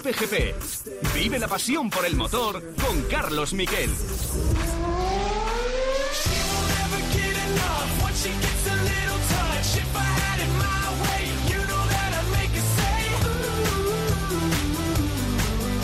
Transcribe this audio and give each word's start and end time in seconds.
Cope 0.00 0.14
GP. 0.14 0.54
Vive 1.12 1.38
la 1.38 1.46
pasión 1.46 1.90
por 1.90 2.06
el 2.06 2.16
motor 2.16 2.62
con 2.76 3.02
Carlos 3.02 3.52
Miquel. 3.52 3.90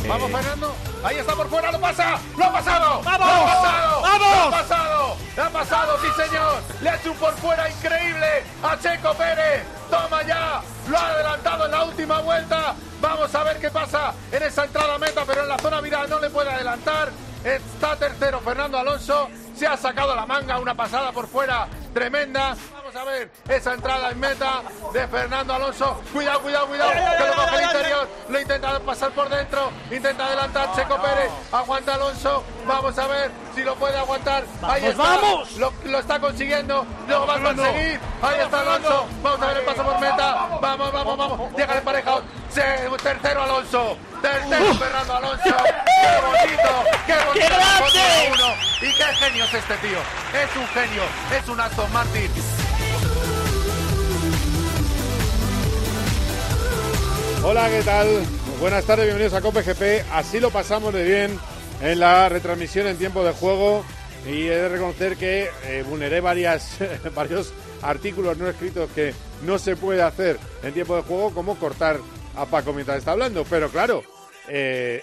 Vamos, 0.09 0.31
Fernando. 0.31 0.75
Ahí 1.05 1.17
está 1.19 1.35
por 1.35 1.51
fuera, 1.51 1.71
lo 1.71 1.79
pasa. 1.79 2.19
Lo 2.39 2.45
ha 2.47 2.53
pasado. 2.53 3.03
¡Vamos! 3.03 3.29
Lo 3.29 3.35
ha 3.35 3.47
pasado. 3.47 4.01
¡Vamos! 4.01 4.21
Lo 4.21 4.45
ha 4.47 4.51
pasado. 4.51 5.17
Lo 5.37 5.43
ha 5.43 5.51
pasado, 5.51 5.99
sí, 6.01 6.23
señor. 6.23 6.63
Le 6.81 6.89
ha 6.89 6.97
hecho 6.97 7.13
un 7.13 7.19
por 7.19 7.35
fuera 7.35 7.69
increíble 7.69 8.45
a 8.63 8.79
Checo 8.79 9.13
Pérez. 9.13 9.63
Toma 9.91 10.23
ya. 10.23 10.63
Lo 10.89 10.97
ha 10.97 11.09
adelantado 11.09 11.65
en 11.65 11.71
la 11.73 11.85
última 11.85 12.21
vuelta. 12.21 12.75
Vamos 13.01 13.35
a 13.35 13.43
ver 13.43 13.59
qué 13.59 13.71
pasa 13.71 14.15
en 14.31 14.43
esa 14.43 14.65
entrada 14.65 14.95
a 14.95 14.99
meta, 14.99 15.25
pero 15.27 15.43
en 15.43 15.49
la 15.49 15.59
zona 15.59 15.81
viral 15.81 16.09
no 16.09 16.21
le 16.21 16.31
puede 16.31 16.51
adelantar. 16.51 17.11
Está 17.45 17.97
tercero 17.97 18.41
Fernando 18.41 18.79
Alonso. 18.79 19.29
Se 19.55 19.67
ha 19.67 19.77
sacado 19.77 20.15
la 20.15 20.27
manga 20.27 20.59
una 20.59 20.75
pasada 20.75 21.13
por 21.13 21.27
fuera 21.29 21.67
tremenda. 21.93 22.57
A 22.99 23.05
ver 23.05 23.31
esa 23.49 23.75
entrada 23.75 24.11
en 24.11 24.19
meta 24.19 24.63
de 24.95 25.07
Fernando 25.09 25.53
Alonso. 25.53 26.01
Cuidado, 26.15 26.41
cuidado, 26.41 26.67
cuidado. 26.67 26.93
Que 26.93 27.27
lo 27.27 27.35
coge 27.35 27.57
el 27.57 27.63
interior. 27.65 28.09
Lo 28.31 28.41
intenta 28.41 28.81
pasar 28.81 29.11
por 29.11 29.29
dentro. 29.29 29.71
Intenta 29.91 30.27
adelantar 30.27 30.75
Checo 30.75 30.97
Pérez. 31.03 31.31
Aguanta 31.53 31.95
Alonso. 31.95 32.43
Vamos 32.67 32.99
a 32.99 33.07
ver 33.07 33.31
si 33.55 33.63
lo 33.65 33.75
puede 33.75 33.99
aguantar. 33.99 34.45
Ahí 34.63 34.87
está. 34.87 35.03
vamos! 35.03 35.53
Lo, 35.59 35.73
lo 35.85 35.99
está 35.99 36.19
consiguiendo. 36.19 36.87
Lo 37.07 37.27
va 37.27 37.35
a 37.37 37.41
conseguir. 37.43 38.01
Ahí 38.23 38.41
está 38.41 38.61
Alonso. 38.61 39.07
Vamos 39.23 39.43
a 39.43 39.47
ver 39.47 39.57
el 39.59 39.65
paso 39.65 39.83
por 39.85 40.01
meta. 40.01 40.35
Vamos, 40.63 40.93
vamos, 40.93 41.17
vamos. 41.19 41.51
Llega 41.57 41.73
el 41.73 41.79
emparejado. 41.79 42.23
Se- 42.49 42.89
Tercero 43.03 43.43
Alonso. 43.43 43.99
Tercero 44.23 44.75
Fernando 44.75 45.17
Alonso. 45.17 45.43
¡Qué 45.45 46.27
bonito! 46.27 46.85
¡Qué 47.07 47.15
bonito! 47.27 47.33
¡Qué 47.35 47.47
grande! 47.47 48.57
Y 48.81 48.95
qué 48.95 49.05
genio 49.05 49.45
es 49.45 49.55
este 49.55 49.77
tío. 49.77 49.99
Es 50.33 50.57
un 50.57 50.67
genio. 50.69 51.03
Es 51.31 51.49
un 51.49 51.61
Aston 51.61 51.93
Martin. 51.93 52.66
Hola, 57.45 57.69
¿qué 57.71 57.83
tal? 57.83 58.07
Buenas 58.61 58.85
tardes, 58.85 59.07
bienvenidos 59.07 59.35
a 59.35 59.41
Cope 59.41 59.63
GP. 59.63 60.05
Así 60.13 60.41
lo 60.41 60.51
pasamos 60.51 60.93
de 60.93 61.05
bien 61.05 61.39
en 61.81 62.01
la 62.01 62.29
retransmisión 62.29 62.87
en 62.87 62.97
tiempo 62.97 63.23
de 63.23 63.33
juego 63.33 63.85
y 64.27 64.47
he 64.47 64.57
de 64.57 64.69
reconocer 64.69 65.17
que 65.17 65.49
eh, 65.65 65.85
vulneré 65.89 66.21
varias, 66.21 66.79
varios 67.15 67.53
artículos 67.83 68.37
no 68.39 68.49
escritos 68.49 68.91
que 68.91 69.15
no 69.45 69.59
se 69.59 69.77
puede 69.77 70.03
hacer 70.03 70.39
en 70.63 70.75
tiempo 70.75 70.97
de 70.97 71.03
juego, 71.03 71.33
como 71.33 71.57
cortar 71.57 71.99
a 72.35 72.47
Paco 72.47 72.73
mientras 72.73 72.99
está 72.99 73.13
hablando. 73.13 73.45
Pero 73.49 73.71
claro, 73.71 74.03
eh, 74.49 75.03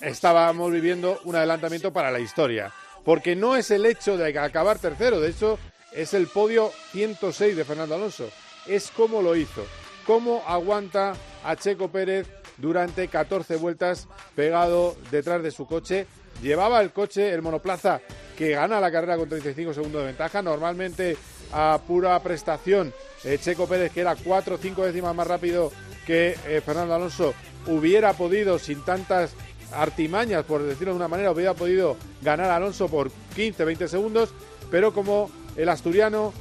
estábamos 0.00 0.70
viviendo 0.70 1.20
un 1.24 1.36
adelantamiento 1.36 1.92
para 1.92 2.10
la 2.10 2.20
historia, 2.20 2.72
porque 3.04 3.34
no 3.34 3.56
es 3.56 3.70
el 3.70 3.86
hecho 3.86 4.16
de 4.16 4.38
acabar 4.38 4.78
tercero, 4.78 5.20
de 5.20 5.30
hecho 5.30 5.58
es 5.92 6.12
el 6.12 6.26
podio 6.26 6.70
106 6.92 7.56
de 7.56 7.64
Fernando 7.64 7.94
Alonso, 7.94 8.28
es 8.66 8.90
cómo 8.90 9.22
lo 9.22 9.34
hizo, 9.34 9.64
cómo 10.06 10.42
aguanta 10.46 11.14
a 11.44 11.56
Checo 11.56 11.88
Pérez 11.88 12.26
durante 12.56 13.08
14 13.08 13.56
vueltas 13.56 14.08
pegado 14.34 14.96
detrás 15.10 15.42
de 15.42 15.50
su 15.50 15.66
coche. 15.66 16.06
Llevaba 16.42 16.80
el 16.80 16.92
coche, 16.92 17.32
el 17.32 17.42
monoplaza, 17.42 18.00
que 18.36 18.50
gana 18.50 18.80
la 18.80 18.92
carrera 18.92 19.16
con 19.16 19.28
35 19.28 19.74
segundos 19.74 20.02
de 20.02 20.06
ventaja. 20.06 20.42
Normalmente 20.42 21.16
a 21.52 21.80
pura 21.86 22.18
prestación, 22.20 22.92
eh, 23.24 23.38
Checo 23.40 23.66
Pérez, 23.66 23.92
que 23.92 24.00
era 24.00 24.14
4 24.14 24.54
o 24.54 24.58
5 24.58 24.86
décimas 24.86 25.14
más 25.14 25.26
rápido 25.26 25.72
que 26.06 26.36
eh, 26.46 26.62
Fernando 26.64 26.94
Alonso, 26.94 27.34
hubiera 27.66 28.12
podido, 28.12 28.58
sin 28.58 28.84
tantas 28.84 29.34
artimañas, 29.72 30.44
por 30.44 30.62
decirlo 30.62 30.92
de 30.92 30.96
una 30.96 31.08
manera, 31.08 31.32
hubiera 31.32 31.54
podido 31.54 31.96
ganar 32.22 32.50
Alonso 32.50 32.88
por 32.88 33.10
15, 33.34 33.64
20 33.64 33.88
segundos, 33.88 34.30
pero 34.70 34.92
como 34.92 35.30
el 35.56 35.68
asturiano 35.68 36.32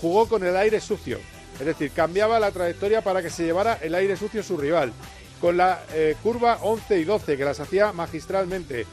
jugó 0.00 0.28
con 0.28 0.44
el 0.44 0.56
aire 0.56 0.80
sucio, 0.80 1.18
es 1.58 1.66
decir, 1.66 1.90
cambiaba 1.90 2.40
la 2.40 2.50
trayectoria 2.50 3.02
para 3.02 3.22
que 3.22 3.30
se 3.30 3.44
llevara 3.44 3.78
el 3.82 3.94
aire 3.94 4.16
sucio 4.16 4.42
su 4.42 4.56
rival, 4.56 4.92
con 5.40 5.56
la 5.56 5.80
eh, 5.92 6.16
curva 6.22 6.58
11 6.62 7.00
y 7.00 7.04
12, 7.04 7.36
que 7.36 7.44
las 7.44 7.60
hacía 7.60 7.92
magistralmente, 7.92 8.86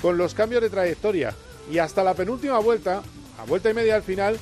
con 0.00 0.18
los 0.18 0.34
cambios 0.34 0.62
de 0.62 0.70
trayectoria, 0.70 1.34
y 1.70 1.78
hasta 1.78 2.02
la 2.04 2.14
penúltima 2.14 2.58
vuelta, 2.58 3.02
a 3.38 3.44
vuelta 3.44 3.70
y 3.70 3.74
media 3.74 3.94
al 3.94 4.02
final, 4.02 4.38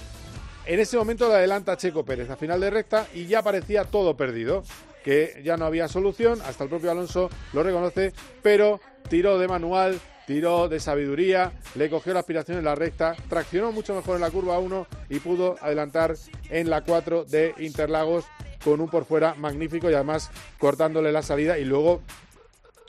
en 0.67 0.81
ese 0.81 0.97
momento 0.97 1.29
le 1.29 1.35
adelanta 1.35 1.77
Checo 1.77 2.05
Pérez 2.05 2.31
a 2.31 2.37
final 2.37 2.61
de 2.61 2.71
recta 2.71 3.07
y 3.15 3.27
ya 3.27 3.43
parecía 3.43 3.85
todo 3.85 4.17
perdido, 4.17 4.63
que 5.05 5.41
ya 5.45 5.57
no 5.57 5.65
había 5.65 5.89
solución, 5.89 6.41
hasta 6.43 6.65
el 6.65 6.71
propio 6.71 6.91
Alonso 6.91 7.31
lo 7.53 7.63
reconoce, 7.63 8.13
pero 8.43 8.81
tiró 9.09 9.39
de 9.39 9.49
manual, 9.49 9.99
tiró 10.27 10.69
de 10.69 10.81
sabiduría, 10.81 11.53
le 11.75 11.91
cogió 11.91 12.13
la 12.13 12.21
aspiración 12.21 12.59
en 12.59 12.65
la 12.65 12.75
recta, 12.75 13.17
traccionó 13.29 13.73
mucho 13.73 13.95
mejor 13.95 14.17
en 14.17 14.23
la 14.23 14.31
curva 14.31 14.59
1 14.59 14.87
y 15.09 15.19
pudo 15.21 15.57
adelantar 15.61 16.15
en 16.49 16.71
la 16.71 16.83
4 16.83 17.25
de 17.25 17.55
Interlagos 17.59 18.25
con 18.65 18.81
un 18.81 18.89
por 18.89 19.05
fuera 19.05 19.35
magnífico 19.35 19.91
y 19.91 19.95
además 19.95 20.31
cortándole 20.59 21.13
la 21.13 21.23
salida 21.23 21.59
y 21.59 21.65
luego 21.65 22.03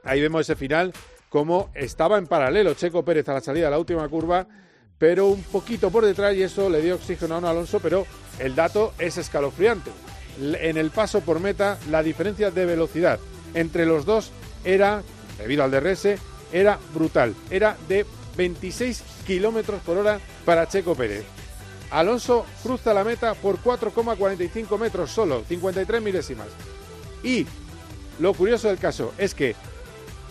ahí 0.03 0.22
vemos 0.22 0.42
ese 0.42 0.56
final 0.56 0.94
como 1.30 1.69
estaba 1.74 2.18
en 2.18 2.28
paralelo 2.28 2.74
Checo 2.74 3.06
Pérez 3.06 3.28
a 3.30 3.34
la 3.34 3.42
salida 3.42 3.66
de 3.66 3.72
la 3.72 3.80
última 3.80 4.08
curva, 4.09 4.46
pero 4.98 5.28
un 5.28 5.42
poquito 5.44 5.90
por 5.90 6.06
detrás 6.06 6.36
y 6.36 6.44
eso 6.44 6.69
le 6.69 6.81
dio 6.81 6.96
oxígeno 6.96 7.36
a 7.36 7.38
un 7.38 7.46
Alonso, 7.46 7.80
pero 7.80 8.06
el 8.38 8.53
dato 8.53 8.94
es 9.00 9.18
escalofriante. 9.18 9.92
En 10.40 10.78
el 10.78 10.92
paso 10.92 11.22
por 11.22 11.40
meta, 11.40 11.80
la 11.90 12.03
diferencia 12.03 12.52
de 12.52 12.66
velocidad 12.66 13.18
entre 13.53 13.86
los 13.86 14.06
dos 14.06 14.31
era, 14.66 15.03
debido 15.38 15.63
al 15.63 15.72
DRS, 15.72 16.19
era 16.51 16.79
brutal. 16.94 17.35
Era 17.50 17.78
de 17.88 18.06
26 18.38 19.03
kilómetros 19.25 19.81
por 19.81 19.97
hora 19.97 20.19
para 20.45 20.67
Checo 20.67 20.95
Pérez. 20.95 21.25
Alonso 21.91 22.45
cruza 22.63 22.94
la 22.94 23.03
meta 23.03 23.34
por 23.34 23.62
4,45 23.62 24.79
metros 24.79 25.12
solo, 25.12 25.44
53 25.47 26.01
milésimas. 26.01 26.47
Y 27.23 27.45
lo 28.19 28.34
curioso 28.34 28.69
del 28.69 28.78
caso 28.78 29.13
es 29.17 29.35
que 29.35 29.56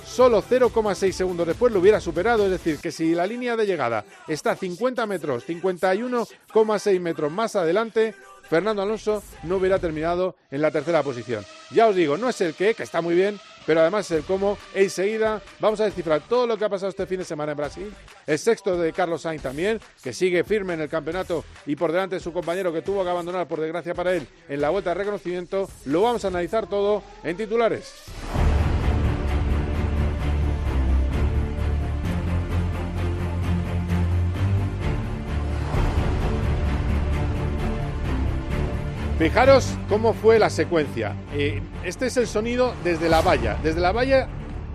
solo 0.06 0.42
0,6 0.42 1.12
segundos 1.12 1.46
después 1.46 1.72
lo 1.72 1.80
hubiera 1.80 2.00
superado, 2.00 2.46
es 2.46 2.50
decir, 2.50 2.78
que 2.78 2.90
si 2.90 3.14
la 3.14 3.26
línea 3.26 3.56
de 3.56 3.66
llegada 3.66 4.04
está 4.26 4.56
50 4.56 5.06
metros, 5.06 5.46
51,6 5.46 7.00
metros 7.00 7.30
más 7.30 7.54
adelante, 7.56 8.14
Fernando 8.48 8.82
Alonso 8.82 9.22
no 9.44 9.56
hubiera 9.56 9.78
terminado 9.78 10.34
en 10.50 10.62
la 10.62 10.72
tercera 10.72 11.02
posición. 11.02 11.44
Ya 11.70 11.86
os 11.86 11.94
digo, 11.94 12.16
no 12.16 12.28
es 12.28 12.40
el 12.40 12.54
qué, 12.54 12.74
que 12.74 12.82
está 12.82 13.00
muy 13.00 13.14
bien, 13.14 13.38
pero 13.70 13.82
además 13.82 14.10
el 14.10 14.24
cómo. 14.24 14.58
Enseguida 14.74 15.40
vamos 15.60 15.80
a 15.80 15.84
descifrar 15.84 16.22
todo 16.22 16.44
lo 16.44 16.58
que 16.58 16.64
ha 16.64 16.68
pasado 16.68 16.90
este 16.90 17.06
fin 17.06 17.18
de 17.18 17.24
semana 17.24 17.52
en 17.52 17.58
Brasil. 17.58 17.94
El 18.26 18.36
sexto 18.36 18.76
de 18.76 18.92
Carlos 18.92 19.22
Sainz 19.22 19.42
también, 19.42 19.78
que 20.02 20.12
sigue 20.12 20.42
firme 20.42 20.74
en 20.74 20.80
el 20.80 20.88
campeonato 20.88 21.44
y 21.66 21.76
por 21.76 21.92
delante 21.92 22.16
de 22.16 22.20
su 22.20 22.32
compañero 22.32 22.72
que 22.72 22.82
tuvo 22.82 23.04
que 23.04 23.10
abandonar, 23.10 23.46
por 23.46 23.60
desgracia 23.60 23.94
para 23.94 24.12
él, 24.12 24.26
en 24.48 24.60
la 24.60 24.70
vuelta 24.70 24.90
de 24.90 24.94
reconocimiento. 24.94 25.70
Lo 25.84 26.02
vamos 26.02 26.24
a 26.24 26.28
analizar 26.28 26.66
todo 26.66 27.04
en 27.22 27.36
titulares. 27.36 27.94
Fijaros 39.20 39.76
cómo 39.90 40.14
fue 40.14 40.38
la 40.38 40.48
secuencia. 40.48 41.14
Eh, 41.34 41.60
este 41.84 42.06
es 42.06 42.16
el 42.16 42.26
sonido 42.26 42.72
desde 42.82 43.10
la 43.10 43.20
valla. 43.20 43.58
Desde 43.62 43.78
la 43.78 43.92
valla 43.92 44.28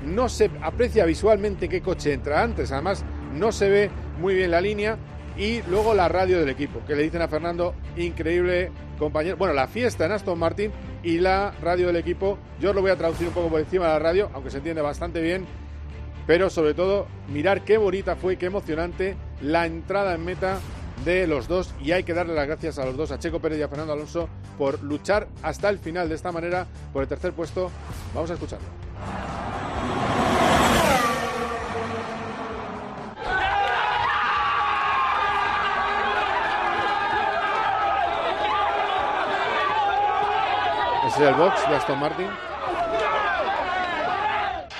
no 0.06 0.29
se 0.29 0.51
aprecia 0.61 1.03
visualmente 1.06 1.67
qué 1.67 1.81
coche 1.81 2.13
entra 2.13 2.44
antes. 2.44 2.72
Además, 2.72 3.03
no 3.33 3.51
se 3.51 3.69
ve 3.69 3.89
muy 4.19 4.36
bien 4.36 4.51
la 4.51 4.62
línea. 4.62 5.00
Y 5.36 5.63
luego 5.63 5.95
la 5.95 6.09
radio 6.09 6.38
del 6.38 6.50
equipo, 6.50 6.80
que 6.86 6.95
le 6.95 7.01
dicen 7.01 7.24
a 7.24 7.27
Fernando, 7.27 7.74
increíble 7.97 8.69
compañero. 9.00 9.36
Bueno, 9.36 9.56
la 9.56 9.68
fiesta 9.68 10.06
en 10.06 10.12
Aston 10.12 10.38
Martin 10.38 10.71
y 11.01 11.18
la 11.18 11.56
radio 11.63 11.88
del 11.88 11.95
equipo. 11.95 12.38
Yo 12.59 12.69
os 12.69 12.75
lo 12.75 12.83
voy 12.83 12.92
a 12.92 12.97
traducir 12.97 13.27
un 13.27 13.33
poco 13.33 13.50
por 13.50 13.59
encima 13.59 13.86
de 13.86 13.94
la 13.94 14.00
radio, 14.00 14.30
aunque 14.36 14.51
se 14.51 14.57
entiende 14.57 14.83
bastante 14.83 15.24
bien. 15.24 15.47
Pero 16.27 16.51
sobre 16.51 16.75
todo, 16.75 17.07
mirar 17.30 17.62
qué 17.63 17.77
bonita 17.77 18.15
fue 18.15 18.38
qué 18.38 18.45
emocionante 18.45 19.18
la 19.42 19.65
entrada 19.65 20.13
en 20.13 20.24
meta 20.24 20.59
de 21.03 21.27
los 21.27 21.47
dos 21.47 21.74
y 21.81 21.92
hay 21.92 22.03
que 22.03 22.13
darle 22.13 22.33
las 22.33 22.47
gracias 22.47 22.80
a 22.80 22.86
los 22.86 22.95
dos, 22.95 23.12
a 23.12 23.19
Checo 23.19 23.39
Pérez 23.39 23.59
y 23.59 23.62
a 23.62 23.68
Fernando 23.68 23.94
Alonso, 23.94 24.30
por 24.57 24.81
luchar 24.81 25.27
hasta 25.44 25.69
el 25.69 25.80
final 25.80 26.09
de 26.09 26.15
esta 26.15 26.31
manera 26.31 26.68
por 26.94 27.03
el 27.03 27.09
tercer 27.09 27.33
puesto. 27.33 27.71
Vamos 28.13 28.30
a 28.31 28.33
escucharlo. 28.33 28.68
Ese 41.07 41.24
es 41.24 41.30
el 41.30 41.36
box 41.36 41.69
de 41.69 41.75
Aston 41.75 42.00
Martin. 42.00 42.27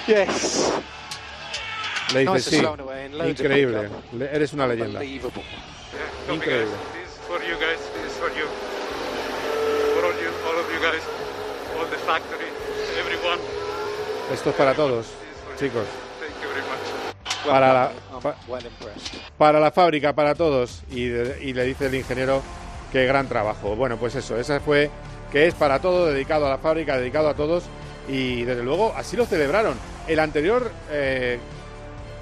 Yes. 0.08 0.74
Le 2.14 2.20
dice 2.20 2.40
sí, 2.40 2.64
increíble, 3.28 3.90
eres 4.32 4.54
una 4.54 4.68
leyenda. 4.68 5.02
Increíble. 6.34 6.66
Esto 14.34 14.50
es 14.50 14.56
para 14.56 14.74
todos, 14.74 15.08
chicos. 15.60 15.86
Thank 16.20 16.42
you 16.42 16.50
very 16.50 16.62
much. 16.62 17.46
Para 17.48 17.74
la, 17.74 17.92
para 19.38 19.60
fábrica, 19.72 20.14
para 20.14 20.34
todos. 20.36 20.84
Y, 20.90 21.08
de- 21.08 21.44
y 21.44 21.54
le 21.54 21.64
dice 21.64 21.88
el 21.88 21.96
ingeniero 21.96 22.42
que 22.92 23.06
gran 23.06 23.28
trabajo. 23.28 23.76
Bueno, 23.76 23.98
pues 23.98 24.16
eso, 24.16 24.38
esa 24.40 24.60
fue 24.60 24.90
que 25.32 25.48
es 25.48 25.54
para 25.54 25.80
todo, 25.80 26.08
dedicado 26.08 26.48
a 26.48 26.50
la 26.50 26.58
fábrica, 26.58 26.98
dedicado 26.98 27.30
a 27.30 27.36
todos. 27.36 27.64
Y 28.08 28.44
desde 28.44 28.64
luego 28.64 28.94
así 28.96 29.16
lo 29.18 29.26
celebraron. 29.26 29.76
El 30.08 30.20
anterior 30.20 30.72
eh, 30.92 31.40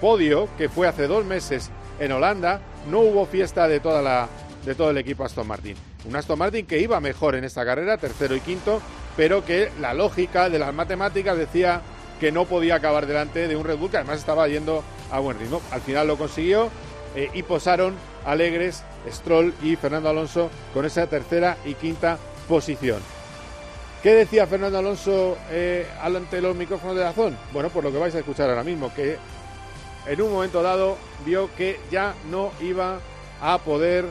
podio, 0.02 0.50
que 0.58 0.68
fue 0.70 0.88
hace 0.88 1.08
dos 1.08 1.24
meses 1.26 1.70
en 2.00 2.12
Holanda, 2.12 2.60
no 2.89 3.00
hubo 3.00 3.25
fiesta 3.25 3.68
de, 3.68 3.80
toda 3.80 4.01
la, 4.01 4.27
de 4.65 4.75
todo 4.75 4.89
el 4.91 4.97
equipo 4.97 5.24
Aston 5.24 5.47
Martin. 5.47 5.75
Un 6.06 6.15
Aston 6.15 6.38
Martin 6.38 6.65
que 6.65 6.80
iba 6.80 7.00
mejor 7.00 7.35
en 7.35 7.44
esta 7.44 7.65
carrera, 7.65 7.97
tercero 7.97 8.35
y 8.35 8.41
quinto, 8.41 8.81
pero 9.15 9.45
que 9.45 9.71
la 9.80 9.94
lógica 9.94 10.50
de 10.50 10.59
las 10.59 10.74
matemáticas 10.74 11.38
decía 11.38 11.81
que 12.19 12.31
no 12.31 12.45
podía 12.45 12.75
acabar 12.75 13.06
delante 13.06 13.47
de 13.47 13.56
un 13.56 13.65
Red 13.65 13.77
Bull 13.77 13.91
que 13.91 13.97
además 13.97 14.19
estaba 14.19 14.47
yendo 14.47 14.83
a 15.12 15.19
buen 15.19 15.39
ritmo. 15.39 15.62
Al 15.71 15.81
final 15.81 16.07
lo 16.07 16.18
consiguió 16.18 16.69
eh, 17.15 17.30
y 17.33 17.44
posaron 17.44 17.95
alegres 18.25 18.83
Stroll 19.09 19.53
y 19.62 19.75
Fernando 19.75 20.09
Alonso 20.09 20.50
con 20.74 20.85
esa 20.85 21.07
tercera 21.07 21.57
y 21.65 21.74
quinta 21.74 22.18
posición. 22.47 23.00
¿Qué 24.01 24.13
decía 24.13 24.47
Fernando 24.47 24.80
Alonso 24.80 25.38
eh, 25.50 25.88
ante 26.01 26.41
los 26.41 26.56
micrófonos 26.56 26.95
de 26.95 27.03
Dazón? 27.03 27.38
Bueno, 27.53 27.69
por 27.69 27.83
lo 27.83 27.91
que 27.91 27.97
vais 27.97 28.13
a 28.15 28.19
escuchar 28.19 28.50
ahora 28.50 28.63
mismo, 28.63 28.94
que 28.94 29.18
en 30.08 30.22
un 30.22 30.32
momento 30.32 30.62
dado 30.62 30.98
vio 31.26 31.50
que 31.56 31.80
ya 31.92 32.14
no 32.30 32.52
iba 32.62 33.00
a 33.42 33.58
poder 33.60 34.06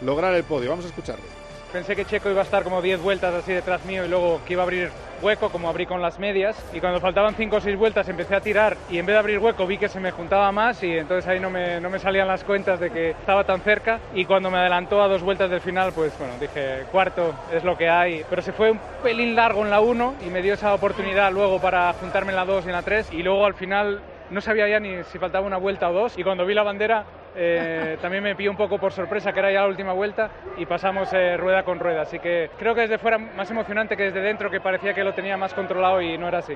lograr 0.00 0.34
el 0.34 0.44
podio. 0.44 0.70
Vamos 0.70 0.84
a 0.84 0.88
escucharlo. 0.88 1.24
Pensé 1.72 1.96
que 1.96 2.04
Checo 2.04 2.28
iba 2.28 2.40
a 2.40 2.44
estar 2.44 2.64
como 2.64 2.82
10 2.82 3.00
vueltas 3.00 3.34
así 3.34 3.52
detrás 3.52 3.84
mío 3.86 4.04
y 4.04 4.08
luego 4.08 4.40
que 4.46 4.52
iba 4.52 4.62
a 4.62 4.66
abrir 4.66 4.90
hueco 5.22 5.50
como 5.50 5.68
abrí 5.68 5.86
con 5.86 6.02
las 6.02 6.18
medias 6.18 6.62
y 6.74 6.80
cuando 6.80 7.00
faltaban 7.00 7.34
5 7.34 7.56
o 7.56 7.60
6 7.60 7.78
vueltas 7.78 8.08
empecé 8.08 8.34
a 8.34 8.40
tirar 8.40 8.76
y 8.90 8.98
en 8.98 9.06
vez 9.06 9.14
de 9.14 9.20
abrir 9.20 9.38
hueco 9.38 9.66
vi 9.66 9.78
que 9.78 9.88
se 9.88 10.00
me 10.00 10.10
juntaba 10.10 10.50
más 10.52 10.82
y 10.82 10.98
entonces 10.98 11.26
ahí 11.28 11.38
no 11.38 11.48
me, 11.48 11.80
no 11.80 11.88
me 11.88 12.00
salían 12.00 12.26
las 12.26 12.42
cuentas 12.44 12.80
de 12.80 12.90
que 12.90 13.10
estaba 13.10 13.44
tan 13.44 13.60
cerca 13.60 14.00
y 14.14 14.24
cuando 14.24 14.50
me 14.50 14.58
adelantó 14.58 15.00
a 15.00 15.08
dos 15.08 15.22
vueltas 15.22 15.48
del 15.48 15.60
final 15.60 15.92
pues 15.94 16.12
bueno 16.18 16.34
dije 16.40 16.84
cuarto 16.90 17.32
es 17.52 17.62
lo 17.62 17.78
que 17.78 17.88
hay 17.88 18.24
pero 18.28 18.42
se 18.42 18.52
fue 18.52 18.72
un 18.72 18.80
pelín 19.02 19.36
largo 19.36 19.62
en 19.62 19.70
la 19.70 19.80
1 19.80 20.16
y 20.26 20.30
me 20.30 20.42
dio 20.42 20.54
esa 20.54 20.74
oportunidad 20.74 21.32
luego 21.32 21.60
para 21.60 21.92
juntarme 21.94 22.32
en 22.32 22.36
la 22.36 22.44
2 22.44 22.64
y 22.64 22.68
en 22.68 22.72
la 22.72 22.82
3 22.82 23.12
y 23.12 23.22
luego 23.22 23.46
al 23.46 23.54
final 23.54 24.00
no 24.32 24.40
sabía 24.40 24.68
ya 24.68 24.80
ni 24.80 25.04
si 25.04 25.18
faltaba 25.18 25.46
una 25.46 25.58
vuelta 25.58 25.90
o 25.90 25.92
dos 25.92 26.18
y 26.18 26.24
cuando 26.24 26.46
vi 26.46 26.54
la 26.54 26.62
bandera 26.62 27.04
eh, 27.36 27.96
también 28.00 28.22
me 28.22 28.34
pilló 28.34 28.50
un 28.50 28.56
poco 28.56 28.78
por 28.78 28.92
sorpresa 28.92 29.32
que 29.32 29.38
era 29.40 29.52
ya 29.52 29.60
la 29.60 29.68
última 29.68 29.92
vuelta 29.92 30.30
y 30.56 30.66
pasamos 30.66 31.12
eh, 31.12 31.36
rueda 31.36 31.64
con 31.64 31.78
rueda. 31.78 32.02
Así 32.02 32.18
que 32.18 32.50
creo 32.58 32.74
que 32.74 32.82
desde 32.82 32.98
fuera 32.98 33.18
más 33.18 33.50
emocionante 33.50 33.96
que 33.96 34.04
desde 34.04 34.20
dentro 34.20 34.50
que 34.50 34.60
parecía 34.60 34.94
que 34.94 35.04
lo 35.04 35.14
tenía 35.14 35.36
más 35.36 35.54
controlado 35.54 36.00
y 36.00 36.16
no 36.18 36.28
era 36.28 36.38
así. 36.38 36.54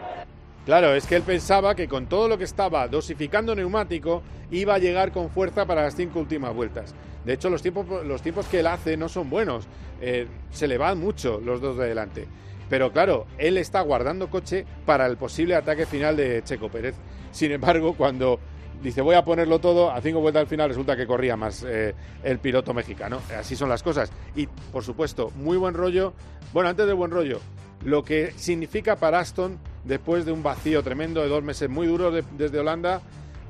Claro, 0.65 0.95
es 0.95 1.07
que 1.07 1.15
él 1.15 1.23
pensaba 1.23 1.75
que 1.75 1.87
con 1.87 2.07
todo 2.07 2.29
lo 2.29 2.37
que 2.37 2.45
estaba 2.45 2.89
dosificando 2.89 3.55
neumático 3.55 4.23
iba 4.51 4.75
a 4.75 4.79
llegar 4.79 5.13
con 5.13 5.31
fuerza 5.31 5.65
para 5.65 5.83
las 5.83 5.95
cinco 5.95 6.19
últimas 6.19 6.53
vueltas. 6.55 6.95
De 7.25 7.35
hecho, 7.35 7.51
los 7.51 7.63
tiempos, 7.63 8.05
los 8.05 8.23
tiempos 8.23 8.47
que 8.47 8.61
él 8.61 8.67
hace 8.67 8.97
no 8.97 9.09
son 9.09 9.31
buenos. 9.31 9.69
Eh, 10.01 10.27
se 10.51 10.67
le 10.67 10.77
van 10.77 10.99
mucho 10.99 11.41
los 11.41 11.61
dos 11.61 11.77
de 11.77 11.89
delante. 11.89 12.27
Pero 12.69 12.93
claro, 12.93 13.27
él 13.39 13.59
está 13.59 13.81
guardando 13.81 14.29
coche 14.29 14.65
para 14.85 15.07
el 15.07 15.17
posible 15.17 15.55
ataque 15.55 15.87
final 15.87 16.17
de 16.17 16.43
Checo 16.45 16.69
Pérez. 16.69 16.95
Sin 17.31 17.53
embargo, 17.53 17.95
cuando 17.95 18.41
dice 18.83 19.01
voy 19.01 19.15
a 19.15 19.25
ponerlo 19.25 19.59
todo, 19.61 19.91
a 19.91 20.01
cinco 20.01 20.21
vueltas 20.21 20.41
al 20.41 20.47
final 20.49 20.69
resulta 20.69 20.97
que 20.97 21.07
corría 21.07 21.37
más 21.37 21.65
eh, 21.67 21.95
el 22.25 22.39
piloto 22.39 22.75
mexicano. 22.75 23.21
Así 23.39 23.55
son 23.57 23.69
las 23.69 23.83
cosas. 23.83 24.11
Y, 24.35 24.47
por 24.47 24.83
supuesto, 24.83 25.31
muy 25.37 25.57
buen 25.57 25.75
rollo. 25.75 26.13
Bueno, 26.53 26.69
antes 26.69 26.87
del 26.87 26.95
buen 26.97 27.11
rollo, 27.11 27.41
lo 27.85 28.03
que 28.03 28.33
significa 28.37 28.97
para 28.97 29.21
Aston, 29.21 29.59
después 29.85 30.25
de 30.25 30.33
un 30.33 30.43
vacío 30.43 30.83
tremendo 30.83 31.23
de 31.23 31.29
dos 31.29 31.43
meses 31.45 31.69
muy 31.69 31.87
duros 31.87 32.13
de- 32.13 32.25
desde 32.37 32.59
Holanda, 32.59 33.01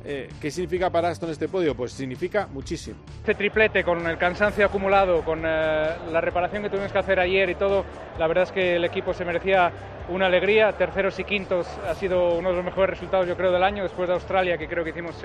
eh, 0.07 0.29
¿qué 0.41 0.51
significa 0.51 0.89
para 0.91 1.09
Aston 1.09 1.31
este 1.31 1.49
podio? 1.49 1.75
Pues 1.75 1.93
significa 1.93 2.47
muchísimo. 2.47 2.97
Este 3.19 3.35
triplete 3.35 3.83
con 3.83 4.07
el 4.07 4.17
cansancio 4.17 4.65
acumulado, 4.65 5.23
con 5.23 5.43
eh, 5.45 5.89
la 6.13 6.21
reparación 6.21 6.63
que 6.63 6.71
tuvimos 6.71 6.93
que 6.93 6.99
hacer 6.99 7.19
ayer 7.19 7.51
y 7.51 7.57
todo, 7.57 7.85
la 8.19 8.27
verdad 8.27 8.45
es 8.45 8.53
que 8.53 8.77
el 8.77 8.85
equipo 8.85 9.13
se 9.13 9.25
merecía 9.25 9.73
una 10.09 10.27
alegría. 10.27 10.73
Terceros 10.73 11.19
y 11.19 11.25
quintos 11.25 11.67
ha 11.89 11.95
sido 11.95 12.39
uno 12.39 12.51
de 12.51 12.57
los 12.57 12.65
mejores 12.65 12.91
resultados, 12.91 13.27
yo 13.27 13.37
creo, 13.37 13.51
del 13.51 13.63
año, 13.63 13.83
después 13.83 14.09
de 14.09 14.15
Australia, 14.15 14.57
que 14.57 14.69
creo 14.69 14.85
que 14.85 14.91
hicimos 14.91 15.17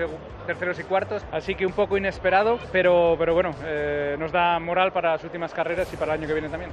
terceros 0.46 0.78
y 0.80 0.82
cuartos. 0.82 1.24
Así 1.30 1.54
que 1.54 1.64
un 1.64 1.72
poco 1.72 1.96
inesperado, 1.96 2.58
pero, 2.72 3.14
pero 3.18 3.34
bueno, 3.34 3.54
eh, 3.64 4.16
nos 4.18 4.32
da 4.32 4.58
moral 4.58 4.92
para 4.92 5.12
las 5.12 5.24
últimas 5.24 5.52
carreras 5.54 5.92
y 5.92 5.96
para 5.96 6.14
el 6.14 6.20
año 6.20 6.28
que 6.28 6.34
viene 6.34 6.48
también. 6.48 6.70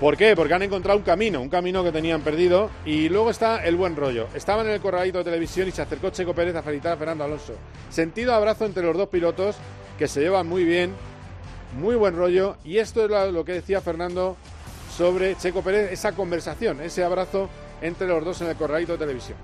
¿Por 0.00 0.16
qué? 0.16 0.34
Porque 0.34 0.54
han 0.54 0.62
encontrado 0.62 0.98
un 0.98 1.04
camino, 1.04 1.42
un 1.42 1.50
camino 1.50 1.84
que 1.84 1.92
tenían 1.92 2.22
perdido. 2.22 2.70
Y 2.86 3.10
luego 3.10 3.28
está 3.28 3.62
el 3.62 3.76
buen 3.76 3.96
rollo. 3.96 4.28
Estaban 4.34 4.66
en 4.66 4.72
el 4.72 4.80
corralito 4.80 5.18
de 5.18 5.24
televisión 5.24 5.68
y 5.68 5.72
se 5.72 5.82
acercó 5.82 6.08
Checo 6.08 6.32
Pérez 6.34 6.56
a 6.56 6.62
felicitar 6.62 6.94
a 6.94 6.96
Fernando 6.96 7.24
Alonso. 7.24 7.52
Sentido 7.90 8.32
abrazo 8.32 8.64
entre 8.64 8.82
los 8.82 8.96
dos 8.96 9.10
pilotos 9.10 9.56
que 9.98 10.08
se 10.08 10.20
llevan 10.20 10.46
muy 10.46 10.64
bien, 10.64 10.94
muy 11.78 11.96
buen 11.96 12.16
rollo. 12.16 12.56
Y 12.64 12.78
esto 12.78 13.04
es 13.04 13.30
lo 13.30 13.44
que 13.44 13.52
decía 13.52 13.82
Fernando 13.82 14.38
sobre 14.96 15.36
Checo 15.36 15.60
Pérez, 15.60 15.92
esa 15.92 16.12
conversación, 16.12 16.80
ese 16.80 17.04
abrazo 17.04 17.50
entre 17.82 18.08
los 18.08 18.24
dos 18.24 18.40
en 18.40 18.48
el 18.48 18.56
corralito 18.56 18.92
de 18.92 18.98
televisión. 18.98 19.36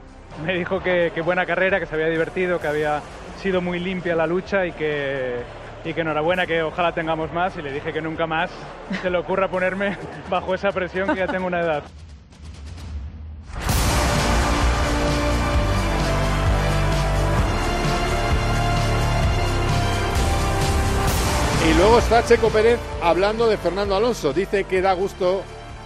Me 0.42 0.54
dijo 0.54 0.82
que, 0.82 1.12
que 1.14 1.20
buena 1.20 1.44
carrera, 1.44 1.78
que 1.78 1.84
se 1.86 1.94
había 1.94 2.08
divertido, 2.08 2.60
que 2.60 2.66
había 2.66 3.02
sido 3.42 3.60
muy 3.60 3.78
limpia 3.78 4.16
la 4.16 4.26
lucha 4.26 4.64
y 4.64 4.72
que, 4.72 5.36
y 5.86 5.94
que 5.94 6.00
enhorabuena, 6.00 6.46
que 6.46 6.62
ojalá 6.62 6.92
tengamos 6.92 7.32
más. 7.32 7.56
Y 7.56 7.62
le 7.62 7.72
dije 7.72 7.92
que 7.92 8.02
nunca 8.02 8.26
más 8.26 8.50
se 9.00 9.08
le 9.08 9.18
ocurra 9.18 9.48
ponerme 9.48 9.96
bajo 10.28 10.54
esa 10.54 10.72
presión, 10.72 11.08
que 11.08 11.20
ya 11.20 11.28
tengo 11.28 11.46
una 11.46 11.60
edad. 11.60 11.84
Y 21.68 21.74
luego 21.78 21.98
está 21.98 22.24
Checo 22.24 22.48
Pérez 22.48 22.80
hablando 23.02 23.48
de 23.48 23.56
Fernando 23.56 23.94
Alonso. 23.94 24.32
Dice 24.32 24.64
que 24.64 24.82
da 24.82 24.92
gusto 24.92 25.42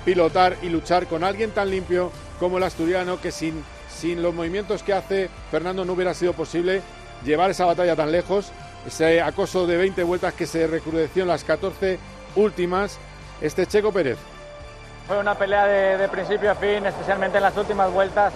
pilotar 0.06 0.56
y 0.62 0.70
luchar 0.70 1.06
con 1.06 1.24
alguien 1.24 1.50
tan 1.50 1.70
limpio 1.70 2.10
como 2.38 2.56
el 2.56 2.64
asturiano 2.64 3.20
que 3.20 3.30
sin, 3.30 3.62
sin 3.94 4.22
los 4.22 4.34
movimientos 4.34 4.82
que 4.82 4.94
hace 4.94 5.28
Fernando 5.50 5.84
no 5.84 5.92
hubiera 5.92 6.14
sido 6.14 6.32
posible 6.32 6.80
llevar 7.24 7.50
esa 7.50 7.66
batalla 7.66 7.96
tan 7.96 8.12
lejos. 8.12 8.50
Ese 8.86 9.20
acoso 9.20 9.66
de 9.66 9.76
20 9.76 10.02
vueltas 10.04 10.32
que 10.34 10.46
se 10.46 10.66
recrudeció 10.66 11.22
en 11.22 11.28
las 11.28 11.44
14 11.44 11.98
últimas. 12.36 12.98
Este 13.40 13.66
Checo 13.66 13.92
Pérez. 13.92 14.18
Fue 15.06 15.18
una 15.18 15.34
pelea 15.34 15.66
de, 15.66 15.98
de 15.98 16.08
principio 16.08 16.50
a 16.50 16.54
fin, 16.54 16.84
especialmente 16.86 17.38
en 17.38 17.42
las 17.42 17.56
últimas 17.56 17.90
vueltas. 17.92 18.32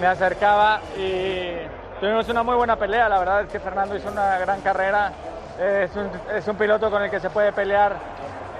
Me 0.00 0.06
acercaba 0.06 0.80
y 0.98 1.52
tuvimos 2.00 2.28
una 2.28 2.42
muy 2.42 2.54
buena 2.56 2.76
pelea. 2.76 3.08
La 3.08 3.18
verdad 3.18 3.42
es 3.42 3.48
que 3.48 3.60
Fernando 3.60 3.96
hizo 3.96 4.10
una 4.10 4.38
gran 4.38 4.60
carrera. 4.60 5.12
Eh, 5.58 5.88
Es 5.88 5.96
un, 5.96 6.10
es 6.34 6.46
un 6.48 6.56
piloto 6.56 6.90
con 6.90 7.02
el 7.02 7.10
que 7.10 7.20
se 7.20 7.30
puede 7.30 7.52
pelear 7.52 7.96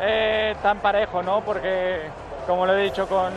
eh, 0.01 0.55
tan 0.63 0.79
parejo, 0.79 1.23
¿no? 1.23 1.41
Porque, 1.43 2.03
como 2.47 2.65
lo 2.67 2.75
he 2.77 2.83
dicho, 2.85 3.07
con 3.09 3.33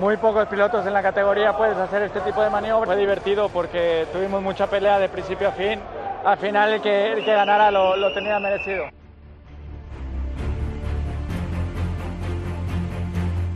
muy 0.00 0.16
pocos 0.16 0.46
pilotos 0.46 0.86
en 0.86 0.92
la 0.92 1.02
categoría 1.02 1.56
puedes 1.56 1.76
hacer 1.76 2.02
este 2.02 2.20
tipo 2.20 2.42
de 2.42 2.50
maniobras. 2.50 2.86
Fue 2.86 2.96
divertido 2.96 3.48
porque 3.48 4.06
tuvimos 4.12 4.42
mucha 4.42 4.66
pelea 4.68 4.98
de 4.98 5.08
principio 5.08 5.48
a 5.48 5.52
fin. 5.52 5.80
Al 6.28 6.36
final 6.36 6.74
el 6.74 6.82
que, 6.82 7.12
el 7.14 7.24
que 7.24 7.32
ganara 7.32 7.70
lo, 7.70 7.96
lo 7.96 8.12
tenía 8.12 8.38
merecido. 8.38 8.84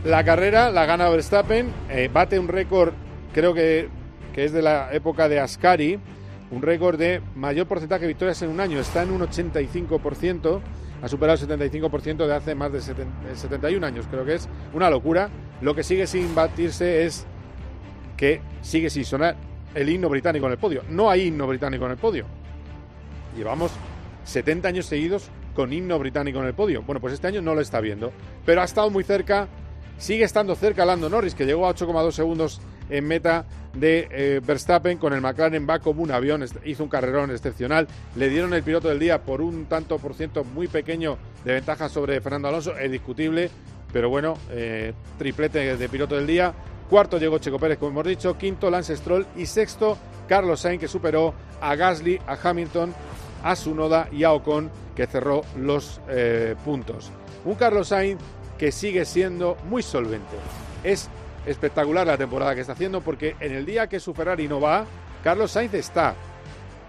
La 0.03 0.23
carrera 0.23 0.71
la 0.71 0.87
gana 0.87 1.07
Verstappen, 1.07 1.71
eh, 1.91 2.09
bate 2.11 2.39
un 2.39 2.47
récord, 2.47 2.93
creo 3.31 3.53
que, 3.53 3.89
que 4.33 4.45
es 4.45 4.53
de 4.53 4.63
la 4.63 4.91
época 4.91 5.29
de 5.29 5.39
Ascari, 5.39 5.99
un 6.49 6.63
récord 6.63 6.97
de 6.97 7.21
mayor 7.35 7.67
porcentaje 7.67 8.01
de 8.01 8.07
victorias 8.07 8.41
en 8.41 8.49
un 8.49 8.59
año, 8.59 8.79
está 8.79 9.03
en 9.03 9.11
un 9.11 9.21
85%, 9.21 10.59
ha 11.03 11.07
superado 11.07 11.45
el 11.45 11.47
75% 11.47 12.25
de 12.25 12.33
hace 12.33 12.55
más 12.55 12.73
de 12.73 12.81
70 12.81 13.31
eh, 13.33 13.35
71 13.35 13.85
años, 13.85 14.07
creo 14.09 14.25
que 14.25 14.33
es 14.33 14.49
una 14.73 14.89
locura. 14.89 15.29
Lo 15.61 15.75
que 15.75 15.83
sigue 15.83 16.07
sin 16.07 16.33
batirse 16.33 17.05
es 17.05 17.27
que 18.17 18.41
sigue 18.63 18.89
sin 18.89 19.05
sonar 19.05 19.35
el 19.75 19.87
himno 19.89 20.09
británico 20.09 20.47
en 20.47 20.53
el 20.53 20.57
podio. 20.57 20.81
No 20.89 21.11
hay 21.11 21.27
himno 21.27 21.45
británico 21.45 21.85
en 21.85 21.91
el 21.91 21.97
podio. 21.97 22.25
Llevamos 23.35 23.71
70 24.25 24.67
años 24.67 24.85
seguidos 24.85 25.29
con 25.55 25.73
himno 25.73 25.99
británico 25.99 26.39
en 26.39 26.45
el 26.45 26.53
podio. 26.53 26.81
Bueno, 26.83 26.99
pues 27.01 27.13
este 27.13 27.27
año 27.27 27.41
no 27.41 27.55
lo 27.55 27.61
está 27.61 27.79
viendo, 27.79 28.11
pero 28.45 28.61
ha 28.61 28.65
estado 28.65 28.89
muy 28.89 29.03
cerca 29.03 29.47
Sigue 29.97 30.25
estando 30.25 30.55
cerca 30.55 30.85
Lando 30.85 31.09
Norris, 31.09 31.35
que 31.35 31.45
llegó 31.45 31.67
a 31.67 31.73
8,2 31.73 32.11
segundos 32.11 32.61
en 32.89 33.07
meta 33.07 33.45
de 33.73 34.07
eh, 34.11 34.41
Verstappen 34.45 34.97
con 34.97 35.13
el 35.13 35.21
McLaren 35.21 35.67
va 35.67 35.79
como 35.79 36.03
un 36.03 36.11
avión, 36.11 36.43
hizo 36.65 36.83
un 36.83 36.89
carrerón 36.89 37.31
excepcional, 37.31 37.87
le 38.15 38.29
dieron 38.29 38.53
el 38.53 38.63
piloto 38.63 38.89
del 38.89 38.99
día 38.99 39.21
por 39.21 39.41
un 39.41 39.65
tanto 39.65 39.99
por 39.99 40.13
ciento 40.13 40.43
muy 40.43 40.67
pequeño 40.67 41.17
de 41.45 41.53
ventaja 41.53 41.89
sobre 41.89 42.19
Fernando 42.21 42.49
Alonso, 42.49 42.77
es 42.77 42.91
discutible, 42.91 43.49
pero 43.93 44.09
bueno, 44.09 44.37
eh, 44.51 44.93
triplete 45.17 45.77
de 45.77 45.89
piloto 45.89 46.15
del 46.15 46.27
día. 46.27 46.53
Cuarto 46.93 47.17
llegó 47.17 47.39
Checo 47.39 47.57
Pérez, 47.57 47.79
como 47.79 47.89
hemos 47.89 48.05
dicho, 48.05 48.37
quinto 48.37 48.69
Lance 48.69 48.95
Stroll 48.95 49.25
y 49.35 49.47
sexto 49.47 49.97
Carlos 50.27 50.59
Sainz, 50.59 50.79
que 50.79 50.87
superó 50.87 51.33
a 51.59 51.75
Gasly, 51.75 52.21
a 52.27 52.37
Hamilton, 52.39 52.93
a 53.43 53.55
Sunoda 53.55 54.07
y 54.11 54.23
a 54.23 54.31
Ocon, 54.31 54.69
que 54.95 55.07
cerró 55.07 55.41
los 55.57 55.99
eh, 56.07 56.55
puntos. 56.63 57.09
Un 57.45 57.55
Carlos 57.55 57.87
Sainz 57.87 58.21
que 58.59 58.71
sigue 58.71 59.05
siendo 59.05 59.57
muy 59.67 59.81
solvente. 59.81 60.37
Es 60.83 61.09
espectacular 61.47 62.05
la 62.05 62.15
temporada 62.15 62.53
que 62.53 62.61
está 62.61 62.73
haciendo 62.73 63.01
porque 63.01 63.37
en 63.39 63.53
el 63.53 63.65
día 63.65 63.89
que 63.89 63.99
su 63.99 64.13
Ferrari 64.13 64.47
no 64.47 64.61
va, 64.61 64.85
Carlos 65.23 65.49
Sainz 65.49 65.73
está. 65.73 66.13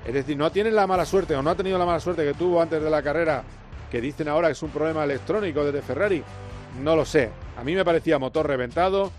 Es 0.06 0.12
decir, 0.12 0.36
no 0.36 0.52
tiene 0.52 0.70
la 0.70 0.86
mala 0.86 1.06
suerte 1.06 1.34
o 1.34 1.40
no 1.40 1.48
ha 1.48 1.54
tenido 1.54 1.78
la 1.78 1.86
mala 1.86 2.00
suerte 2.00 2.26
que 2.26 2.34
tuvo 2.34 2.60
antes 2.60 2.82
de 2.82 2.90
la 2.90 3.02
carrera, 3.02 3.42
que 3.90 4.02
dicen 4.02 4.28
ahora 4.28 4.48
que 4.48 4.52
es 4.52 4.62
un 4.62 4.68
problema 4.68 5.02
electrónico 5.02 5.64
desde 5.64 5.80
Ferrari. 5.80 6.22
No 6.82 6.94
lo 6.94 7.06
sé. 7.06 7.30
A 7.56 7.64
mí 7.64 7.74
me 7.74 7.86
parecía 7.86 8.18
motor 8.18 8.46
reventado. 8.46 9.10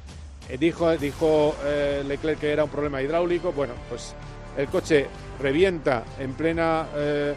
Eh, 0.49 0.57
dijo 0.57 0.95
dijo 0.97 1.55
eh, 1.63 2.03
Leclerc 2.05 2.39
que 2.39 2.51
era 2.51 2.63
un 2.63 2.69
problema 2.69 3.01
hidráulico. 3.01 3.51
Bueno, 3.51 3.73
pues 3.89 4.13
el 4.57 4.67
coche 4.67 5.07
revienta 5.41 6.03
en 6.19 6.33
plena 6.33 6.87
eh, 6.95 7.33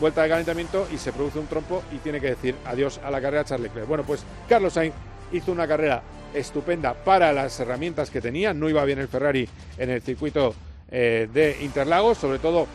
vuelta 0.00 0.22
de 0.22 0.28
calentamiento 0.28 0.86
y 0.92 0.98
se 0.98 1.12
produce 1.12 1.38
un 1.38 1.46
trompo 1.46 1.82
y 1.92 1.98
tiene 1.98 2.20
que 2.20 2.28
decir 2.28 2.54
adiós 2.64 3.00
a 3.04 3.10
la 3.10 3.20
carrera 3.20 3.44
Charles 3.44 3.68
Leclerc. 3.68 3.88
Bueno, 3.88 4.04
pues 4.04 4.24
Carlos 4.48 4.72
Sainz 4.72 4.94
hizo 5.32 5.52
una 5.52 5.66
carrera 5.66 6.02
estupenda 6.34 6.94
para 6.94 7.32
las 7.32 7.58
herramientas 7.60 8.10
que 8.10 8.20
tenía. 8.20 8.52
No 8.52 8.68
iba 8.68 8.84
bien 8.84 8.98
el 8.98 9.08
Ferrari 9.08 9.48
en 9.78 9.90
el 9.90 10.02
circuito 10.02 10.54
de 10.90 11.56
Interlagos, 11.62 12.18
sobre 12.18 12.38
todo 12.38 12.66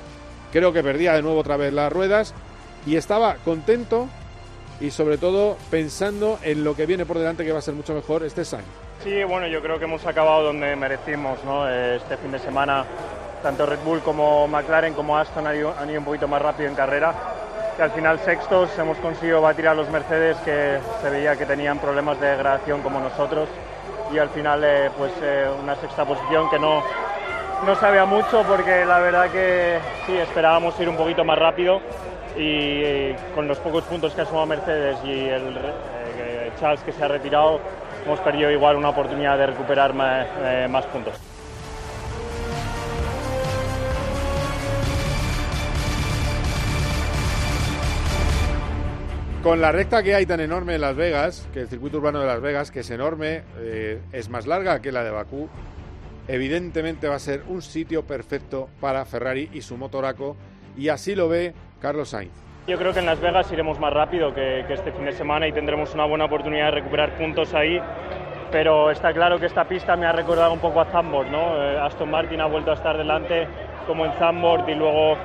creo 0.52 0.74
que 0.74 0.82
perdía 0.82 1.14
de 1.14 1.22
nuevo 1.22 1.38
otra 1.38 1.56
vez 1.56 1.72
las 1.72 1.94
ruedas 1.94 2.34
y 2.88 2.96
estaba 2.96 3.36
contento 3.46 4.08
y 4.82 4.90
sobre 4.90 5.20
todo 5.20 5.56
pensando 5.70 6.40
en 6.42 6.64
lo 6.64 6.76
que 6.76 6.88
viene 6.88 7.06
por 7.06 7.20
delante 7.20 7.46
que 7.46 7.52
va 7.52 7.60
a 7.60 7.62
ser 7.62 7.76
mucho 7.76 7.94
mejor 7.94 8.24
este 8.24 8.44
Sainz. 8.44 8.87
Sí, 9.04 9.24
bueno, 9.24 9.48
yo 9.48 9.62
creo 9.62 9.78
que 9.78 9.86
hemos 9.86 10.06
acabado 10.06 10.44
donde 10.44 10.76
merecimos 10.76 11.38
este 11.96 12.18
fin 12.18 12.32
de 12.32 12.40
semana. 12.40 12.84
Tanto 13.44 13.66
Red 13.66 13.80
Bull 13.86 14.02
como 14.02 14.48
McLaren 14.48 14.94
como 14.96 15.18
Aston 15.18 15.46
han 15.46 15.56
ido, 15.56 15.74
un 16.00 16.04
poquito 16.04 16.28
más 16.28 16.42
rápido 16.42 16.68
en 16.68 16.76
carrera. 16.76 17.14
Que 17.76 17.84
al 17.84 17.92
final 17.92 18.20
sextos 18.20 18.70
hemos 18.80 18.98
conseguido 18.98 19.40
batir 19.40 19.68
a 19.68 19.76
los 19.76 19.88
Mercedes 19.90 20.36
que 20.38 20.80
se 21.02 21.10
veía 21.12 21.36
que 21.36 21.46
tenían 21.46 21.78
problemas 21.78 22.20
de 22.20 22.28
degradación 22.28 22.82
como 22.82 23.00
nosotros. 23.00 23.48
Y 24.12 24.18
al 24.18 24.30
final 24.30 24.64
eh, 24.64 24.90
pues 24.98 25.12
eh, 25.22 25.48
una 25.62 25.76
sexta 25.76 26.04
posición 26.04 26.50
que 26.50 26.58
no, 26.58 26.82
no 27.66 27.76
sabía 27.76 28.06
mucho 28.06 28.44
porque 28.48 28.84
la 28.84 28.98
verdad 29.00 29.30
que 29.30 29.78
sí, 30.08 30.18
esperábamos 30.18 30.80
ir 30.80 30.90
un 30.90 30.98
poquito 30.98 31.24
más 31.24 31.38
rápido 31.38 31.82
y, 32.36 32.82
eh, 32.84 33.16
con 33.36 33.48
los 33.48 33.60
pocos 33.60 33.84
puntos 33.84 34.14
que 34.14 34.22
ha 34.22 34.26
sumado 34.26 34.48
Mercedes 34.48 34.98
y 35.04 35.30
el 35.30 35.56
Charles 36.60 36.82
que 36.82 36.92
se 36.92 37.04
ha 37.04 37.08
retirado, 37.08 37.60
hemos 38.08 38.22
perdido 38.22 38.50
igual 38.50 38.78
una 38.78 38.90
oportunidad 38.90 39.38
de 39.38 39.48
recuperar 39.48 39.94
más, 39.94 40.26
eh, 40.42 40.68
más 40.70 40.86
puntos. 40.86 41.14
Con 49.44 49.60
la 49.60 49.74
recta 49.74 50.04
que 50.04 50.16
hay 50.16 50.26
tan 50.26 50.40
enorme 50.40 50.76
en 50.76 50.82
Las 50.82 50.96
Vegas, 50.96 51.50
que 51.54 51.60
el 51.60 51.68
circuito 51.68 51.98
urbano 51.98 52.22
de 52.22 52.28
Las 52.28 52.40
Vegas, 52.40 52.72
que 52.72 52.80
es 52.80 52.90
enorme, 52.92 53.44
eh, 53.60 54.02
es 54.14 54.30
más 54.30 54.48
larga 54.48 54.82
que 54.82 54.94
la 54.94 55.04
de 55.04 55.12
Bakú, 55.12 55.50
evidentemente 56.30 57.10
va 57.10 57.16
a 57.16 57.20
ser 57.20 57.44
un 57.50 57.62
sitio 57.62 58.08
perfecto 58.08 58.70
para 58.80 59.04
Ferrari 59.04 59.50
y 59.52 59.62
su 59.62 59.76
motoraco, 59.76 60.38
y 60.78 60.88
así 60.88 61.14
lo 61.14 61.28
ve 61.28 61.54
Carlos 61.82 62.10
Sainz. 62.10 62.47
Yo 62.68 62.78
creo 62.78 62.92
que 62.92 63.00
en 63.00 63.06
Las 63.06 63.22
Vegas 63.22 63.50
iremos 63.50 63.80
más 63.80 63.94
rápido 63.94 64.34
que, 64.34 64.66
que 64.68 64.74
este 64.74 64.92
fin 64.92 65.06
de 65.06 65.14
semana 65.14 65.48
y 65.48 65.54
tendremos 65.54 65.94
una 65.94 66.04
buena 66.04 66.26
oportunidad 66.26 66.66
de 66.66 66.72
recuperar 66.72 67.12
puntos 67.12 67.54
ahí. 67.54 67.82
Pero 68.52 68.92
está 68.92 69.14
claro 69.14 69.40
que 69.40 69.46
esta 69.46 69.64
pista 69.64 69.96
me 69.96 70.06
ha 70.06 70.12
recordado 70.12 70.52
un 70.52 70.60
poco 70.60 70.82
a 70.82 70.86
Zandvoort, 70.86 71.30
¿no? 71.30 71.64
Eh, 71.64 71.80
Aston 71.80 72.12
Martin 72.12 72.42
ha 72.42 72.46
vuelto 72.46 72.72
a 72.72 72.74
estar 72.74 72.98
delante 72.98 73.48
como 73.88 74.06
en 74.06 74.12
Zandvoort 74.20 74.68
y 74.68 74.76
luego 74.76 75.16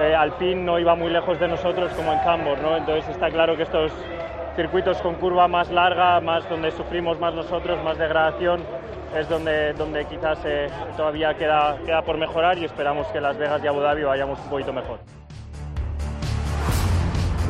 eh, 0.00 0.16
Alpine 0.16 0.64
no 0.64 0.80
iba 0.80 0.96
muy 0.96 1.10
lejos 1.10 1.38
de 1.38 1.46
nosotros 1.46 1.92
como 1.92 2.12
en 2.12 2.18
Zandvoort, 2.24 2.60
¿no? 2.60 2.76
Entonces 2.76 3.08
está 3.08 3.30
claro 3.30 3.56
que 3.56 3.62
estos 3.62 3.92
circuitos 4.56 5.00
con 5.00 5.14
curva 5.14 5.46
más 5.46 5.70
larga, 5.70 6.20
más 6.20 6.48
donde 6.48 6.72
sufrimos 6.72 7.20
más 7.20 7.34
nosotros, 7.34 7.80
más 7.84 7.98
degradación, 7.98 8.64
es 9.16 9.28
donde, 9.28 9.74
donde 9.74 10.06
quizás 10.06 10.40
eh, 10.44 10.68
todavía 10.96 11.34
queda, 11.34 11.76
queda 11.86 12.02
por 12.02 12.18
mejorar 12.18 12.58
y 12.58 12.64
esperamos 12.64 13.06
que 13.08 13.20
Las 13.20 13.38
Vegas 13.38 13.62
y 13.62 13.68
Abu 13.68 13.78
Dhabi 13.78 14.02
vayamos 14.02 14.40
un 14.40 14.50
poquito 14.50 14.72
mejor. 14.72 14.98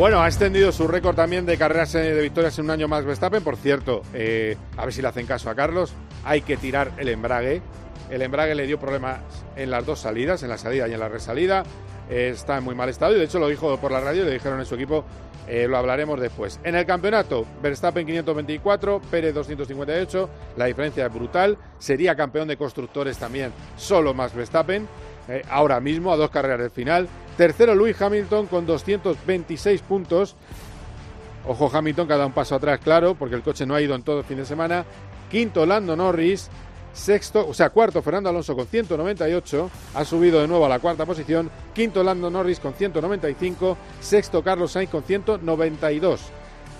Bueno, 0.00 0.22
ha 0.22 0.28
extendido 0.28 0.72
su 0.72 0.88
récord 0.88 1.14
también 1.14 1.44
de 1.44 1.58
carreras 1.58 1.94
eh, 1.94 2.14
de 2.14 2.22
victorias 2.22 2.58
en 2.58 2.64
un 2.64 2.70
año 2.70 2.88
más 2.88 3.04
Verstappen. 3.04 3.44
Por 3.44 3.58
cierto, 3.58 4.00
eh, 4.14 4.56
a 4.78 4.86
ver 4.86 4.94
si 4.94 5.02
le 5.02 5.08
hacen 5.08 5.26
caso 5.26 5.50
a 5.50 5.54
Carlos, 5.54 5.92
hay 6.24 6.40
que 6.40 6.56
tirar 6.56 6.92
el 6.96 7.10
embrague. 7.10 7.60
El 8.08 8.22
embrague 8.22 8.54
le 8.54 8.66
dio 8.66 8.80
problemas 8.80 9.20
en 9.56 9.70
las 9.70 9.84
dos 9.84 9.98
salidas, 9.98 10.42
en 10.42 10.48
la 10.48 10.56
salida 10.56 10.88
y 10.88 10.94
en 10.94 11.00
la 11.00 11.10
resalida. 11.10 11.64
Eh, 12.08 12.30
está 12.32 12.56
en 12.56 12.64
muy 12.64 12.74
mal 12.74 12.88
estado 12.88 13.14
y 13.14 13.18
de 13.18 13.26
hecho 13.26 13.38
lo 13.38 13.48
dijo 13.48 13.76
por 13.76 13.92
la 13.92 14.00
radio, 14.00 14.24
le 14.24 14.30
dijeron 14.30 14.58
en 14.58 14.64
su 14.64 14.74
equipo, 14.74 15.04
lo 15.68 15.76
hablaremos 15.76 16.18
después. 16.18 16.60
En 16.64 16.76
el 16.76 16.86
campeonato, 16.86 17.44
Verstappen 17.60 18.06
524, 18.06 19.02
Pérez 19.10 19.34
258, 19.34 20.30
la 20.56 20.64
diferencia 20.64 21.04
es 21.04 21.12
brutal. 21.12 21.58
Sería 21.78 22.14
campeón 22.14 22.48
de 22.48 22.56
constructores 22.56 23.18
también, 23.18 23.52
solo 23.76 24.14
más 24.14 24.32
Verstappen. 24.32 24.88
Eh, 25.28 25.42
ahora 25.48 25.80
mismo, 25.80 26.12
a 26.12 26.16
dos 26.16 26.30
carreras 26.30 26.60
del 26.60 26.70
final. 26.70 27.08
Tercero, 27.36 27.74
Lewis 27.74 28.00
Hamilton 28.00 28.46
con 28.46 28.66
226 28.66 29.82
puntos. 29.82 30.36
Ojo, 31.46 31.70
Hamilton 31.72 32.06
que 32.06 32.12
ha 32.12 32.16
dado 32.16 32.28
un 32.28 32.34
paso 32.34 32.54
atrás, 32.54 32.80
claro, 32.80 33.14
porque 33.14 33.34
el 33.34 33.42
coche 33.42 33.64
no 33.66 33.74
ha 33.74 33.80
ido 33.80 33.94
en 33.94 34.02
todo 34.02 34.20
el 34.20 34.24
fin 34.24 34.36
de 34.36 34.44
semana. 34.44 34.84
Quinto, 35.30 35.64
Lando 35.64 35.96
Norris. 35.96 36.50
Sexto, 36.92 37.46
o 37.46 37.54
sea, 37.54 37.70
cuarto, 37.70 38.02
Fernando 38.02 38.30
Alonso 38.30 38.56
con 38.56 38.66
198. 38.66 39.70
Ha 39.94 40.04
subido 40.04 40.40
de 40.40 40.48
nuevo 40.48 40.66
a 40.66 40.68
la 40.68 40.80
cuarta 40.80 41.06
posición. 41.06 41.50
Quinto, 41.72 42.02
Lando 42.02 42.30
Norris 42.30 42.58
con 42.58 42.74
195. 42.74 43.76
Sexto, 44.00 44.42
Carlos 44.42 44.72
Sainz 44.72 44.90
con 44.90 45.04
192. 45.04 46.20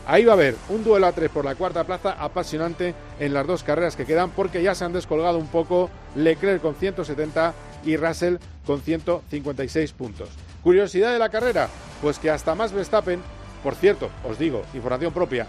Ahí 0.07 0.25
va 0.25 0.33
a 0.33 0.35
haber 0.35 0.57
un 0.69 0.83
duelo 0.83 1.07
a 1.07 1.13
tres 1.13 1.31
por 1.31 1.45
la 1.45 1.55
cuarta 1.55 1.85
plaza 1.85 2.17
apasionante 2.19 2.95
en 3.21 3.33
las 3.33 3.47
dos 3.47 3.63
carreras 3.63 3.95
que 3.95 4.07
quedan 4.07 4.31
porque 4.31 4.63
ya 4.63 4.75
se 4.75 4.85
han 4.85 4.93
descolgado 4.93 5.39
un 5.39 5.47
poco 5.47 5.89
Leclerc 6.17 6.61
con 6.61 6.75
170 6.75 7.55
y 7.85 7.97
Russell 7.97 8.37
con 8.67 8.81
156 8.81 9.93
puntos. 9.93 10.29
Curiosidad 10.63 11.13
de 11.13 11.19
la 11.19 11.31
carrera, 11.31 11.69
pues 12.03 12.19
que 12.19 12.31
hasta 12.31 12.55
más 12.55 12.73
Verstappen, 12.73 13.21
por 13.63 13.75
cierto, 13.75 14.11
os 14.29 14.39
digo, 14.39 14.63
información 14.75 15.13
propia, 15.13 15.47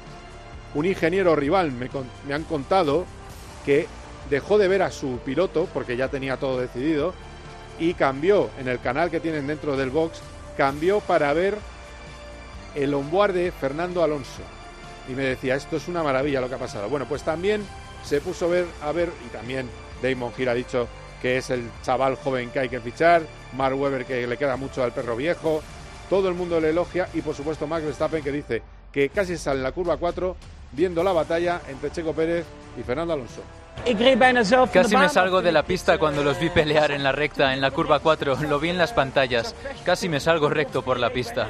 un 0.74 0.86
ingeniero 0.86 1.36
rival 1.36 1.72
me, 1.72 1.90
han 2.34 2.44
contado 2.44 3.06
que 3.66 3.88
dejó 4.30 4.58
de 4.58 4.68
ver 4.68 4.82
a 4.82 4.92
su 4.92 5.20
piloto 5.20 5.68
porque 5.74 5.98
ya 5.98 6.08
tenía 6.08 6.38
todo 6.38 6.60
decidido 6.60 7.14
y 7.80 7.94
cambió 7.94 8.50
en 8.60 8.68
el 8.68 8.80
canal 8.80 9.12
que 9.12 9.20
tienen 9.20 9.48
dentro 9.48 9.76
del 9.76 9.90
box, 9.90 10.22
cambió 10.56 11.00
para 11.02 11.34
ver 11.34 11.58
el 12.76 12.94
onboard 12.94 13.34
de 13.34 13.52
Fernando 13.52 14.04
Alonso. 14.04 14.44
Y 15.10 15.14
me 15.14 15.24
decía, 15.24 15.56
esto 15.56 15.78
es 15.78 15.88
una 15.88 16.04
maravilla 16.04 16.40
lo 16.40 16.48
que 16.48 16.56
ha 16.56 16.60
pasado. 16.60 16.88
Bueno, 16.88 17.06
pues 17.08 17.24
también 17.24 17.64
se 18.06 18.22
puso 18.22 18.46
a 18.46 18.50
ver, 18.50 18.66
a 18.82 18.92
ver 18.92 19.10
y 19.26 19.30
también 19.30 19.68
Damon 20.02 20.32
Hill 20.38 20.50
ha 20.50 20.54
dicho 20.54 20.88
que 21.22 21.38
es 21.38 21.50
el 21.50 21.70
chaval 21.84 22.16
joven 22.16 22.50
que 22.50 22.60
hay 22.60 22.70
que 22.70 22.80
fichar, 22.80 23.22
Mark 23.56 23.80
Webber 23.80 24.06
que 24.06 24.26
le 24.26 24.38
queda 24.38 24.56
mucho 24.58 24.84
al 24.84 24.92
perro 24.92 25.16
viejo, 25.16 25.62
todo 26.10 26.28
el 26.28 26.36
mundo 26.36 26.60
le 26.60 26.70
elogia 26.70 27.08
y 27.14 27.22
por 27.22 27.36
supuesto 27.36 27.68
Max 27.68 27.86
Verstappen 27.86 28.24
que 28.24 28.32
dice 28.32 28.62
que 28.92 29.10
casi 29.10 29.38
sale 29.38 29.58
en 29.58 29.64
la 29.64 29.72
curva 29.72 29.98
4 29.98 30.36
viendo 30.72 31.04
la 31.04 31.14
batalla 31.14 31.62
entre 31.70 31.92
Checo 31.92 32.14
Pérez 32.14 32.46
y 32.78 32.84
Fernando 32.84 33.14
Alonso. 33.14 33.42
Casi 34.72 34.96
me 34.96 35.10
salgo 35.10 35.42
de 35.42 35.52
la 35.52 35.64
pista 35.64 35.98
cuando 35.98 36.24
los 36.24 36.40
vi 36.40 36.50
pelear 36.50 36.92
en 36.92 37.04
la 37.04 37.12
recta, 37.12 37.54
en 37.54 37.62
la 37.62 37.72
curva 37.72 38.00
4. 38.00 38.38
Lo 38.48 38.60
vi 38.60 38.70
en 38.70 38.78
las 38.78 38.94
pantallas. 38.94 39.56
Casi 39.84 40.10
me 40.10 40.20
salgo 40.20 40.50
recto 40.50 40.84
por 40.84 41.00
la 41.00 41.10
pista. 41.10 41.48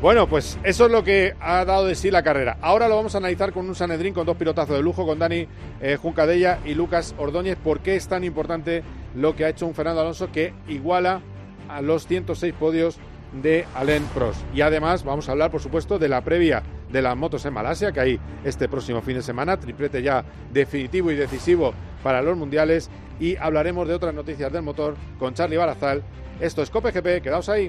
Bueno, 0.00 0.28
pues 0.28 0.60
eso 0.62 0.86
es 0.86 0.92
lo 0.92 1.02
que 1.02 1.34
ha 1.40 1.64
dado 1.64 1.84
de 1.84 1.96
sí 1.96 2.12
la 2.12 2.22
carrera. 2.22 2.56
Ahora 2.60 2.86
lo 2.86 2.94
vamos 2.94 3.16
a 3.16 3.18
analizar 3.18 3.52
con 3.52 3.66
un 3.66 3.74
Sanedrín 3.74 4.14
con 4.14 4.24
dos 4.24 4.36
pilotazos 4.36 4.76
de 4.76 4.82
lujo, 4.82 5.04
con 5.04 5.18
Dani 5.18 5.48
eh, 5.80 5.96
Juncadella 6.00 6.60
y 6.64 6.74
Lucas 6.74 7.16
Ordóñez. 7.18 7.56
¿Por 7.56 7.80
qué 7.80 7.96
es 7.96 8.06
tan 8.06 8.22
importante 8.22 8.84
lo 9.16 9.34
que 9.34 9.44
ha 9.44 9.48
hecho 9.48 9.66
un 9.66 9.74
Fernando 9.74 10.02
Alonso 10.02 10.30
que 10.30 10.54
iguala 10.68 11.20
a 11.68 11.82
los 11.82 12.06
106 12.06 12.54
podios 12.54 12.98
de 13.42 13.66
Alain 13.74 14.04
Prost? 14.14 14.40
Y 14.54 14.60
además 14.60 15.02
vamos 15.02 15.28
a 15.28 15.32
hablar, 15.32 15.50
por 15.50 15.60
supuesto, 15.60 15.98
de 15.98 16.08
la 16.08 16.20
previa 16.20 16.62
de 16.92 17.02
las 17.02 17.16
motos 17.16 17.44
en 17.44 17.54
Malasia, 17.54 17.90
que 17.90 17.98
hay 17.98 18.20
este 18.44 18.68
próximo 18.68 19.02
fin 19.02 19.16
de 19.16 19.22
semana, 19.22 19.58
triplete 19.58 20.00
ya 20.00 20.24
definitivo 20.52 21.10
y 21.10 21.16
decisivo 21.16 21.74
para 22.04 22.22
los 22.22 22.36
mundiales. 22.36 22.88
Y 23.18 23.34
hablaremos 23.34 23.88
de 23.88 23.94
otras 23.94 24.14
noticias 24.14 24.52
del 24.52 24.62
motor 24.62 24.94
con 25.18 25.34
Charlie 25.34 25.56
Barazal. 25.56 26.04
Esto 26.38 26.62
es 26.62 26.70
Cope 26.70 26.92
GP, 26.92 27.20
quedaos 27.20 27.48
ahí. 27.48 27.68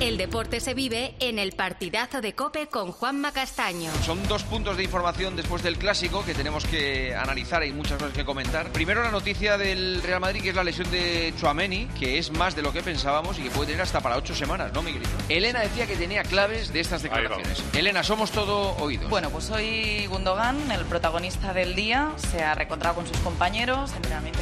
El 0.00 0.16
deporte 0.16 0.60
se 0.60 0.74
vive 0.74 1.16
en 1.18 1.40
el 1.40 1.50
partidazo 1.50 2.20
de 2.20 2.32
Cope 2.32 2.68
con 2.68 2.92
Juanma 2.92 3.32
Castaño. 3.32 3.90
Son 4.04 4.22
dos 4.28 4.44
puntos 4.44 4.76
de 4.76 4.84
información 4.84 5.34
después 5.34 5.64
del 5.64 5.76
clásico 5.76 6.24
que 6.24 6.34
tenemos 6.34 6.64
que 6.66 7.16
analizar 7.16 7.64
y 7.64 7.72
muchas 7.72 7.98
cosas 7.98 8.12
que 8.14 8.24
comentar. 8.24 8.70
Primero 8.70 9.02
la 9.02 9.10
noticia 9.10 9.58
del 9.58 10.00
Real 10.04 10.20
Madrid 10.20 10.40
que 10.40 10.50
es 10.50 10.54
la 10.54 10.62
lesión 10.62 10.88
de 10.92 11.34
Chuameni, 11.40 11.86
que 11.98 12.16
es 12.16 12.30
más 12.30 12.54
de 12.54 12.62
lo 12.62 12.72
que 12.72 12.80
pensábamos 12.80 13.40
y 13.40 13.42
que 13.42 13.50
puede 13.50 13.70
tener 13.70 13.82
hasta 13.82 14.00
para 14.00 14.16
ocho 14.16 14.36
semanas, 14.36 14.72
¿no, 14.72 14.82
Miguelito? 14.82 15.10
Elena 15.28 15.62
decía 15.62 15.88
que 15.88 15.96
tenía 15.96 16.22
claves 16.22 16.72
de 16.72 16.78
estas 16.78 17.02
declaraciones. 17.02 17.64
Elena, 17.74 18.04
somos 18.04 18.30
todo 18.30 18.76
oídos. 18.76 19.10
Bueno, 19.10 19.30
pues 19.30 19.50
hoy 19.50 20.06
Gundogan, 20.06 20.70
el 20.70 20.84
protagonista 20.84 21.52
del 21.52 21.74
día, 21.74 22.12
se 22.30 22.44
ha 22.44 22.54
reencontrado 22.54 22.94
con 22.94 23.06
sus 23.08 23.16
compañeros. 23.18 23.90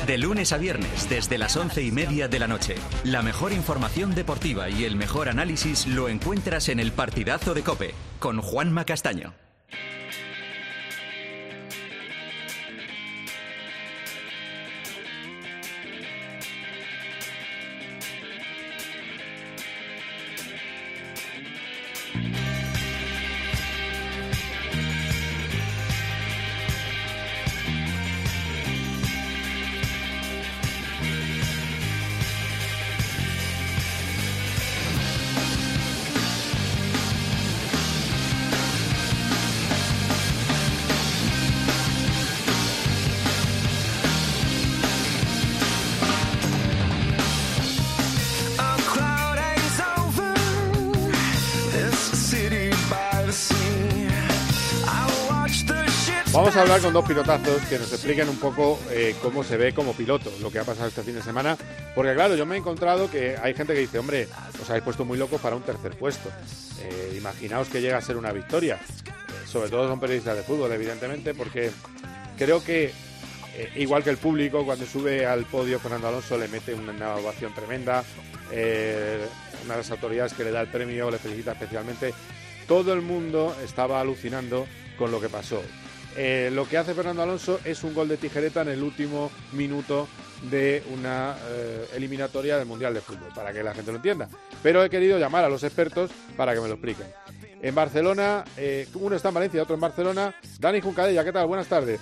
De 0.06 0.18
lunes 0.18 0.52
a 0.52 0.58
viernes, 0.58 1.08
desde 1.08 1.38
las 1.38 1.56
once 1.56 1.82
y 1.82 1.92
media 1.92 2.28
de 2.28 2.38
la 2.38 2.46
noche. 2.46 2.75
La 3.04 3.22
mejor 3.22 3.52
información 3.54 4.14
deportiva 4.14 4.68
y 4.68 4.84
el 4.84 4.96
mejor 4.96 5.30
análisis 5.30 5.45
lo 5.86 6.08
encuentras 6.08 6.68
en 6.68 6.80
el 6.80 6.92
partidazo 6.92 7.54
de 7.54 7.62
Cope 7.62 7.94
con 8.18 8.40
Juanma 8.40 8.84
Castaño. 8.84 9.45
Vamos 56.46 56.58
a 56.58 56.62
hablar 56.62 56.80
con 56.80 56.92
dos 56.92 57.04
pilotazos 57.04 57.60
que 57.62 57.76
nos 57.76 57.92
expliquen 57.92 58.28
un 58.28 58.36
poco 58.36 58.78
eh, 58.92 59.16
cómo 59.20 59.42
se 59.42 59.56
ve 59.56 59.74
como 59.74 59.94
piloto, 59.94 60.30
lo 60.40 60.48
que 60.48 60.60
ha 60.60 60.62
pasado 60.62 60.86
este 60.86 61.02
fin 61.02 61.16
de 61.16 61.20
semana. 61.20 61.56
Porque 61.92 62.14
claro, 62.14 62.36
yo 62.36 62.46
me 62.46 62.54
he 62.54 62.58
encontrado 62.58 63.10
que 63.10 63.36
hay 63.36 63.52
gente 63.52 63.74
que 63.74 63.80
dice, 63.80 63.98
hombre, 63.98 64.28
os 64.62 64.70
habéis 64.70 64.84
puesto 64.84 65.04
muy 65.04 65.18
locos 65.18 65.40
para 65.40 65.56
un 65.56 65.62
tercer 65.62 65.96
puesto. 65.96 66.30
Eh, 66.82 67.14
imaginaos 67.18 67.68
que 67.68 67.80
llega 67.80 67.96
a 67.98 68.00
ser 68.00 68.16
una 68.16 68.30
victoria. 68.30 68.76
Eh, 68.76 69.48
sobre 69.48 69.70
todo 69.70 69.88
son 69.88 69.98
periodistas 69.98 70.36
de 70.36 70.44
fútbol, 70.44 70.70
evidentemente, 70.70 71.34
porque 71.34 71.72
creo 72.38 72.62
que, 72.62 72.92
igual 73.74 74.04
que 74.04 74.10
el 74.10 74.18
público, 74.18 74.64
cuando 74.64 74.86
sube 74.86 75.26
al 75.26 75.46
podio 75.46 75.80
Fernando 75.80 76.06
Alonso 76.06 76.38
le 76.38 76.46
mete 76.46 76.74
una 76.74 77.16
ovación 77.16 77.52
tremenda. 77.54 78.04
una 78.46 78.54
de 78.54 79.78
las 79.78 79.90
autoridades 79.90 80.32
que 80.32 80.44
le 80.44 80.52
da 80.52 80.60
el 80.60 80.68
premio 80.68 81.10
le 81.10 81.18
felicita 81.18 81.54
especialmente. 81.54 82.14
Todo 82.68 82.92
el 82.92 83.02
mundo 83.02 83.56
estaba 83.64 84.00
alucinando 84.00 84.64
con 84.96 85.10
lo 85.10 85.20
que 85.20 85.28
pasó. 85.28 85.60
Eh, 86.16 86.50
lo 86.52 86.66
que 86.66 86.78
hace 86.78 86.94
Fernando 86.94 87.23
Alonso 87.23 87.61
es 87.64 87.85
un 87.85 87.94
gol 87.94 88.08
de 88.08 88.16
tijereta 88.16 88.62
en 88.62 88.68
el 88.68 88.82
último 88.82 89.30
minuto 89.52 90.08
de 90.50 90.82
una 90.92 91.37
eh, 91.49 91.87
eliminatoria 91.94 92.56
del 92.56 92.66
Mundial 92.66 92.94
de 92.94 93.00
Fútbol, 93.00 93.28
para 93.35 93.52
que 93.52 93.62
la 93.62 93.75
gente 93.75 93.90
lo 93.90 93.96
entienda. 93.96 94.28
Pero 94.62 94.82
he 94.82 94.90
querido 94.90 95.18
llamar 95.18 95.44
a 95.44 95.49
los 95.49 95.62
expertos 95.62 96.11
para 96.37 96.54
que 96.54 96.61
me 96.61 96.68
lo 96.68 96.75
expliquen. 96.75 97.06
En 97.61 97.75
Barcelona, 97.75 98.44
eh, 98.56 98.87
uno 98.94 99.16
está 99.16 99.28
en 99.28 99.35
Valencia, 99.35 99.62
otro 99.62 99.75
en 99.75 99.80
Barcelona. 99.80 100.35
Dani 100.58 100.80
Juncadella, 100.80 101.25
¿qué 101.25 101.32
tal? 101.32 101.46
Buenas 101.46 101.68
tardes. 101.68 102.00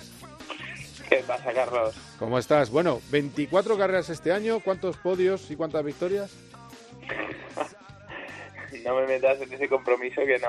¿Qué 1.09 1.17
pasa, 1.27 1.51
Carlos? 1.53 1.95
¿Cómo 2.17 2.39
estás? 2.39 2.69
Bueno, 2.69 3.01
24 3.11 3.77
carreras 3.77 4.09
este 4.09 4.31
año, 4.31 4.59
¿cuántos 4.59 4.97
podios 4.97 5.51
y 5.51 5.55
cuántas 5.55 5.83
victorias? 5.83 6.31
no 8.85 8.95
me 8.95 9.07
metas 9.07 9.41
en 9.41 9.51
ese 9.51 9.67
compromiso 9.67 10.21
que 10.25 10.39
no, 10.39 10.47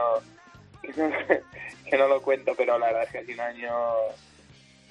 que 0.94 1.96
no 1.96 2.08
lo 2.08 2.22
cuento, 2.22 2.54
pero 2.56 2.78
la 2.78 2.86
verdad 2.86 3.04
es 3.04 3.10
que 3.10 3.18
ha 3.18 3.24
sido 3.24 3.42
un 3.42 3.48
año 3.48 3.72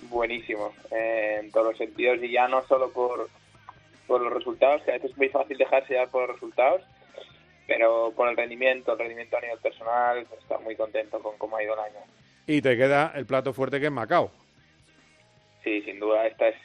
buenísimo 0.10 0.74
eh, 0.92 1.40
en 1.42 1.52
todos 1.52 1.68
los 1.68 1.78
sentidos 1.78 2.22
y 2.22 2.32
ya 2.32 2.48
no 2.48 2.66
solo 2.66 2.92
por, 2.92 3.30
por 4.08 4.22
los 4.22 4.34
resultados, 4.34 4.82
que 4.84 4.92
a 4.92 4.94
veces 4.96 5.12
es 5.12 5.18
muy 5.18 5.30
fácil 5.30 5.58
dejarse 5.58 5.94
ya 5.94 6.08
por 6.08 6.28
los 6.28 6.36
resultados, 6.36 6.82
pero 7.68 8.14
por 8.16 8.30
el 8.30 8.38
rendimiento, 8.38 8.94
el 8.94 9.00
rendimiento 9.00 9.38
a 9.38 9.42
nivel 9.42 9.60
personal, 9.60 10.26
pues 10.28 10.42
está 10.42 10.58
muy 10.60 10.76
contento 10.76 11.20
con 11.20 11.38
cómo 11.38 11.58
ha 11.58 11.64
ido 11.64 11.74
el 11.74 11.80
año. 11.80 12.00
Y 12.48 12.62
te 12.62 12.78
queda 12.78 13.12
el 13.16 13.26
plato 13.26 13.54
fuerte 13.54 13.80
que 13.80 13.88
es 13.88 13.92
Macao. 13.92 14.32
Sí, 15.64 15.82
sin 15.82 16.00
duda, 16.00 16.28
esta 16.28 16.50
es, 16.50 16.56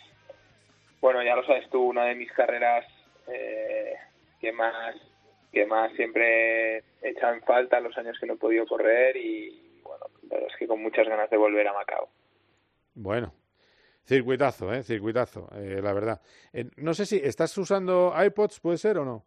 bueno, 1.01 1.23
ya 1.23 1.35
lo 1.35 1.45
sabes 1.47 1.69
tú, 1.71 1.83
una 1.83 2.05
de 2.05 2.15
mis 2.15 2.31
carreras 2.33 2.85
eh, 3.29 3.95
que 4.41 4.53
más 4.53 4.95
que 5.53 5.67
más 5.67 5.93
siempre 5.95 6.79
he 6.79 7.11
echado 7.11 7.35
en 7.35 7.43
falta 7.43 7.81
los 7.81 7.97
años 7.99 8.17
que 8.19 8.27
no 8.27 8.35
he 8.35 8.39
podido 8.39 8.67
correr 8.67 9.17
y 9.17 9.81
bueno, 9.83 10.07
la 10.29 10.37
verdad 10.37 10.51
es 10.53 10.57
que 10.57 10.67
con 10.67 10.83
muchas 10.83 11.09
ganas 11.09 11.29
de 11.31 11.37
volver 11.37 11.67
a 11.67 11.73
Macao. 11.73 12.09
Bueno, 12.95 13.35
circuitazo, 14.05 14.73
¿eh? 14.73 14.83
Circuitazo, 14.83 15.49
eh, 15.55 15.81
la 15.83 15.93
verdad. 15.93 16.21
Eh, 16.53 16.67
no 16.77 16.95
sé 16.95 17.07
si 17.07 17.17
estás 17.17 17.57
usando 17.59 18.13
iPods, 18.17 18.61
¿puede 18.61 18.79
ser 18.79 18.99
o 18.99 19.05
no? 19.05 19.27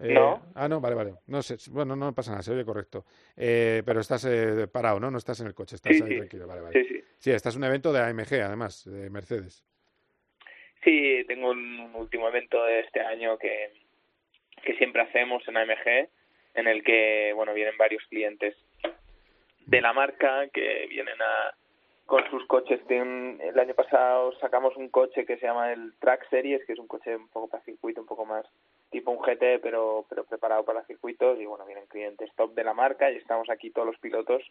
Eh, 0.00 0.12
no. 0.12 0.42
Ah, 0.54 0.68
no, 0.68 0.80
vale, 0.80 0.94
vale. 0.94 1.14
No 1.26 1.42
sé, 1.42 1.56
bueno, 1.70 1.96
no 1.96 2.14
pasa 2.14 2.32
nada, 2.32 2.42
se 2.42 2.52
oye 2.52 2.64
correcto. 2.64 3.04
Eh, 3.36 3.82
pero 3.84 4.00
estás 4.00 4.24
eh, 4.26 4.68
parado, 4.68 5.00
¿no? 5.00 5.10
No 5.10 5.18
estás 5.18 5.40
en 5.40 5.46
el 5.46 5.54
coche, 5.54 5.76
estás 5.76 5.92
ahí 5.92 6.16
tranquilo, 6.16 6.46
vale, 6.46 6.60
vale. 6.60 6.82
Sí, 6.82 6.88
sí. 6.88 7.04
Sí, 7.18 7.30
estás 7.30 7.54
en 7.54 7.62
un 7.62 7.68
evento 7.68 7.92
de 7.92 8.00
AMG, 8.00 8.34
además, 8.42 8.84
de 8.84 9.08
Mercedes. 9.08 9.64
Sí, 10.84 11.24
tengo 11.26 11.50
un 11.50 11.94
último 11.94 12.28
evento 12.28 12.62
de 12.64 12.80
este 12.80 13.00
año 13.00 13.38
que, 13.38 13.72
que 14.66 14.74
siempre 14.76 15.00
hacemos 15.00 15.46
en 15.48 15.56
AMG, 15.56 16.08
en 16.54 16.66
el 16.66 16.82
que, 16.82 17.32
bueno, 17.34 17.54
vienen 17.54 17.78
varios 17.78 18.02
clientes 18.08 18.54
de 19.64 19.80
la 19.80 19.92
marca 19.92 20.48
que 20.48 20.86
vienen 20.88 21.20
a 21.22 21.54
con 22.04 22.28
sus 22.30 22.46
coches. 22.46 22.80
el 22.88 23.58
año 23.58 23.74
pasado 23.74 24.32
sacamos 24.38 24.76
un 24.76 24.88
coche 24.88 25.26
que 25.26 25.38
se 25.38 25.46
llama 25.46 25.72
el 25.72 25.92
Track 25.98 26.28
Series, 26.30 26.64
que 26.64 26.72
es 26.72 26.78
un 26.78 26.86
coche 26.86 27.16
un 27.16 27.28
poco 27.28 27.48
para 27.48 27.64
circuito, 27.64 28.00
un 28.00 28.06
poco 28.06 28.24
más 28.24 28.46
tipo 28.90 29.10
un 29.10 29.18
GT, 29.18 29.60
pero, 29.60 30.04
pero 30.08 30.24
preparado 30.24 30.64
para 30.64 30.84
circuitos. 30.84 31.40
Y 31.40 31.46
bueno, 31.46 31.66
vienen 31.66 31.86
clientes 31.86 32.30
top 32.36 32.54
de 32.54 32.64
la 32.64 32.74
marca 32.74 33.10
y 33.10 33.16
estamos 33.16 33.50
aquí 33.50 33.70
todos 33.70 33.86
los 33.86 33.98
pilotos, 33.98 34.42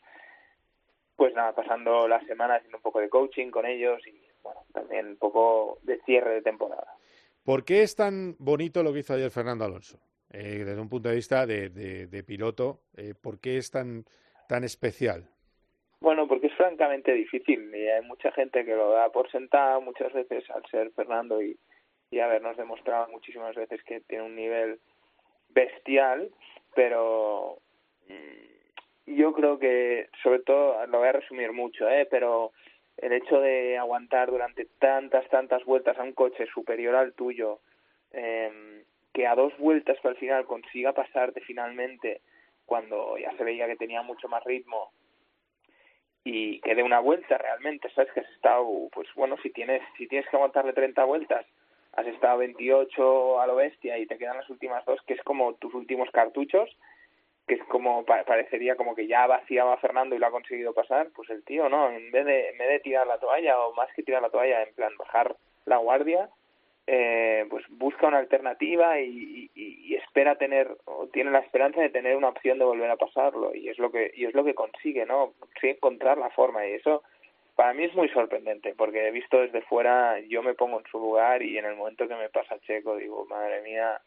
pues 1.16 1.34
nada, 1.34 1.54
pasando 1.54 2.08
las 2.08 2.26
semanas 2.26 2.58
haciendo 2.58 2.78
un 2.78 2.84
poco 2.84 3.00
de 3.00 3.10
coaching 3.10 3.52
con 3.52 3.66
ellos 3.66 4.06
y 4.06 4.22
bueno, 4.44 4.62
también 4.74 5.08
un 5.08 5.18
poco 5.18 5.80
de 5.84 6.00
cierre 6.02 6.36
de 6.36 6.42
temporada. 6.42 6.88
¿Por 7.46 7.64
qué 7.64 7.84
es 7.84 7.96
tan 7.96 8.36
bonito 8.40 8.84
lo 8.84 8.92
que 8.92 9.00
hizo 9.00 9.14
ayer 9.14 9.30
Fernando 9.30 9.64
Alonso? 9.64 10.00
Eh, 10.32 10.64
desde 10.66 10.82
un 10.82 10.90
punto 10.90 11.10
de 11.10 11.16
vista 11.16 11.46
de, 11.46 11.70
de, 11.70 12.08
de 12.08 12.24
piloto, 12.24 12.82
eh, 12.98 13.14
¿por 13.14 13.40
qué 13.40 13.58
es 13.58 13.70
tan 13.72 14.04
tan 14.48 14.64
especial? 14.64 15.30
Bueno, 16.00 16.28
porque 16.28 16.48
es 16.48 16.54
francamente 16.54 17.14
difícil 17.14 17.74
y 17.74 17.88
hay 17.88 18.02
mucha 18.04 18.32
gente 18.32 18.66
que 18.66 18.76
lo 18.76 18.92
da 18.92 19.10
por 19.12 19.30
sentado 19.32 19.82
muchas 19.82 20.14
veces 20.14 20.44
al 20.50 20.66
ser 20.70 20.92
Fernando 20.92 21.42
y, 21.42 21.58
y 22.12 22.20
habernos 22.20 22.58
demostrado 22.58 23.08
muchísimas 23.10 23.56
veces 23.56 23.84
que 23.84 24.02
tiene 24.02 24.24
un 24.24 24.36
nivel 24.36 24.80
bestial, 25.50 26.30
pero 26.76 27.60
mm, 28.08 29.16
yo 29.16 29.34
creo 29.34 29.58
que 29.58 30.10
sobre 30.22 30.40
todo 30.40 30.86
lo 30.88 31.00
voy 31.00 31.08
a 31.08 31.14
resumir 31.14 31.52
mucho, 31.54 31.90
¿eh? 31.90 32.08
pero 32.10 32.52
el 33.06 33.14
hecho 33.14 33.40
de 33.40 33.78
aguantar 33.78 34.32
durante 34.32 34.66
tantas, 34.80 35.30
tantas 35.30 35.64
vueltas 35.64 35.96
a 36.00 36.04
un 36.04 36.14
coche 36.14 36.48
superior 36.48 36.96
al 36.96 37.14
tuyo, 37.14 37.60
eh, 38.12 38.84
que 39.14 39.28
a 39.28 39.36
dos 39.36 39.56
vueltas 39.60 40.00
que 40.02 40.08
al 40.08 40.16
final 40.16 40.46
consiga 40.46 40.92
pasarte 40.92 41.40
finalmente 41.42 42.22
cuando 42.66 43.16
ya 43.20 43.32
se 43.38 43.44
veía 43.44 43.68
que 43.68 43.76
tenía 43.76 44.02
mucho 44.02 44.28
más 44.28 44.44
ritmo 44.44 44.92
y 46.24 46.60
que 46.62 46.74
de 46.74 46.82
una 46.82 47.00
vuelta 47.00 47.38
realmente, 47.38 47.92
sabes 47.92 48.12
que 48.12 48.22
has 48.22 48.32
estado, 48.32 48.66
pues 48.92 49.08
bueno, 49.14 49.38
si 49.44 49.52
tienes, 49.52 49.84
si 49.98 50.08
tienes 50.08 50.28
que 50.28 50.36
aguantarle 50.36 50.74
30 50.74 51.04
vueltas, 51.04 51.46
has 51.94 52.08
estado 52.08 52.40
28 52.40 53.40
a 53.40 53.46
lo 53.46 53.56
bestia 53.56 54.00
y 54.00 54.08
te 54.08 54.18
quedan 54.18 54.38
las 54.38 54.50
últimas 54.50 54.84
dos, 54.86 55.00
que 55.06 55.14
es 55.14 55.22
como 55.22 55.54
tus 55.54 55.76
últimos 55.76 56.10
cartuchos, 56.10 56.76
que 57.48 57.56
es 57.56 57.64
como, 57.66 58.04
parecería 58.06 58.76
como 58.76 58.96
que 58.96 59.08
ya 59.08 59.28
vaciaba 59.28 59.78
Fernando 59.78 60.16
y 60.16 60.20
lo 60.20 60.28
ha 60.28 60.32
conseguido 60.32 60.74
pasar, 60.74 61.10
pues 61.16 61.30
el 61.30 61.44
tío, 61.44 61.70
¿no? 61.70 61.90
En 61.92 62.12
vez 62.12 62.26
de, 62.26 62.50
en 62.50 62.58
vez 62.58 62.70
de 62.70 62.80
tirar 62.80 63.06
la 63.06 63.20
toalla, 63.20 63.60
o 63.60 63.74
más 63.74 63.90
que 63.96 64.04
tirar 64.04 64.22
la 64.22 64.30
toalla, 64.30 64.64
en 64.64 64.74
plan 64.74 64.98
bajar 64.98 65.36
la 65.66 65.78
guardia, 65.78 66.30
eh, 66.88 67.46
pues 67.50 67.66
busca 67.70 68.08
una 68.08 68.20
alternativa 68.20 69.00
y, 69.00 69.50
y, 69.56 69.96
espera 69.96 70.36
tener 70.36 70.78
o 70.86 71.08
tiene 71.08 71.32
la 71.32 71.40
esperanza 71.40 71.82
de 71.82 71.90
tener 71.90 72.16
una 72.16 72.30
opción 72.30 72.60
de 72.60 72.66
volver 72.66 72.92
a 72.92 72.96
pasarlo 72.96 73.56
y 73.56 73.70
es 73.70 73.80
lo 73.80 73.92
que 73.92 74.12
y 74.16 74.26
es 74.26 74.36
lo 74.36 74.44
que 74.44 74.54
consigue 74.54 75.04
no 75.06 75.34
consigue 75.40 75.72
encontrar 75.72 76.20
la 76.20 76.30
forma 76.30 76.68
y 76.68 76.74
eso 76.74 77.02
para 77.56 77.74
mí 77.74 77.86
es 77.86 77.96
muy 77.96 78.08
sorprendente 78.10 78.76
porque 78.78 79.08
he 79.08 79.12
visto 79.12 79.42
desde 79.42 79.64
fuera 79.64 80.20
yo 80.28 80.44
me 80.44 80.54
pongo 80.54 80.80
en 80.80 80.86
su 80.86 81.00
lugar 81.00 81.42
y 81.42 81.58
en 81.58 81.66
el 81.66 81.76
momento 81.76 82.08
que 82.08 82.16
me 82.16 82.30
pasa 82.30 82.60
Checo 82.60 82.98
digo 82.98 83.26
madre 83.26 83.62
mía 83.64 84.00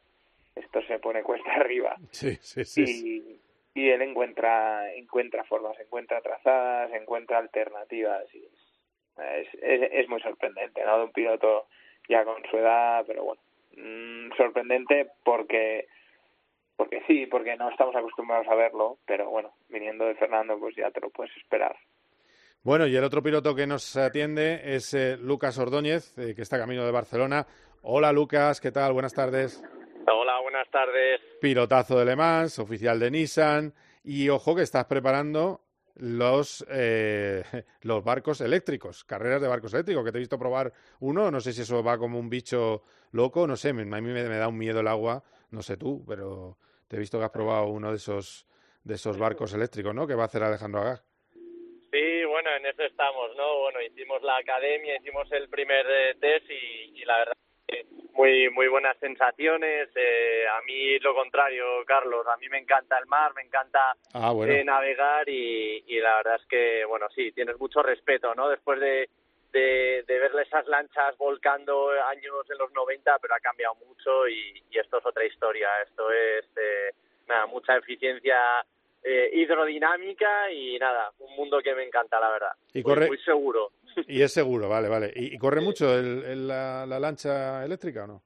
esto 0.58 0.82
se 0.82 0.98
pone 0.98 1.22
cuesta 1.22 1.50
arriba. 1.56 1.96
Sí, 2.10 2.36
sí, 2.40 2.64
sí. 2.64 3.40
Y, 3.74 3.80
y 3.80 3.90
él 3.90 4.02
encuentra, 4.02 4.92
encuentra 4.94 5.44
formas, 5.44 5.78
encuentra 5.78 6.20
trazadas, 6.20 6.92
encuentra 6.92 7.38
alternativas 7.38 8.24
y 8.34 8.44
es, 9.18 9.48
es, 9.62 9.90
es 9.92 10.08
muy 10.08 10.20
sorprendente, 10.20 10.84
¿no? 10.84 10.98
De 10.98 11.04
un 11.04 11.12
piloto 11.12 11.66
ya 12.08 12.24
con 12.24 12.42
su 12.50 12.56
edad, 12.56 13.04
pero 13.06 13.24
bueno, 13.24 13.42
mm, 13.76 14.36
sorprendente 14.36 15.10
porque 15.24 15.86
porque 16.76 17.02
sí, 17.08 17.26
porque 17.26 17.56
no 17.56 17.68
estamos 17.70 17.94
acostumbrados 17.96 18.46
a 18.46 18.54
verlo, 18.54 18.98
pero 19.04 19.28
bueno, 19.28 19.52
viniendo 19.68 20.04
de 20.06 20.14
Fernando, 20.14 20.58
pues 20.60 20.76
ya 20.76 20.92
te 20.92 21.00
lo 21.00 21.10
puedes 21.10 21.36
esperar. 21.36 21.76
Bueno, 22.62 22.86
y 22.86 22.96
el 22.96 23.02
otro 23.02 23.20
piloto 23.20 23.54
que 23.54 23.66
nos 23.66 23.96
atiende 23.96 24.60
es 24.76 24.94
eh, 24.94 25.16
Lucas 25.16 25.58
Ordóñez, 25.58 26.16
eh, 26.18 26.34
que 26.36 26.42
está 26.42 26.56
camino 26.58 26.84
de 26.84 26.92
Barcelona. 26.92 27.46
Hola 27.82 28.12
Lucas, 28.12 28.60
¿qué 28.60 28.70
tal? 28.70 28.92
Buenas 28.92 29.12
tardes. 29.12 29.62
Hola, 30.10 30.40
buenas 30.40 30.68
tardes. 30.70 31.20
Pilotazo 31.40 31.98
de 31.98 32.04
Le 32.04 32.16
Mans, 32.16 32.58
oficial 32.58 32.98
de 32.98 33.10
Nissan. 33.10 33.74
Y 34.04 34.28
ojo 34.28 34.54
que 34.56 34.62
estás 34.62 34.86
preparando 34.86 35.60
los, 35.96 36.64
eh, 36.70 37.42
los 37.82 38.02
barcos 38.02 38.40
eléctricos, 38.40 39.04
carreras 39.04 39.42
de 39.42 39.48
barcos 39.48 39.74
eléctricos, 39.74 40.04
que 40.04 40.12
te 40.12 40.18
he 40.18 40.20
visto 40.20 40.38
probar 40.38 40.72
uno, 41.00 41.30
no 41.30 41.40
sé 41.40 41.52
si 41.52 41.62
eso 41.62 41.82
va 41.82 41.98
como 41.98 42.18
un 42.18 42.30
bicho 42.30 42.82
loco, 43.12 43.46
no 43.46 43.56
sé, 43.56 43.70
a 43.70 43.72
mí 43.72 43.84
me, 43.84 44.00
me 44.00 44.36
da 44.36 44.48
un 44.48 44.58
miedo 44.58 44.80
el 44.80 44.88
agua, 44.88 45.22
no 45.50 45.62
sé 45.62 45.76
tú, 45.76 46.04
pero 46.06 46.56
te 46.86 46.96
he 46.96 46.98
visto 46.98 47.18
que 47.18 47.24
has 47.24 47.30
probado 47.30 47.66
uno 47.66 47.90
de 47.90 47.96
esos, 47.96 48.46
de 48.84 48.94
esos 48.94 49.18
barcos 49.18 49.52
eléctricos, 49.54 49.94
¿no? 49.94 50.06
Que 50.06 50.14
va 50.14 50.22
a 50.22 50.26
hacer 50.26 50.42
Alejandro 50.42 50.80
Agag. 50.80 51.02
Sí, 51.90 52.24
bueno, 52.24 52.50
en 52.56 52.66
eso 52.66 52.82
estamos, 52.82 53.34
¿no? 53.36 53.60
Bueno, 53.60 53.80
hicimos 53.82 54.22
la 54.22 54.36
academia, 54.36 54.96
hicimos 54.96 55.30
el 55.32 55.48
primer 55.48 55.86
eh, 55.88 56.14
test 56.20 56.50
y, 56.50 57.04
la 57.04 57.18
verdad 57.18 57.34
muy 58.14 58.50
muy 58.50 58.68
buenas 58.68 58.96
sensaciones. 58.98 59.88
Eh, 59.94 60.44
a 60.48 60.60
mí 60.62 60.98
lo 60.98 61.14
contrario, 61.14 61.64
Carlos, 61.86 62.26
a 62.26 62.36
mí 62.36 62.48
me 62.48 62.58
encanta 62.58 62.98
el 62.98 63.06
mar, 63.06 63.32
me 63.34 63.42
encanta 63.42 63.94
ah, 64.14 64.34
eh, 64.46 64.64
navegar 64.64 65.28
y, 65.28 65.84
y 65.86 66.00
la 66.00 66.16
verdad 66.16 66.36
es 66.36 66.46
que, 66.46 66.84
bueno, 66.84 67.06
sí, 67.14 67.32
tienes 67.32 67.58
mucho 67.58 67.82
respeto, 67.82 68.34
¿no? 68.34 68.48
Después 68.48 68.80
de, 68.80 69.08
de, 69.52 70.04
de 70.06 70.18
ver 70.18 70.32
esas 70.46 70.66
lanchas 70.66 71.16
volcando 71.16 71.90
años 71.90 72.50
en 72.50 72.58
los 72.58 72.72
90, 72.72 73.18
pero 73.20 73.34
ha 73.34 73.40
cambiado 73.40 73.74
mucho 73.76 74.28
y, 74.28 74.62
esto 74.70 74.98
es 74.98 75.06
otra 75.06 75.24
historia. 75.24 75.68
Esto 75.82 76.10
es 76.12 76.44
eh, 76.56 76.94
nada, 77.26 77.46
mucha 77.46 77.76
eficiencia 77.76 78.64
eh, 79.02 79.30
hidrodinámica 79.32 80.50
y 80.52 80.78
nada, 80.78 81.10
un 81.18 81.34
mundo 81.34 81.60
que 81.60 81.74
me 81.74 81.84
encanta, 81.84 82.20
la 82.20 82.30
verdad. 82.30 82.52
Y 82.72 82.82
corre... 82.82 83.08
muy, 83.08 83.18
seguro. 83.18 83.72
Y 84.08 84.22
es 84.22 84.32
seguro, 84.32 84.68
vale, 84.68 84.88
vale. 84.88 85.12
¿Y, 85.14 85.36
corre 85.38 85.60
mucho 85.60 85.92
el, 85.94 86.46
la, 86.46 86.86
lancha 86.86 87.64
eléctrica 87.64 88.04
o 88.04 88.06
no? 88.06 88.22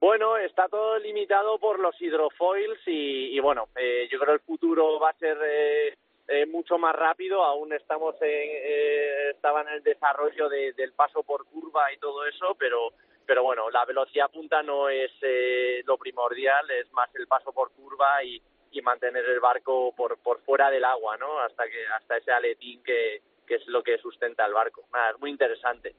Bueno, 0.00 0.36
está 0.36 0.68
todo 0.68 0.98
limitado 0.98 1.58
por 1.58 1.78
los 1.78 2.00
hidrofoils 2.00 2.78
y, 2.86 3.38
bueno, 3.40 3.68
eh, 3.76 4.06
yo 4.10 4.18
creo 4.18 4.34
el 4.34 4.40
futuro 4.40 5.00
va 5.00 5.10
a 5.10 5.18
ser 5.18 5.38
eh, 5.42 5.94
eh, 6.28 6.46
mucho 6.46 6.78
más 6.78 6.94
rápido. 6.94 7.42
Aún 7.42 7.72
estamos 7.72 8.14
en, 8.20 8.28
eh, 8.30 9.30
estaba 9.30 9.62
en 9.62 9.68
el 9.68 9.82
desarrollo 9.82 10.48
del 10.48 10.92
paso 10.92 11.22
por 11.22 11.46
curva 11.46 11.92
y 11.92 11.98
todo 11.98 12.26
eso, 12.26 12.54
pero 12.58 12.92
pero 13.26 13.42
bueno, 13.42 13.70
la 13.70 13.84
velocidad 13.84 14.30
punta 14.30 14.62
no 14.62 14.88
es 14.88 15.10
eh, 15.22 15.82
lo 15.86 15.96
primordial, 15.96 16.70
es 16.70 16.92
más 16.92 17.08
el 17.14 17.26
paso 17.26 17.52
por 17.52 17.70
curva 17.72 18.22
y, 18.22 18.40
y 18.70 18.82
mantener 18.82 19.24
el 19.24 19.40
barco 19.40 19.94
por, 19.96 20.18
por 20.18 20.40
fuera 20.40 20.70
del 20.70 20.84
agua, 20.84 21.16
¿no? 21.16 21.40
Hasta 21.40 21.64
que 21.64 21.86
hasta 21.86 22.18
ese 22.18 22.32
aletín 22.32 22.82
que, 22.82 23.22
que 23.46 23.56
es 23.56 23.66
lo 23.68 23.82
que 23.82 23.98
sustenta 23.98 24.46
el 24.46 24.52
barco. 24.52 24.86
Nada, 24.92 25.10
es 25.12 25.20
muy 25.20 25.30
interesante. 25.30 25.94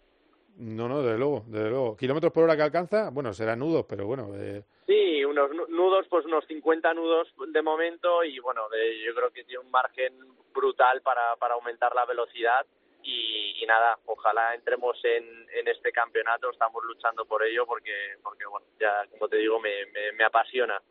No, 0.58 0.88
no, 0.88 1.01
desde 1.01 1.17
luego, 1.17 1.43
desde 1.47 1.69
luego. 1.69 1.97
¿Kilómetros 1.97 2.31
por 2.31 2.43
hora 2.43 2.55
que 2.55 2.63
alcanza? 2.63 3.10
Bueno, 3.10 3.34
serán 3.34 3.60
nudos, 3.60 3.86
pero 3.88 4.05
bueno. 4.05 4.31
Eh... 4.36 4.63
Sí, 4.86 5.23
unos 5.25 5.51
nudos, 5.69 6.05
pues 6.10 6.25
unos 6.25 6.45
50 6.47 6.93
nudos 6.93 7.27
de 7.51 7.62
momento 7.62 8.23
y 8.23 8.39
bueno, 8.39 8.62
yo 9.05 9.13
creo 9.13 9.31
que 9.31 9.43
tiene 9.43 9.60
un 9.60 9.71
margen 9.71 10.13
brutal 10.53 11.01
para, 11.01 11.36
para 11.36 11.55
aumentar 11.55 11.93
la 11.93 12.05
velocidad 12.05 12.65
y, 13.03 13.62
y 13.62 13.65
nada, 13.65 13.99
ojalá 14.05 14.55
entremos 14.55 14.97
en, 15.03 15.25
en 15.60 15.67
este 15.67 15.91
campeonato, 15.91 16.49
estamos 16.49 16.84
luchando 16.86 17.25
por 17.25 17.43
ello 17.43 17.65
porque, 17.65 17.91
porque 18.23 18.45
bueno, 18.45 18.65
ya 18.79 19.05
como 19.12 19.27
te 19.27 19.38
digo, 19.38 19.60
me, 19.60 19.86
me, 19.88 20.13
me 20.13 20.23
apasiona. 20.23 20.81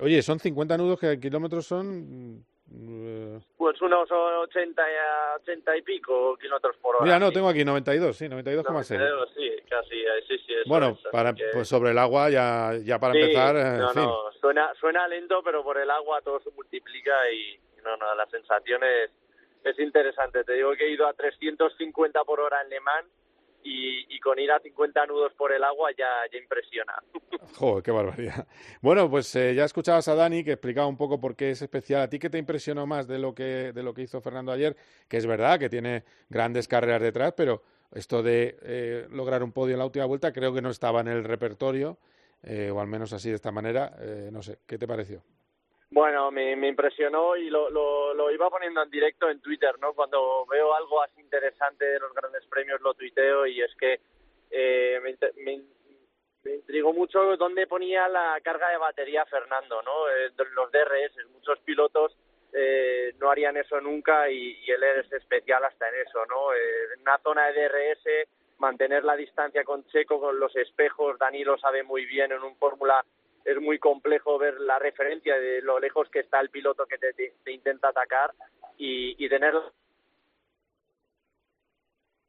Oye, 0.00 0.22
son 0.22 0.40
50 0.40 0.78
nudos 0.78 0.98
que 0.98 1.20
kilómetros 1.20 1.66
son 1.66 2.44
pues 3.56 3.80
unos 3.82 4.10
80 4.10 4.82
y, 4.82 4.94
80 5.42 5.76
y 5.76 5.82
pico 5.82 6.36
kilómetros 6.36 6.76
por 6.76 6.96
hora. 6.96 7.04
Mira, 7.04 7.18
no, 7.18 7.32
tengo 7.32 7.48
aquí 7.48 7.64
92, 7.64 8.16
sí, 8.16 8.26
92,6. 8.26 9.28
sí, 9.34 9.50
casi, 9.68 9.94
eh, 10.00 10.24
sí, 10.28 10.38
sí. 10.38 10.54
bueno, 10.66 10.98
para, 11.10 11.34
pues 11.52 11.68
sobre 11.68 11.90
el 11.90 11.98
agua 11.98 12.30
ya, 12.30 12.72
ya 12.84 12.98
para 12.98 13.14
empezar, 13.14 13.56
eh, 13.56 13.78
no, 13.78 13.92
no, 13.94 14.32
suena, 14.40 14.72
suena 14.80 15.08
lento, 15.08 15.42
pero 15.42 15.62
por 15.62 15.78
el 15.78 15.90
agua 15.90 16.20
todo 16.22 16.40
se 16.40 16.50
multiplica 16.50 17.12
y 17.32 17.58
no, 17.82 17.96
no, 17.96 18.14
la 18.14 18.26
sensación 18.26 18.82
es, 18.84 19.10
es 19.64 19.78
interesante. 19.78 20.44
Te 20.44 20.54
digo 20.54 20.72
que 20.72 20.86
he 20.86 20.90
ido 20.90 21.06
a 21.06 21.12
350 21.14 22.24
por 22.24 22.40
hora 22.40 22.62
en 22.62 22.70
Le 22.70 22.80
Mans 22.80 23.08
y, 23.64 24.20
con 24.20 24.38
ir 24.38 24.50
a 24.52 24.60
50 24.60 25.06
nudos 25.06 25.32
por 25.34 25.52
el 25.52 25.62
agua 25.64 25.90
ya, 25.96 26.06
ya 26.32 26.38
impresiona. 26.38 26.94
Joder, 27.56 27.82
qué 27.82 27.90
barbaridad. 27.90 28.46
Bueno, 28.80 29.10
pues 29.10 29.34
eh, 29.36 29.54
ya 29.54 29.64
escuchabas 29.64 30.06
a 30.08 30.14
Dani 30.14 30.44
que 30.44 30.52
explicaba 30.52 30.86
un 30.86 30.96
poco 30.96 31.20
por 31.20 31.34
qué 31.36 31.50
es 31.50 31.62
especial. 31.62 32.02
¿A 32.02 32.08
ti 32.08 32.18
qué 32.18 32.30
te 32.30 32.38
impresionó 32.38 32.86
más 32.86 33.06
de 33.06 33.18
lo 33.18 33.34
que, 33.34 33.72
de 33.72 33.82
lo 33.82 33.92
que 33.92 34.02
hizo 34.02 34.20
Fernando 34.20 34.52
ayer? 34.52 34.76
Que 35.08 35.16
es 35.16 35.26
verdad 35.26 35.58
que 35.58 35.68
tiene 35.68 36.04
grandes 36.28 36.68
carreras 36.68 37.02
detrás, 37.02 37.34
pero 37.36 37.62
esto 37.92 38.22
de 38.22 38.56
eh, 38.62 39.06
lograr 39.10 39.42
un 39.42 39.52
podio 39.52 39.74
en 39.74 39.78
la 39.78 39.86
última 39.86 40.04
vuelta 40.06 40.32
creo 40.32 40.52
que 40.52 40.62
no 40.62 40.70
estaba 40.70 41.00
en 41.00 41.08
el 41.08 41.24
repertorio, 41.24 41.98
eh, 42.42 42.70
o 42.70 42.80
al 42.80 42.86
menos 42.86 43.12
así 43.12 43.30
de 43.30 43.36
esta 43.36 43.50
manera. 43.50 43.96
no 44.30 44.42
sé, 44.42 44.58
¿qué 44.66 44.78
te 44.78 44.86
pareció? 44.86 45.22
Bueno, 45.94 46.32
me, 46.32 46.56
me 46.56 46.66
impresionó 46.66 47.36
y 47.36 47.48
lo, 47.48 47.70
lo, 47.70 48.14
lo, 48.14 48.28
iba 48.32 48.50
poniendo 48.50 48.82
en 48.82 48.90
directo 48.90 49.30
en 49.30 49.40
Twitter, 49.40 49.78
¿no? 49.80 49.92
Cuando 49.92 50.44
veo 50.46 50.74
algo 50.74 51.00
así 51.00 51.20
interesante 51.20 51.84
de 51.84 52.00
los 52.00 52.12
grandes 52.12 52.44
premios 52.46 52.80
lo 52.80 52.94
tuiteo 52.94 53.46
y 53.46 53.62
es 53.62 53.72
que 53.76 54.00
eh, 54.50 54.98
me, 55.04 55.16
me, 55.44 56.52
intrigó 56.52 56.92
mucho 56.92 57.36
dónde 57.36 57.68
ponía 57.68 58.08
la 58.08 58.40
carga 58.42 58.70
de 58.70 58.76
batería 58.76 59.24
Fernando, 59.26 59.82
¿no? 59.82 60.08
Eh, 60.10 60.32
los 60.56 60.72
DRS, 60.72 61.30
muchos 61.32 61.60
pilotos 61.60 62.16
eh, 62.52 63.14
no 63.20 63.30
harían 63.30 63.56
eso 63.56 63.80
nunca 63.80 64.28
y, 64.28 64.58
y, 64.66 64.70
él 64.72 64.82
es 64.82 65.12
especial 65.12 65.64
hasta 65.64 65.88
en 65.90 65.94
eso, 66.08 66.26
¿no? 66.26 66.52
Eh, 66.54 66.94
en 66.96 67.02
una 67.02 67.18
zona 67.18 67.46
de 67.52 67.68
DRS, 67.68 68.28
mantener 68.58 69.04
la 69.04 69.14
distancia 69.14 69.62
con 69.62 69.86
Checo, 69.86 70.18
con 70.18 70.40
los 70.40 70.56
espejos, 70.56 71.16
Dani 71.20 71.44
lo 71.44 71.56
sabe 71.56 71.84
muy 71.84 72.04
bien 72.04 72.32
en 72.32 72.42
un 72.42 72.56
Fórmula 72.56 73.04
es 73.44 73.60
muy 73.60 73.78
complejo 73.78 74.38
ver 74.38 74.58
la 74.60 74.78
referencia 74.78 75.38
de 75.38 75.60
lo 75.62 75.78
lejos 75.78 76.08
que 76.08 76.20
está 76.20 76.40
el 76.40 76.50
piloto 76.50 76.86
que 76.86 76.98
te, 76.98 77.12
te, 77.12 77.52
intenta 77.52 77.88
atacar 77.88 78.32
y, 78.78 79.22
y 79.22 79.28
tener 79.28 79.54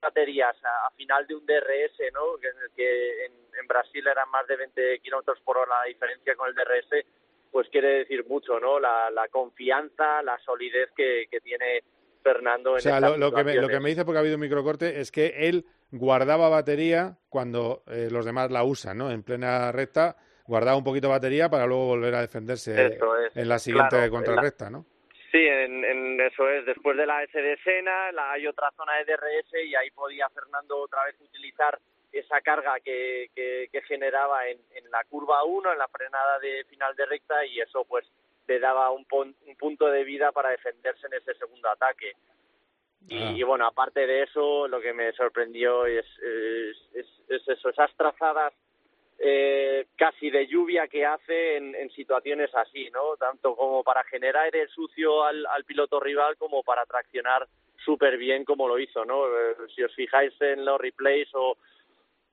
baterías 0.01 0.55
a, 0.63 0.91
final 0.91 1.25
de 1.25 1.35
un 1.35 1.45
DRS, 1.45 2.13
¿no? 2.13 2.37
que, 2.39 2.49
que 2.75 3.25
en, 3.25 3.31
en, 3.59 3.67
Brasil 3.67 4.05
eran 4.05 4.29
más 4.29 4.45
de 4.47 4.57
20 4.57 4.99
kilómetros 4.99 5.39
por 5.43 5.57
hora 5.57 5.79
la 5.79 5.85
diferencia 5.85 6.35
con 6.35 6.49
el 6.49 6.55
DRS, 6.55 7.05
pues 7.51 7.69
quiere 7.69 7.99
decir 7.99 8.25
mucho, 8.27 8.59
¿no? 8.59 8.79
La, 8.79 9.09
la 9.09 9.27
confianza, 9.29 10.21
la 10.21 10.37
solidez 10.39 10.89
que, 10.95 11.25
que 11.31 11.39
tiene 11.39 11.83
Fernando 12.21 12.71
en 12.71 12.77
O 12.77 12.79
sea, 12.81 12.99
lo, 12.99 13.17
lo, 13.17 13.31
que 13.31 13.43
me, 13.43 13.55
lo 13.55 13.69
que 13.69 13.79
me 13.79 13.89
dice, 13.89 14.03
porque 14.03 14.17
ha 14.17 14.19
habido 14.19 14.35
un 14.35 14.41
microcorte, 14.41 14.99
es 14.99 15.09
que 15.11 15.47
él 15.47 15.65
guardaba 15.91 16.49
batería 16.49 17.17
cuando 17.29 17.83
eh, 17.87 18.09
los 18.11 18.25
demás 18.25 18.51
la 18.51 18.63
usan, 18.63 18.97
¿no? 18.97 19.09
En 19.09 19.23
plena 19.23 19.71
recta 19.71 20.17
guardaba 20.47 20.77
un 20.77 20.83
poquito 20.83 21.07
de 21.07 21.13
batería 21.13 21.49
para 21.49 21.65
luego 21.65 21.87
volver 21.87 22.15
a 22.15 22.21
defenderse 22.21 22.99
en 23.33 23.49
la 23.49 23.59
siguiente 23.59 23.97
claro, 23.97 24.11
contrarrecta, 24.11 24.69
¿no? 24.69 24.85
Sí, 25.31 25.45
en, 25.45 25.83
en, 25.83 26.21
eso 26.21 26.49
es. 26.49 26.65
Después 26.65 26.95
de 26.95 27.05
la 27.05 27.23
S 27.23 27.37
de 27.37 27.57
Sena 27.57 28.11
la, 28.13 28.31
hay 28.31 28.47
otra 28.47 28.71
zona 28.77 28.93
de 28.97 29.05
DRS 29.05 29.65
y 29.65 29.75
ahí 29.75 29.91
podía 29.91 30.29
Fernando 30.29 30.77
otra 30.77 31.03
vez 31.05 31.15
utilizar 31.19 31.77
esa 32.11 32.39
carga 32.39 32.79
que, 32.79 33.29
que, 33.35 33.67
que 33.69 33.81
generaba 33.81 34.47
en, 34.47 34.57
en, 34.75 34.89
la 34.89 35.03
curva 35.09 35.43
1, 35.43 35.73
en 35.73 35.77
la 35.77 35.89
frenada 35.89 36.39
de 36.39 36.63
final 36.69 36.95
de 36.95 37.05
recta 37.05 37.45
y 37.45 37.59
eso 37.59 37.83
pues 37.83 38.05
le 38.47 38.59
daba 38.59 38.91
un, 38.91 39.05
un 39.11 39.55
punto 39.57 39.87
de 39.87 40.05
vida 40.05 40.31
para 40.31 40.51
defenderse 40.51 41.07
en 41.07 41.13
ese 41.15 41.33
segundo 41.33 41.69
ataque. 41.69 42.13
Y, 43.07 43.21
ah. 43.21 43.31
y, 43.35 43.43
bueno, 43.43 43.67
aparte 43.67 44.07
de 44.07 44.23
eso, 44.23 44.67
lo 44.67 44.79
que 44.79 44.93
me 44.93 45.11
sorprendió 45.13 45.85
es, 45.85 46.05
es, 46.19 46.77
es, 46.93 47.05
es 47.27 47.47
eso, 47.49 47.69
esas 47.69 47.93
trazadas 47.97 48.53
eh, 49.19 49.87
casi 49.95 50.29
de 50.29 50.47
lluvia 50.47 50.87
que 50.87 51.05
hace 51.05 51.57
en, 51.57 51.89
situaciones 51.91 52.53
así, 52.53 52.89
¿no? 52.91 53.15
Tanto 53.17 53.55
como 53.55 53.83
para 53.83 54.03
generar 54.03 54.43
aire 54.43 54.67
sucio 54.67 55.23
al, 55.23 55.45
al 55.45 55.63
piloto 55.63 55.99
rival 55.99 56.35
como 56.37 56.63
para 56.63 56.85
traccionar 56.85 57.47
súper 57.83 58.17
bien 58.17 58.43
como 58.43 58.67
lo 58.67 58.77
hizo, 58.79 59.05
¿no? 59.05 59.27
Eh, 59.27 59.55
si 59.73 59.83
os 59.83 59.93
fijáis 59.95 60.33
en 60.41 60.65
los 60.65 60.79
replays 60.79 61.29
o 61.33 61.57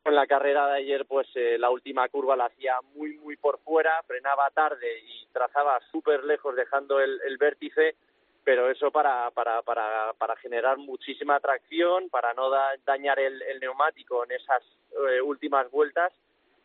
en 0.05 0.15
la 0.17 0.27
carrera 0.27 0.67
de 0.67 0.79
ayer, 0.79 1.07
pues 1.07 1.29
eh, 1.37 1.57
la 1.59 1.71
última 1.71 2.09
curva 2.09 2.35
la 2.35 2.47
hacía 2.47 2.81
muy, 2.95 3.19
muy 3.19 3.37
por 3.37 3.61
fuera, 3.61 4.03
frenaba 4.07 4.51
tarde 4.51 4.99
y 5.07 5.27
trazaba 5.33 5.79
súper 5.93 6.25
lejos 6.25 6.57
dejando 6.57 6.99
el, 6.99 7.21
el 7.25 7.37
vértice, 7.37 7.95
pero 8.43 8.69
eso 8.69 8.91
para, 8.91 9.31
para, 9.31 9.63
para, 9.63 10.13
para 10.15 10.35
generar 10.37 10.79
muchísima 10.79 11.39
tracción, 11.39 12.09
para 12.09 12.35
no 12.35 12.51
da, 12.51 12.73
dañar 12.85 13.21
el, 13.21 13.41
el 13.43 13.61
neumático 13.61 14.25
en 14.25 14.33
esas 14.33 14.65
eh, 15.09 15.21
últimas 15.21 15.71
vueltas 15.71 16.13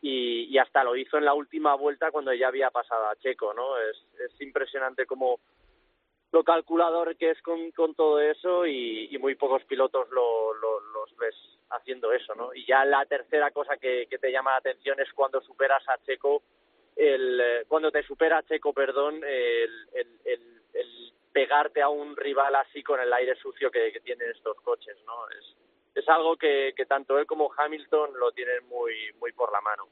y, 0.00 0.44
y, 0.44 0.58
hasta 0.58 0.84
lo 0.84 0.96
hizo 0.96 1.18
en 1.18 1.24
la 1.24 1.34
última 1.34 1.74
vuelta 1.74 2.10
cuando 2.10 2.32
ya 2.32 2.48
había 2.48 2.70
pasado 2.70 3.06
a 3.08 3.16
Checo, 3.16 3.52
¿no? 3.54 3.78
Es, 3.78 3.96
es 4.24 4.40
impresionante 4.40 5.06
como 5.06 5.40
lo 6.30 6.44
calculador 6.44 7.16
que 7.16 7.30
es 7.30 7.42
con, 7.42 7.70
con 7.72 7.94
todo 7.94 8.20
eso 8.20 8.66
y, 8.66 9.16
muy 9.18 9.34
pocos 9.34 9.64
pilotos 9.64 10.08
lo, 10.10 10.54
lo, 10.54 10.80
los 10.80 11.16
ves 11.16 11.34
haciendo 11.70 12.12
eso, 12.12 12.34
¿no? 12.34 12.54
Y 12.54 12.64
ya 12.66 12.84
la 12.84 13.04
tercera 13.06 13.50
cosa 13.50 13.76
que, 13.76 14.06
que 14.08 14.18
te 14.18 14.30
llama 14.30 14.52
la 14.52 14.58
atención 14.58 15.00
es 15.00 15.12
cuando 15.12 15.40
superas 15.40 15.82
a 15.88 15.98
Checo, 16.04 16.42
el, 16.94 17.40
eh, 17.40 17.64
cuando 17.66 17.90
te 17.90 18.02
supera 18.04 18.42
Checo, 18.44 18.72
perdón, 18.72 19.22
el, 19.24 19.88
el 19.94 20.18
pegarte 21.38 21.80
a 21.80 21.88
un 21.88 22.16
rival 22.16 22.54
así 22.56 22.82
con 22.82 22.98
el 22.98 23.12
aire 23.12 23.36
sucio 23.36 23.70
que, 23.70 23.92
que 23.92 24.00
tienen 24.00 24.28
estos 24.30 24.56
coches, 24.62 24.96
¿no? 25.06 25.28
Es, 25.30 25.56
es 25.94 26.08
algo 26.08 26.36
que, 26.36 26.72
que 26.76 26.86
tanto 26.86 27.18
él 27.18 27.26
como 27.26 27.50
Hamilton 27.56 28.10
lo 28.18 28.32
tienen 28.32 28.66
muy, 28.68 28.94
muy 29.20 29.32
por 29.32 29.52
la 29.52 29.60
mano. 29.60 29.88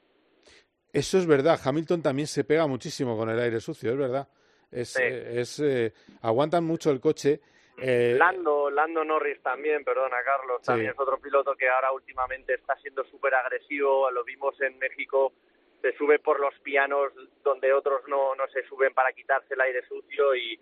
Eso 0.93 1.17
es 1.17 1.27
verdad, 1.27 1.59
Hamilton 1.63 2.01
también 2.01 2.27
se 2.27 2.43
pega 2.43 2.65
muchísimo 2.67 3.17
con 3.17 3.29
el 3.29 3.39
aire 3.39 3.59
sucio, 3.59 3.91
es 3.91 3.97
verdad. 3.97 4.27
Es, 4.71 4.89
Sí. 4.93 5.01
eh, 5.03 5.41
es 5.41 5.59
eh, 5.59 5.93
aguantan 6.21 6.63
mucho 6.63 6.91
el 6.91 6.99
coche. 6.99 7.39
eh, 7.79 8.15
Lando, 8.17 8.69
Lando 8.71 9.03
Norris 9.03 9.41
también, 9.43 9.83
perdona 9.83 10.17
Carlos, 10.23 10.57
Sí. 10.61 10.67
también 10.67 10.91
es 10.91 10.99
otro 10.99 11.19
piloto 11.19 11.55
que 11.55 11.69
ahora 11.69 11.91
últimamente 11.91 12.55
está 12.55 12.75
siendo 12.77 13.03
súper 13.05 13.35
agresivo, 13.35 14.09
lo 14.11 14.23
vimos 14.23 14.59
en 14.61 14.77
México, 14.79 15.33
se 15.81 15.95
sube 15.95 16.17
por 16.19 16.39
los 16.39 16.57
pianos 16.61 17.11
donde 17.43 17.71
otros 17.73 18.01
no, 18.07 18.33
no 18.35 18.47
se 18.47 18.65
suben 18.67 18.93
para 18.95 19.13
quitarse 19.13 19.53
el 19.53 19.61
aire 19.61 19.85
sucio 19.87 20.33
y, 20.35 20.59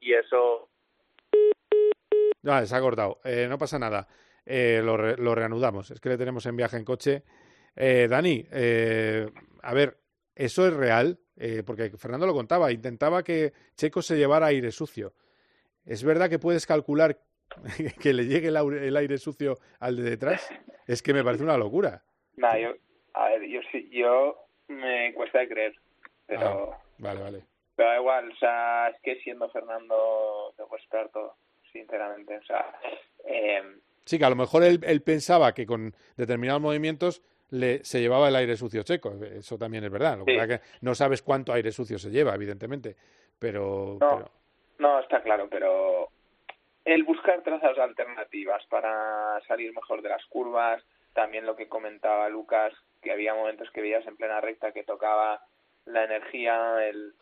y 0.00 0.14
eso 0.14 0.68
Vale, 2.44 2.66
se 2.66 2.76
ha 2.76 2.80
cortado. 2.80 3.20
Eh, 3.24 3.46
no 3.48 3.56
pasa 3.58 3.78
nada. 3.78 4.06
Eh, 4.44 4.80
lo, 4.82 4.96
re- 4.96 5.16
lo 5.16 5.34
reanudamos. 5.34 5.90
Es 5.90 6.00
que 6.00 6.08
le 6.08 6.18
tenemos 6.18 6.44
en 6.46 6.56
viaje 6.56 6.76
en 6.76 6.84
coche. 6.84 7.22
Eh, 7.76 8.06
Dani, 8.10 8.44
eh, 8.52 9.28
a 9.62 9.74
ver, 9.74 9.96
¿eso 10.34 10.66
es 10.66 10.74
real? 10.74 11.18
Eh, 11.36 11.62
porque 11.64 11.90
Fernando 11.96 12.26
lo 12.26 12.34
contaba, 12.34 12.70
intentaba 12.72 13.22
que 13.22 13.52
Checo 13.76 14.02
se 14.02 14.16
llevara 14.16 14.46
aire 14.46 14.70
sucio. 14.72 15.14
¿Es 15.84 16.04
verdad 16.04 16.28
que 16.28 16.38
puedes 16.38 16.66
calcular 16.66 17.18
que 18.00 18.12
le 18.12 18.26
llegue 18.26 18.48
el, 18.48 18.96
aire 18.96 19.18
sucio 19.18 19.58
al 19.80 19.96
de 19.96 20.02
detrás? 20.02 20.48
Es 20.86 21.02
que 21.02 21.14
me 21.14 21.24
parece 21.24 21.44
una 21.44 21.56
locura. 21.56 22.02
Nah, 22.36 22.56
yo, 22.58 22.74
a 23.14 23.28
ver, 23.30 23.42
yo 23.48 23.60
sí, 23.70 23.88
yo 23.90 24.36
me 24.68 25.12
cuesta 25.14 25.40
de 25.40 25.48
creer, 25.48 25.74
pero, 26.26 26.72
Ah, 26.72 26.78
vale, 26.98 27.20
vale. 27.20 27.44
pero 27.76 27.88
da 27.90 27.96
igual, 27.98 28.30
o 28.30 28.36
sea, 28.36 28.88
es 28.88 29.00
que 29.02 29.16
siendo 29.22 29.48
Fernando 29.50 30.52
te 30.56 30.64
puedes 30.64 30.84
esperar 30.84 31.08
todo, 31.10 31.36
sinceramente, 31.72 32.36
o 32.38 32.42
sea, 32.44 32.74
eh, 33.26 33.62
Sí, 34.04 34.18
que 34.18 34.24
a 34.24 34.30
lo 34.30 34.36
mejor 34.36 34.62
él, 34.64 34.80
él 34.84 35.00
pensaba 35.02 35.52
que 35.54 35.66
con 35.66 35.94
determinados 36.16 36.60
movimientos 36.62 37.22
le, 37.50 37.84
se 37.84 38.00
llevaba 38.00 38.28
el 38.28 38.36
aire 38.36 38.56
sucio 38.56 38.82
Checo. 38.82 39.14
Eso 39.24 39.58
también 39.58 39.84
es 39.84 39.90
verdad. 39.90 40.18
Lo 40.18 40.24
Sí. 40.24 40.32
que 40.48 40.60
no 40.80 40.94
sabes 40.94 41.22
cuánto 41.22 41.52
aire 41.52 41.70
sucio 41.70 41.98
se 41.98 42.10
lleva, 42.10 42.34
evidentemente. 42.34 42.96
Pero, 43.38 43.98
No. 44.00 44.08
pero- 44.16 44.30
No, 44.78 44.98
está 45.00 45.22
claro, 45.22 45.48
pero 45.48 46.08
el 46.84 47.04
buscar 47.04 47.42
trazas 47.42 47.78
alternativas 47.78 48.64
para 48.66 49.40
salir 49.46 49.72
mejor 49.74 50.02
de 50.02 50.08
las 50.08 50.24
curvas, 50.26 50.82
también 51.12 51.46
lo 51.46 51.54
que 51.54 51.68
comentaba 51.68 52.28
Lucas, 52.28 52.72
que 53.02 53.12
había 53.12 53.34
momentos 53.34 53.70
que 53.70 53.80
veías 53.82 54.04
en 54.06 54.16
plena 54.16 54.40
recta 54.40 54.72
que 54.72 54.82
tocaba 54.82 55.44
la 55.84 56.04
energía, 56.04 56.84
el, 56.88 57.12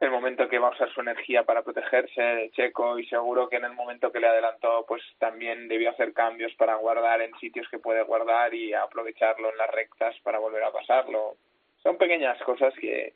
el 0.00 0.10
momento 0.10 0.48
que 0.48 0.58
va 0.58 0.68
a 0.68 0.72
usar 0.72 0.92
su 0.92 1.00
energía 1.00 1.44
para 1.44 1.62
protegerse 1.62 2.20
de 2.20 2.50
Checo 2.50 2.98
y 2.98 3.06
seguro 3.06 3.48
que 3.48 3.56
en 3.56 3.64
el 3.64 3.72
momento 3.72 4.10
que 4.10 4.20
le 4.20 4.26
adelantó 4.26 4.84
pues 4.86 5.02
también 5.18 5.68
debió 5.68 5.90
hacer 5.90 6.12
cambios 6.12 6.52
para 6.54 6.74
guardar 6.76 7.22
en 7.22 7.34
sitios 7.38 7.68
que 7.68 7.78
puede 7.78 8.02
guardar 8.02 8.52
y 8.54 8.74
aprovecharlo 8.74 9.50
en 9.50 9.56
las 9.56 9.70
rectas 9.70 10.14
para 10.22 10.38
volver 10.38 10.64
a 10.64 10.72
pasarlo. 10.72 11.36
Son 11.82 11.96
pequeñas 11.96 12.40
cosas 12.42 12.74
que, 12.74 13.14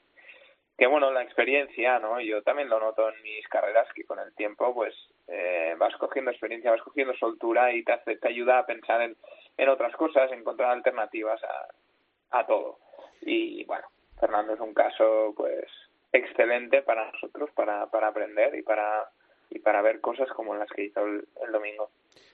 que 0.79 0.87
bueno, 0.87 1.11
la 1.11 1.23
experiencia, 1.23 1.99
¿no? 1.99 2.21
Yo 2.21 2.43
también 2.43 2.69
lo 2.69 2.79
noto 2.79 3.09
en 3.09 3.21
mis 3.23 3.47
carreras 3.49 3.89
que 3.95 4.05
con 4.05 4.21
el 4.21 4.33
tiempo, 4.35 4.73
pues, 4.73 4.95
eh, 5.27 5.75
vas 5.77 5.97
cogiendo 5.97 6.31
experiencia, 6.31 6.71
vas 6.71 6.83
cogiendo 6.83 7.15
soltura 7.17 7.73
y 7.73 7.83
te, 7.83 7.93
hace, 7.93 8.17
te 8.17 8.29
ayuda 8.29 8.61
a 8.61 8.67
pensar 8.67 9.03
en, 9.03 9.17
en 9.57 9.69
otras 9.69 9.95
cosas, 9.97 10.31
encontrar 10.31 10.71
alternativas 10.71 11.43
a, 11.43 12.39
a 12.39 12.47
todo. 12.47 12.79
Y 13.23 13.65
bueno, 13.65 13.89
Fernando 14.21 14.55
es 14.55 14.61
un 14.61 14.73
caso, 14.73 15.35
pues, 15.37 15.67
excelente 16.19 16.83
para 16.83 17.11
nosotros, 17.11 17.51
para, 17.55 17.91
para 17.91 18.09
aprender 18.09 18.55
y 18.55 18.63
para, 18.63 19.11
y 19.51 19.59
para 19.59 19.83
ver 19.83 20.01
cosas 20.01 20.29
como 20.37 20.55
las 20.55 20.69
que 20.71 20.85
hizo 20.85 21.05
el, 21.05 21.27
el 21.45 21.53
domingo. 21.53 21.91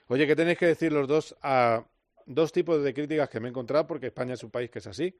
Oye, 0.07 0.27
¿qué 0.27 0.35
tenéis 0.35 0.57
que 0.57 0.67
decir 0.67 0.91
los 0.91 1.07
dos 1.07 1.35
a 1.41 1.83
dos 2.25 2.51
tipos 2.51 2.83
de 2.83 2.93
críticas 2.93 3.29
que 3.29 3.39
me 3.39 3.47
he 3.47 3.49
encontrado? 3.49 3.87
Porque 3.87 4.07
España 4.07 4.33
es 4.33 4.43
un 4.43 4.51
país 4.51 4.69
que 4.69 4.79
es 4.79 4.87
así. 4.87 5.15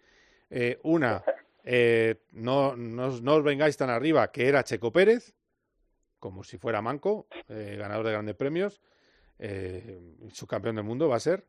Eh, 0.50 0.80
una, 0.84 1.24
eh, 1.64 2.16
no, 2.34 2.76
no, 2.76 3.10
no 3.10 3.36
os 3.36 3.44
vengáis 3.44 3.78
tan 3.78 3.90
arriba, 3.90 4.32
que 4.32 4.48
era 4.48 4.64
Checo 4.64 4.92
Pérez, 4.92 5.34
como 6.20 6.44
si 6.44 6.58
fuera 6.58 6.82
Manco, 6.82 7.28
eh, 7.50 7.76
ganador 7.80 8.06
de 8.06 8.12
grandes 8.12 8.36
premios, 8.36 8.82
eh, 9.40 10.00
subcampeón 10.32 10.76
del 10.76 10.86
mundo 10.86 11.10
va 11.10 11.16
a 11.16 11.20
ser, 11.20 11.46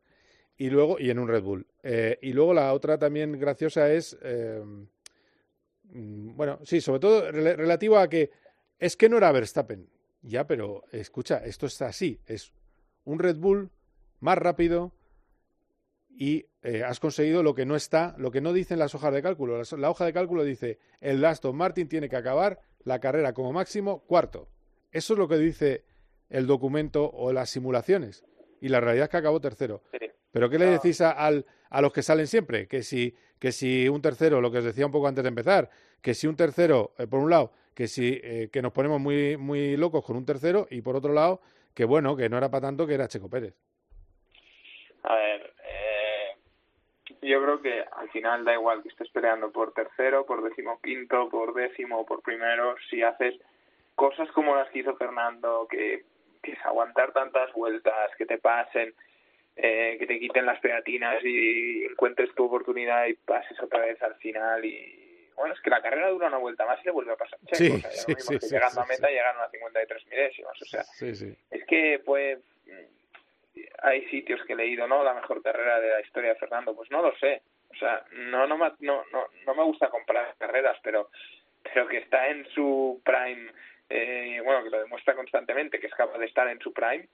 y 0.57 0.69
luego, 0.71 0.97
y 0.99 1.11
en 1.11 1.19
un 1.19 1.27
Red 1.27 1.43
Bull. 1.43 1.67
Y 2.21 2.33
luego 2.33 2.53
la 2.55 2.73
otra 2.73 2.97
también 2.97 3.39
graciosa 3.39 3.91
es, 3.91 4.17
bueno, 5.93 6.59
sí, 6.63 6.81
sobre 6.81 6.99
todo 6.99 7.31
rela- 7.31 7.55
relativo 7.55 7.97
a 7.97 8.07
que 8.09 8.31
es 8.79 8.95
que 8.95 9.09
no 9.09 9.17
era 9.17 9.31
Verstappen. 9.31 9.89
Ya, 10.21 10.45
pero 10.47 10.83
escucha, 10.91 11.37
esto 11.45 11.67
es 11.67 11.81
así, 11.81 12.19
es 12.25 12.51
un 13.05 13.19
Red 13.19 13.37
Bull 13.37 13.69
más 14.19 14.37
rápido 14.37 14.91
y 16.09 16.47
eh, 16.63 16.83
has 16.83 16.99
conseguido 16.99 17.43
lo 17.43 17.53
que 17.53 17.65
no 17.65 17.75
está, 17.75 18.15
lo 18.17 18.31
que 18.31 18.41
no 18.41 18.51
dicen 18.51 18.79
las 18.79 18.95
hojas 18.95 19.13
de 19.13 19.21
cálculo. 19.21 19.57
La, 19.57 19.77
la 19.77 19.89
hoja 19.89 20.05
de 20.05 20.13
cálculo 20.13 20.43
dice 20.43 20.79
el 20.99 21.23
Aston 21.23 21.55
Martin 21.55 21.87
tiene 21.87 22.09
que 22.09 22.15
acabar 22.15 22.59
la 22.83 22.99
carrera 22.99 23.33
como 23.33 23.53
máximo 23.53 23.99
cuarto. 24.05 24.49
Eso 24.91 25.13
es 25.13 25.19
lo 25.19 25.27
que 25.27 25.37
dice 25.37 25.85
el 26.29 26.47
documento 26.47 27.09
o 27.11 27.31
las 27.31 27.49
simulaciones. 27.51 28.25
Y 28.59 28.69
la 28.69 28.79
realidad 28.81 29.05
es 29.05 29.09
que 29.11 29.17
acabó 29.17 29.39
tercero. 29.39 29.83
¿Pero 30.37 30.49
qué 30.49 30.59
le 30.59 30.65
decís 30.67 31.01
a, 31.01 31.11
al- 31.11 31.45
a 31.69 31.81
los 31.81 31.91
que 31.91 32.01
salen 32.03 32.27
siempre? 32.27 32.67
Que 32.67 32.83
si, 32.83 33.15
que 33.39 33.51
si 33.51 33.89
un 33.89 34.01
tercero, 34.01 34.39
lo 34.41 34.51
que 34.51 34.59
os 34.59 34.63
decía 34.63 34.85
un 34.85 34.91
poco 34.91 35.07
antes 35.07 35.23
de 35.23 35.29
empezar, 35.29 35.69
que 36.01 36.13
si 36.13 36.27
un 36.27 36.35
tercero, 36.35 36.91
eh, 36.97 37.07
por 37.07 37.19
un 37.19 37.29
lado, 37.29 37.51
que 37.73 37.87
si 37.87 38.19
eh, 38.23 38.49
que 38.51 38.61
nos 38.61 38.71
ponemos 38.71 38.99
muy, 38.99 39.37
muy 39.37 39.75
locos 39.77 40.05
con 40.05 40.15
un 40.15 40.25
tercero, 40.25 40.67
y 40.69 40.81
por 40.81 40.95
otro 40.95 41.13
lado, 41.13 41.41
que 41.73 41.85
bueno, 41.85 42.15
que 42.15 42.29
no 42.29 42.37
era 42.37 42.49
para 42.49 42.67
tanto, 42.67 42.85
que 42.87 42.93
era 42.93 43.07
Checo 43.07 43.29
Pérez. 43.29 43.53
A 45.03 45.15
ver, 45.15 45.53
eh, 45.63 46.35
yo 47.21 47.41
creo 47.41 47.61
que 47.61 47.83
al 47.95 48.09
final 48.09 48.43
da 48.45 48.53
igual 48.53 48.81
que 48.83 48.89
estés 48.89 49.09
peleando 49.09 49.51
por 49.51 49.73
tercero, 49.73 50.25
por 50.25 50.43
decimoquinto, 50.43 51.29
por 51.29 51.53
décimo, 51.53 52.05
por 52.05 52.21
primero, 52.21 52.75
si 52.89 53.01
haces 53.03 53.35
cosas 53.95 54.29
como 54.31 54.55
las 54.55 54.69
que 54.69 54.79
hizo 54.79 54.95
Fernando, 54.97 55.67
que, 55.69 56.05
que 56.43 56.51
es 56.51 56.59
aguantar 56.65 57.13
tantas 57.13 57.51
vueltas, 57.53 58.11
que 58.17 58.25
te 58.25 58.37
pasen, 58.37 58.93
eh, 59.57 59.97
que 59.99 60.05
te 60.05 60.19
quiten 60.19 60.45
las 60.45 60.59
pegatinas 60.59 61.23
y 61.23 61.83
encuentres 61.85 62.33
tu 62.35 62.45
oportunidad 62.45 63.07
y 63.07 63.15
pases 63.15 63.59
otra 63.61 63.79
vez 63.79 64.01
al 64.03 64.15
final 64.15 64.63
y 64.63 65.03
bueno, 65.35 65.53
es 65.53 65.61
que 65.61 65.69
la 65.69 65.81
carrera 65.81 66.09
dura 66.09 66.27
una 66.27 66.37
vuelta 66.37 66.65
más 66.65 66.79
y 66.81 66.85
le 66.85 66.91
vuelve 66.91 67.13
a 67.13 67.15
pasar. 67.15 67.37
Checo, 67.45 67.55
Sí, 67.55 67.71
o 67.71 67.79
sea, 67.79 67.91
sí, 67.91 68.15
sí, 68.17 68.39
sí, 68.39 68.49
llegando 68.55 68.81
a 68.81 68.85
meta 68.85 69.07
llegaron 69.07 69.41
a 69.41 69.49
53 69.49 70.07
milésimas, 70.07 70.61
o 70.61 70.65
sea, 70.65 70.83
es 71.51 71.65
que 71.67 72.01
pues 72.03 72.39
hay 73.81 74.05
sitios 74.09 74.43
que 74.45 74.53
he 74.53 74.55
leído, 74.55 74.87
¿no? 74.87 75.03
La 75.03 75.13
mejor 75.13 75.41
carrera 75.43 75.79
de 75.79 75.89
la 75.89 76.01
historia 76.01 76.29
de 76.29 76.39
Fernando, 76.39 76.75
pues 76.75 76.89
no 76.91 77.01
lo 77.01 77.15
sé. 77.17 77.41
O 77.69 77.75
sea, 77.75 78.03
no 78.11 78.47
no 78.47 78.57
me, 78.57 78.71
no, 78.79 79.03
no, 79.11 79.27
no 79.45 79.55
me 79.55 79.63
gusta 79.63 79.89
comprar 79.89 80.35
carreras, 80.37 80.77
pero 80.83 81.09
pero 81.63 81.87
que 81.87 81.97
está 81.97 82.27
en 82.29 82.47
su 82.49 83.01
prime, 83.03 83.51
eh, 83.89 84.41
bueno, 84.43 84.63
que 84.63 84.69
lo 84.69 84.79
demuestra 84.79 85.15
constantemente, 85.15 85.79
que 85.79 85.87
es 85.87 85.93
capaz 85.93 86.17
de 86.17 86.25
estar 86.25 86.47
en 86.47 86.59
su 86.59 86.73
prime, 86.73 87.07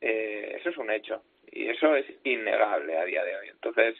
eh, 0.00 0.56
eso 0.58 0.70
es 0.70 0.76
un 0.76 0.90
hecho. 0.90 1.22
Y 1.50 1.68
eso 1.68 1.96
es 1.96 2.06
innegable 2.24 2.96
a 2.96 3.04
día 3.04 3.24
de 3.24 3.36
hoy. 3.36 3.48
Entonces, 3.48 3.96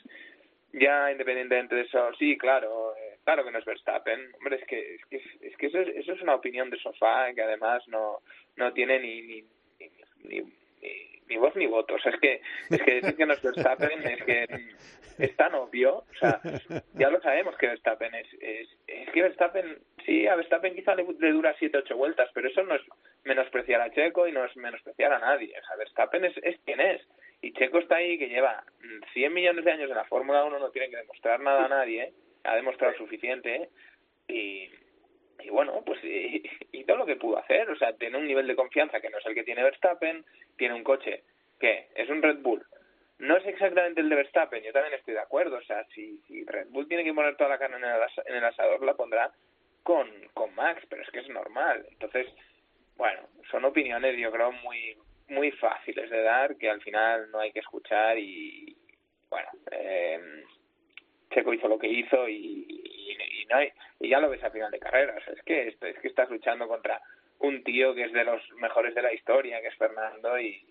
ya 0.72 1.10
independientemente 1.10 1.74
de 1.74 1.82
eso, 1.82 2.12
sí, 2.18 2.36
claro, 2.36 2.94
eh, 2.96 3.18
claro 3.24 3.44
que 3.44 3.50
no 3.50 3.58
es 3.58 3.64
Verstappen. 3.64 4.32
Hombre, 4.36 4.56
es 4.56 4.66
que, 4.66 4.94
es 4.94 5.06
que, 5.06 5.16
es 5.46 5.56
que 5.56 5.66
eso, 5.66 5.78
es, 5.80 5.88
eso 5.96 6.12
es 6.12 6.22
una 6.22 6.34
opinión 6.34 6.70
de 6.70 6.78
sofá 6.78 7.32
que 7.34 7.42
además 7.42 7.86
no, 7.88 8.20
no 8.56 8.72
tiene 8.72 9.00
ni, 9.00 9.22
ni, 9.22 9.44
ni, 9.80 10.40
ni, 10.40 10.52
ni, 11.28 11.36
voz 11.36 11.56
ni 11.56 11.66
voto. 11.66 11.94
O 11.94 11.98
sea, 11.98 12.12
es 12.12 12.20
que, 12.20 12.40
es 12.70 12.82
que 12.82 12.94
decir 12.96 13.16
que 13.16 13.26
no 13.26 13.32
es 13.32 13.42
Verstappen 13.42 14.06
es 14.06 14.24
que 14.24 14.46
es 15.18 15.36
tan 15.36 15.54
obvio. 15.54 15.96
O 15.98 16.14
sea, 16.20 16.40
ya 16.94 17.10
lo 17.10 17.20
sabemos 17.22 17.56
que 17.56 17.68
Verstappen 17.68 18.14
es, 18.14 18.26
es, 18.40 18.68
es 18.86 19.10
que 19.10 19.22
Verstappen, 19.22 19.78
sí, 20.04 20.26
a 20.26 20.36
Verstappen 20.36 20.74
quizá 20.74 20.94
le, 20.94 21.06
le 21.18 21.32
dura 21.32 21.56
7-8 21.56 21.96
vueltas, 21.96 22.30
pero 22.34 22.48
eso 22.48 22.62
no 22.62 22.74
es 22.74 22.82
menospreciar 23.24 23.80
a 23.80 23.90
Checo 23.90 24.26
y 24.26 24.32
no 24.32 24.44
es 24.44 24.56
menospreciar 24.56 25.12
a 25.12 25.18
nadie. 25.18 25.54
O 25.58 25.66
sea, 25.66 25.76
Verstappen 25.76 26.24
es, 26.24 26.36
es 26.42 26.58
quien 26.64 26.80
es. 26.80 27.02
Y 27.40 27.52
Checo 27.52 27.78
está 27.78 27.96
ahí 27.96 28.18
que 28.18 28.28
lleva 28.28 28.64
100 29.12 29.32
millones 29.32 29.64
de 29.64 29.72
años 29.72 29.90
en 29.90 29.96
la 29.96 30.04
Fórmula 30.04 30.44
1, 30.44 30.58
no 30.58 30.70
tiene 30.70 30.90
que 30.90 30.96
demostrar 30.96 31.40
nada 31.40 31.66
a 31.66 31.68
nadie, 31.68 32.12
ha 32.44 32.56
demostrado 32.56 32.94
suficiente 32.94 33.68
y, 34.26 34.68
y 35.40 35.50
bueno, 35.50 35.82
pues 35.86 36.00
todo 36.86 36.96
lo 36.98 37.06
que 37.06 37.16
pudo 37.16 37.38
hacer, 37.38 37.70
o 37.70 37.76
sea, 37.76 37.92
tiene 37.92 38.18
un 38.18 38.26
nivel 38.26 38.46
de 38.46 38.56
confianza 38.56 39.00
que 39.00 39.10
no 39.10 39.18
es 39.18 39.26
el 39.26 39.34
que 39.34 39.44
tiene 39.44 39.62
Verstappen, 39.62 40.24
tiene 40.56 40.74
un 40.74 40.82
coche 40.82 41.22
que 41.60 41.88
es 41.94 42.08
un 42.08 42.22
Red 42.22 42.38
Bull 42.38 42.64
no 43.18 43.36
es 43.36 43.46
exactamente 43.46 44.00
el 44.00 44.08
de 44.08 44.16
Verstappen, 44.16 44.62
yo 44.62 44.72
también 44.72 44.94
estoy 44.94 45.14
de 45.14 45.20
acuerdo, 45.20 45.56
o 45.56 45.62
sea, 45.62 45.84
si, 45.94 46.18
si 46.26 46.44
Red 46.44 46.68
Bull 46.68 46.86
tiene 46.86 47.04
que 47.04 47.12
poner 47.12 47.36
toda 47.36 47.50
la 47.50 47.58
carne 47.58 47.76
en 47.76 47.84
el, 47.84 48.00
en 48.26 48.36
el 48.36 48.44
asador, 48.44 48.84
la 48.84 48.94
pondrá 48.94 49.32
con, 49.82 50.08
con 50.34 50.54
Max, 50.54 50.84
pero 50.88 51.02
es 51.02 51.10
que 51.10 51.20
es 51.20 51.28
normal. 51.28 51.84
Entonces, 51.90 52.28
bueno, 52.98 53.20
son 53.50 53.64
opiniones 53.64 54.18
yo 54.18 54.30
creo 54.30 54.52
muy 54.52 54.96
muy 55.28 55.50
fáciles 55.52 56.10
de 56.10 56.22
dar 56.22 56.56
que 56.56 56.68
al 56.68 56.80
final 56.82 57.30
no 57.30 57.38
hay 57.38 57.52
que 57.52 57.60
escuchar 57.60 58.18
y 58.18 58.76
bueno, 59.30 59.48
eh, 59.70 60.44
Checo 61.30 61.52
hizo 61.52 61.68
lo 61.68 61.78
que 61.78 61.88
hizo 61.88 62.28
y, 62.28 62.66
no 63.48 63.56
hay, 63.56 63.72
y 64.00 64.10
ya 64.10 64.20
lo 64.20 64.28
ves 64.28 64.44
a 64.44 64.50
final 64.50 64.70
de 64.70 64.78
carrera, 64.78 65.14
o 65.16 65.20
sea, 65.24 65.32
es 65.32 65.42
que 65.42 65.68
es 65.68 65.76
que 65.76 66.08
estás 66.08 66.28
luchando 66.28 66.68
contra 66.68 67.00
un 67.38 67.62
tío 67.62 67.94
que 67.94 68.04
es 68.04 68.12
de 68.12 68.24
los 68.24 68.42
mejores 68.54 68.94
de 68.94 69.02
la 69.02 69.12
historia, 69.12 69.60
que 69.62 69.68
es 69.68 69.76
Fernando 69.76 70.38
y 70.38 70.62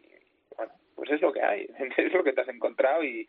bueno, 0.55 0.73
pues 0.95 1.11
es 1.11 1.21
lo 1.21 1.31
que 1.31 1.41
hay, 1.41 1.67
es 1.97 2.13
lo 2.13 2.23
que 2.23 2.33
te 2.33 2.41
has 2.41 2.49
encontrado 2.49 3.03
y, 3.03 3.27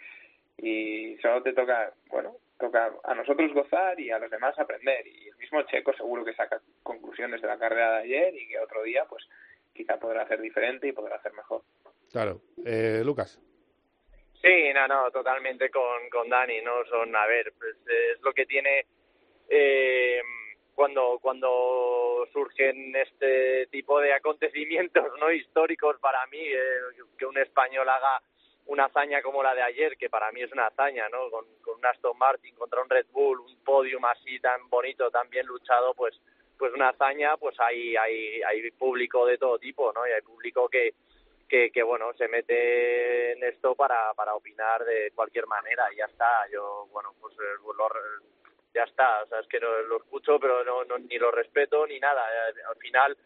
y 0.59 1.17
solo 1.23 1.43
te 1.43 1.53
toca, 1.53 1.93
bueno, 2.09 2.37
toca 2.59 2.93
a 3.05 3.15
nosotros 3.15 3.53
gozar 3.53 3.99
y 4.01 4.11
a 4.11 4.19
los 4.19 4.31
demás 4.31 4.59
aprender. 4.59 5.07
Y 5.07 5.29
el 5.29 5.37
mismo 5.37 5.63
Checo 5.63 5.93
seguro 5.93 6.25
que 6.25 6.35
saca 6.35 6.61
conclusiones 6.83 7.41
de 7.41 7.49
la 7.49 7.59
carrera 7.59 7.93
de 7.93 8.03
ayer 8.03 8.35
y 8.35 8.49
que 8.49 8.59
otro 8.59 8.83
día, 8.83 9.05
pues 9.09 9.25
quizá 9.75 9.99
podrá 9.99 10.23
hacer 10.23 10.41
diferente 10.41 10.89
y 10.89 10.93
podrá 10.93 11.17
hacer 11.17 11.33
mejor. 11.33 11.63
Claro. 12.11 12.41
Eh, 12.65 13.03
Lucas. 13.05 13.41
Sí, 14.43 14.73
no, 14.73 14.87
no, 14.87 15.11
totalmente 15.11 15.71
con, 15.71 16.09
con 16.11 16.29
Dani, 16.29 16.61
¿no? 16.63 16.85
Son, 16.87 17.15
a 17.15 17.27
ver, 17.27 17.53
pues 17.59 17.77
es 17.87 18.21
lo 18.23 18.33
que 18.33 18.47
tiene 18.47 18.87
eh, 19.49 20.21
cuando, 20.75 21.19
cuando 21.21 22.27
surgen 22.33 22.95
este 22.95 23.67
tipo 23.67 24.01
de 24.01 24.13
acontecimientos, 24.13 25.07
¿no? 25.19 25.33
Históricos 25.33 25.99
para 25.99 26.25
mí, 26.27 26.41
eh, 26.41 26.59
que 27.19 27.27
un 27.27 27.37
español 27.39 27.89
haga 27.89 28.23
una 28.69 28.85
hazaña 28.85 29.23
como 29.23 29.43
la 29.43 29.55
de 29.55 29.63
ayer, 29.63 29.97
que 29.97 30.11
para 30.11 30.31
mí 30.31 30.43
es 30.43 30.53
una 30.53 30.67
hazaña, 30.67 31.09
¿no? 31.09 31.31
Con, 31.31 31.45
un 31.47 31.87
Aston 31.87 32.17
Martin 32.17 32.55
contra 32.55 32.83
un 32.83 32.89
Red 32.89 33.07
Bull, 33.13 33.41
un 33.41 33.57
podium 33.65 34.05
así 34.05 34.41
tan 34.41 34.69
bonito, 34.69 35.11
tan 35.11 35.29
bien 35.31 35.47
luchado, 35.47 35.95
pues 35.95 36.19
pues 36.59 36.73
una 36.75 36.89
hazaña, 36.89 37.37
pues 37.37 37.55
hay, 37.61 37.95
hay, 37.97 38.43
hay 38.43 38.71
público 38.73 39.25
de 39.25 39.39
todo 39.39 39.61
tipo, 39.61 39.93
¿no? 39.93 40.05
Y 40.09 40.11
hay 40.11 40.23
público 40.23 40.69
que, 40.69 40.93
que, 41.49 41.71
que 41.71 41.83
bueno, 41.85 42.13
se 42.15 42.27
mete 42.27 43.33
en 43.33 43.45
esto 43.45 43.77
para, 43.77 44.13
para 44.15 44.35
opinar 44.35 44.85
de 44.85 45.13
cualquier 45.15 45.47
manera 45.47 45.85
y 45.93 45.97
ya 45.97 46.07
está. 46.07 46.49
Yo, 46.51 46.89
bueno, 46.91 47.15
pues 47.21 47.33
eh, 47.35 48.25
ya 48.75 48.83
está, 48.83 49.23
o 49.23 49.27
sea, 49.29 49.39
es 49.39 49.47
que 49.47 49.61
no, 49.61 49.71
lo 49.83 49.99
escucho, 49.99 50.41
pero 50.41 50.65
no, 50.65 50.85
no, 50.85 50.99
ni 50.99 51.17
lo 51.17 51.31
respeto 51.31 51.87
ni 51.87 52.01
nada. 52.01 52.27
Al 52.69 52.77
final, 52.77 53.17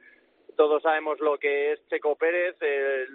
todos 0.55 0.83
sabemos 0.83 1.19
lo 1.21 1.39
que 1.39 1.73
es 1.73 1.89
Checo 1.89 2.17
Pérez, 2.17 2.57
el, 2.61 3.09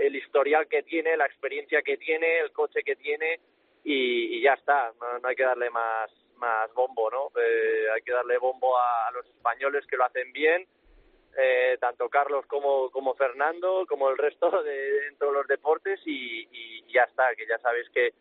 el 0.00 0.16
historial 0.16 0.68
que 0.68 0.82
tiene, 0.82 1.16
la 1.16 1.26
experiencia 1.26 1.82
que 1.82 1.96
tiene, 1.96 2.38
el 2.38 2.52
coche 2.52 2.82
que 2.82 2.96
tiene 2.96 3.40
y, 3.84 4.40
ya 4.40 4.54
está, 4.54 4.92
no, 5.00 5.28
hay 5.28 5.36
que 5.36 5.44
darle 5.44 5.70
más 5.70 6.10
más 6.36 6.74
bombo, 6.74 7.08
¿no? 7.08 7.30
Eh, 7.40 7.86
hay 7.94 8.02
que 8.02 8.10
darle 8.10 8.36
bombo 8.36 8.76
a, 8.76 9.12
los 9.12 9.24
españoles 9.26 9.86
que 9.86 9.96
lo 9.96 10.04
hacen 10.04 10.32
bien, 10.32 10.66
eh, 11.38 11.76
tanto 11.80 12.08
Carlos 12.08 12.44
como, 12.46 12.90
como 12.90 13.14
Fernando, 13.14 13.86
como 13.88 14.10
el 14.10 14.18
resto 14.18 14.50
de, 14.64 15.06
en 15.06 15.16
todos 15.18 15.32
los 15.32 15.46
deportes 15.46 16.00
y, 16.04 16.48
y, 16.50 16.92
ya 16.92 17.04
está, 17.04 17.34
que 17.36 17.46
ya 17.46 17.58
sabéis 17.58 17.88
que, 17.90 18.12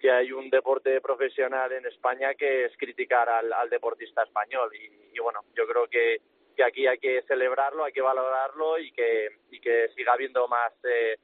que 0.00 0.10
hay 0.10 0.32
un 0.32 0.50
deporte 0.50 1.00
profesional 1.00 1.70
en 1.70 1.86
España 1.86 2.34
que 2.34 2.64
es 2.64 2.76
criticar 2.76 3.28
al, 3.28 3.52
al 3.52 3.70
deportista 3.70 4.24
español 4.24 4.70
y, 4.74 5.16
y 5.16 5.20
bueno, 5.20 5.44
yo 5.54 5.64
creo 5.68 5.86
que 5.86 6.20
que 6.60 6.64
aquí 6.64 6.86
hay 6.86 6.98
que 6.98 7.22
celebrarlo, 7.22 7.84
hay 7.84 7.92
que 7.92 8.02
valorarlo 8.02 8.78
y 8.78 8.92
que, 8.92 9.28
y 9.50 9.60
que 9.60 9.88
siga 9.96 10.12
habiendo 10.12 10.46
más 10.46 10.72
eh, 10.84 11.16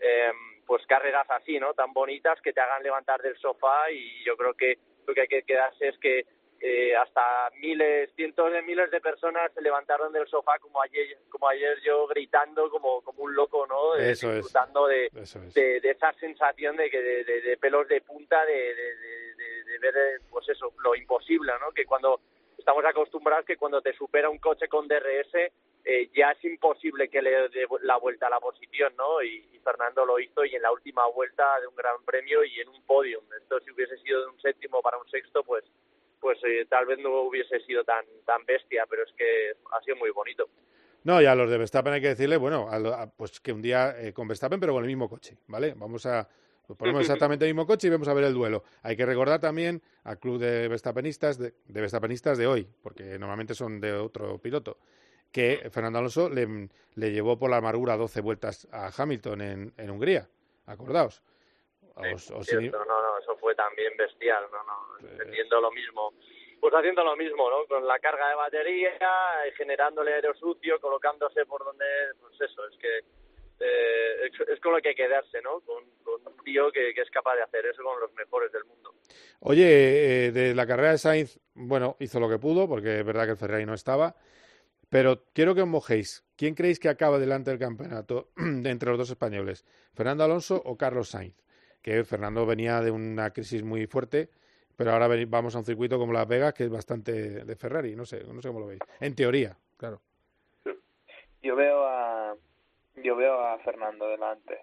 eh, 0.00 0.32
pues 0.66 0.84
carreras 0.86 1.26
así, 1.30 1.58
¿no? 1.58 1.72
Tan 1.72 1.92
bonitas 1.92 2.40
que 2.42 2.52
te 2.52 2.60
hagan 2.60 2.82
levantar 2.82 3.22
del 3.22 3.36
sofá 3.38 3.90
y 3.90 4.22
yo 4.24 4.36
creo 4.36 4.54
que 4.54 4.76
lo 5.06 5.14
que 5.14 5.22
hay 5.22 5.28
que 5.28 5.42
quedarse 5.44 5.88
es 5.88 5.98
que 5.98 6.26
eh, 6.60 6.94
hasta 6.94 7.50
miles, 7.58 8.10
cientos 8.14 8.52
de 8.52 8.62
miles 8.62 8.90
de 8.90 9.00
personas 9.00 9.50
se 9.52 9.62
levantaron 9.62 10.12
del 10.12 10.28
sofá 10.28 10.58
como 10.60 10.80
ayer, 10.82 11.18
como 11.30 11.48
ayer 11.48 11.80
yo 11.82 12.06
gritando 12.06 12.70
como, 12.70 13.00
como 13.00 13.24
un 13.24 13.34
loco, 13.34 13.66
¿no? 13.66 13.96
Eso 13.96 14.32
disfrutando 14.32 14.86
de, 14.86 15.10
de, 15.54 15.80
de, 15.80 15.90
esa 15.90 16.12
sensación 16.20 16.76
de, 16.76 16.90
que 16.90 17.00
de, 17.02 17.24
de, 17.24 17.56
pelos 17.56 17.88
de 17.88 18.00
punta, 18.02 18.44
de, 18.44 18.52
de, 18.52 19.78
ver, 19.80 20.20
pues 20.30 20.48
eso, 20.50 20.72
lo 20.84 20.94
imposible, 20.94 21.52
¿no? 21.60 21.72
Que 21.72 21.84
cuando 21.84 22.20
estamos 22.62 22.84
acostumbrados 22.84 23.44
que 23.44 23.56
cuando 23.56 23.82
te 23.82 23.92
supera 23.92 24.30
un 24.30 24.38
coche 24.38 24.68
con 24.68 24.86
DRS 24.86 25.34
eh, 25.84 26.10
ya 26.14 26.30
es 26.30 26.44
imposible 26.44 27.08
que 27.08 27.20
le 27.20 27.30
dé 27.48 27.66
la 27.82 27.96
vuelta 27.96 28.28
a 28.28 28.30
la 28.30 28.38
posición, 28.38 28.94
¿no? 28.96 29.20
Y, 29.22 29.48
Fernando 29.64 30.04
lo 30.04 30.18
hizo 30.18 30.44
y 30.44 30.56
en 30.56 30.62
la 30.62 30.72
última 30.72 31.06
vuelta 31.06 31.60
de 31.60 31.68
un 31.68 31.76
gran 31.76 32.04
premio 32.04 32.42
y 32.42 32.58
en 32.58 32.68
un 32.68 32.82
podium. 32.82 33.22
Esto 33.40 33.60
si 33.60 33.70
hubiese 33.70 33.96
sido 33.98 34.20
de 34.22 34.26
un 34.26 34.40
séptimo 34.40 34.82
para 34.82 34.98
un 34.98 35.08
sexto, 35.08 35.44
pues 35.44 35.64
pues 36.20 36.36
eh, 36.42 36.66
tal 36.68 36.86
vez 36.86 36.98
no 36.98 37.22
hubiese 37.22 37.60
sido 37.60 37.84
tan 37.84 38.04
tan 38.26 38.44
bestia, 38.44 38.86
pero 38.90 39.04
es 39.04 39.12
que 39.12 39.52
ha 39.70 39.80
sido 39.82 39.96
muy 39.96 40.10
bonito. 40.10 40.48
No, 41.04 41.22
y 41.22 41.26
a 41.26 41.34
los 41.36 41.48
de 41.48 41.58
Verstappen 41.58 41.92
hay 41.92 42.00
que 42.00 42.08
decirle, 42.08 42.36
bueno, 42.38 42.68
pues 43.16 43.38
que 43.40 43.52
un 43.52 43.62
día 43.62 43.94
eh, 44.00 44.12
con 44.12 44.26
Verstappen, 44.26 44.58
pero 44.58 44.72
con 44.72 44.82
el 44.82 44.88
mismo 44.88 45.08
coche, 45.08 45.36
¿vale? 45.46 45.74
Vamos 45.76 46.06
a, 46.06 46.28
ponemos 46.78 47.00
exactamente 47.02 47.44
el 47.46 47.54
mismo 47.54 47.66
coche 47.66 47.88
y 47.88 47.90
vamos 47.90 48.08
a 48.08 48.14
ver 48.14 48.24
el 48.24 48.34
duelo. 48.34 48.64
Hay 48.82 48.96
que 48.96 49.06
recordar 49.06 49.40
también 49.40 49.82
al 50.04 50.18
club 50.18 50.38
de 50.38 50.68
Verstappenistas 50.68 51.38
de, 51.38 51.54
de 51.66 52.36
de 52.36 52.46
hoy, 52.46 52.68
porque 52.82 53.18
normalmente 53.18 53.54
son 53.54 53.80
de 53.80 53.92
otro 53.92 54.38
piloto 54.38 54.78
que 55.32 55.68
Fernando 55.70 55.98
Alonso 55.98 56.28
le, 56.28 56.68
le 56.94 57.10
llevó 57.10 57.38
por 57.38 57.50
la 57.50 57.56
amargura 57.56 57.96
12 57.96 58.20
vueltas 58.20 58.68
a 58.70 58.90
Hamilton 58.96 59.40
en, 59.40 59.72
en 59.78 59.90
Hungría. 59.90 60.28
Acordaos. 60.66 61.22
No, 61.96 62.02
no, 62.02 63.18
eso 63.18 63.36
fue 63.36 63.54
también 63.54 63.96
bestial, 63.96 64.44
no, 64.50 64.62
no, 64.64 65.08
entendiendo 65.08 65.60
lo 65.60 65.70
mismo. 65.72 66.14
Pues 66.60 66.72
haciendo 66.74 67.02
lo 67.02 67.16
mismo, 67.16 67.50
¿no? 67.50 67.66
Con 67.66 67.86
la 67.86 67.98
carga 67.98 68.28
de 68.28 68.34
batería, 68.36 68.92
generándole 69.56 70.14
aero 70.14 70.32
sucio, 70.34 70.80
colocándose 70.80 71.44
por 71.44 71.64
donde, 71.64 71.84
pues 72.20 72.40
eso, 72.40 72.66
es 72.68 72.76
que 72.78 73.00
eh, 73.62 74.30
es, 74.48 74.60
con 74.60 74.72
lo 74.72 74.80
que 74.80 74.90
hay 74.90 74.94
que 74.94 75.04
quedarse, 75.04 75.40
¿no? 75.40 75.60
Con, 75.60 75.84
un 76.04 76.44
tío 76.44 76.70
que, 76.72 76.92
que, 76.94 77.00
es 77.02 77.10
capaz 77.10 77.36
de 77.36 77.42
hacer 77.42 77.66
eso 77.66 77.82
con 77.82 78.00
los 78.00 78.12
mejores 78.14 78.50
del 78.52 78.64
mundo. 78.64 78.94
Oye, 79.40 80.26
eh, 80.26 80.32
de 80.32 80.54
la 80.54 80.66
carrera 80.66 80.92
de 80.92 80.98
Sainz, 80.98 81.38
bueno, 81.54 81.96
hizo 82.00 82.20
lo 82.20 82.28
que 82.28 82.38
pudo, 82.38 82.68
porque 82.68 83.00
es 83.00 83.04
verdad 83.04 83.24
que 83.24 83.32
el 83.32 83.36
Ferrari 83.36 83.64
no 83.64 83.74
estaba. 83.74 84.16
Pero 84.88 85.24
quiero 85.32 85.54
que 85.54 85.62
os 85.62 85.68
mojéis. 85.68 86.24
¿Quién 86.36 86.54
creéis 86.54 86.78
que 86.78 86.88
acaba 86.88 87.18
delante 87.18 87.50
del 87.50 87.58
campeonato 87.58 88.30
entre 88.36 88.90
los 88.90 88.98
dos 88.98 89.10
españoles? 89.10 89.64
¿Fernando 89.94 90.24
Alonso 90.24 90.60
o 90.64 90.76
Carlos 90.76 91.08
Sainz? 91.10 91.36
Que 91.80 92.04
Fernando 92.04 92.44
venía 92.44 92.80
de 92.80 92.90
una 92.90 93.32
crisis 93.32 93.62
muy 93.62 93.86
fuerte, 93.86 94.28
pero 94.76 94.92
ahora 94.92 95.08
vamos 95.26 95.54
a 95.54 95.58
un 95.58 95.64
circuito 95.64 95.98
como 95.98 96.12
Las 96.12 96.28
Vegas, 96.28 96.54
que 96.54 96.64
es 96.64 96.70
bastante 96.70 97.44
de 97.44 97.56
Ferrari. 97.56 97.96
No 97.96 98.04
sé, 98.04 98.22
no 98.24 98.40
sé 98.42 98.48
cómo 98.48 98.60
lo 98.60 98.66
veis. 98.66 98.80
En 99.00 99.14
teoría, 99.14 99.56
claro. 99.76 100.00
Yo 101.42 101.56
veo 101.56 101.84
a, 101.84 102.36
yo 102.96 103.16
veo 103.16 103.40
a 103.40 103.58
Fernando 103.58 104.08
delante. 104.08 104.60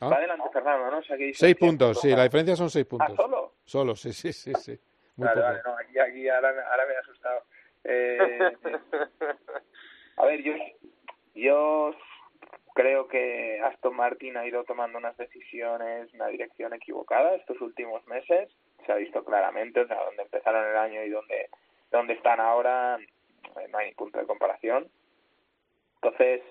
¿Ah? 0.00 0.08
Va 0.08 0.20
delante 0.20 0.48
Fernando, 0.50 0.90
¿no? 0.90 1.02
seis 1.02 1.56
puntos, 1.56 2.00
sí, 2.00 2.08
la 2.10 2.22
diferencia 2.24 2.56
son 2.56 2.70
seis 2.70 2.86
puntos. 2.86 3.10
¿Ah, 3.12 3.22
solo? 3.22 3.54
Solo, 3.64 3.96
sí, 3.96 4.12
sí, 4.12 4.32
sí. 4.32 4.52
sí. 4.54 4.80
Muy 5.16 5.26
vale, 5.28 5.42
vale, 5.42 5.60
no, 5.64 5.76
aquí, 5.76 5.98
aquí 5.98 6.28
ahora, 6.28 6.48
ahora 6.70 6.86
me 6.86 6.94
he 6.94 6.96
asustado. 6.96 7.42
Eh, 7.84 8.38
a 10.16 10.24
ver, 10.24 10.42
yo, 10.42 10.54
yo 11.34 11.94
creo 12.74 13.08
que 13.08 13.60
Aston 13.62 13.94
Martin 13.94 14.38
ha 14.38 14.46
ido 14.46 14.64
tomando 14.64 14.96
unas 14.96 15.16
decisiones, 15.18 16.12
una 16.14 16.28
dirección 16.28 16.72
equivocada 16.72 17.34
estos 17.34 17.60
últimos 17.60 18.06
meses. 18.06 18.48
Se 18.86 18.92
ha 18.92 18.96
visto 18.96 19.22
claramente, 19.24 19.80
o 19.80 19.86
sea, 19.86 20.02
donde 20.04 20.22
empezaron 20.22 20.66
el 20.66 20.76
año 20.76 21.02
y 21.04 21.10
donde, 21.10 21.50
donde 21.90 22.14
están 22.14 22.40
ahora, 22.40 22.98
no 23.68 23.78
hay 23.78 23.92
punto 23.94 24.18
de 24.18 24.26
comparación. 24.26 24.88
Entonces, 25.96 26.42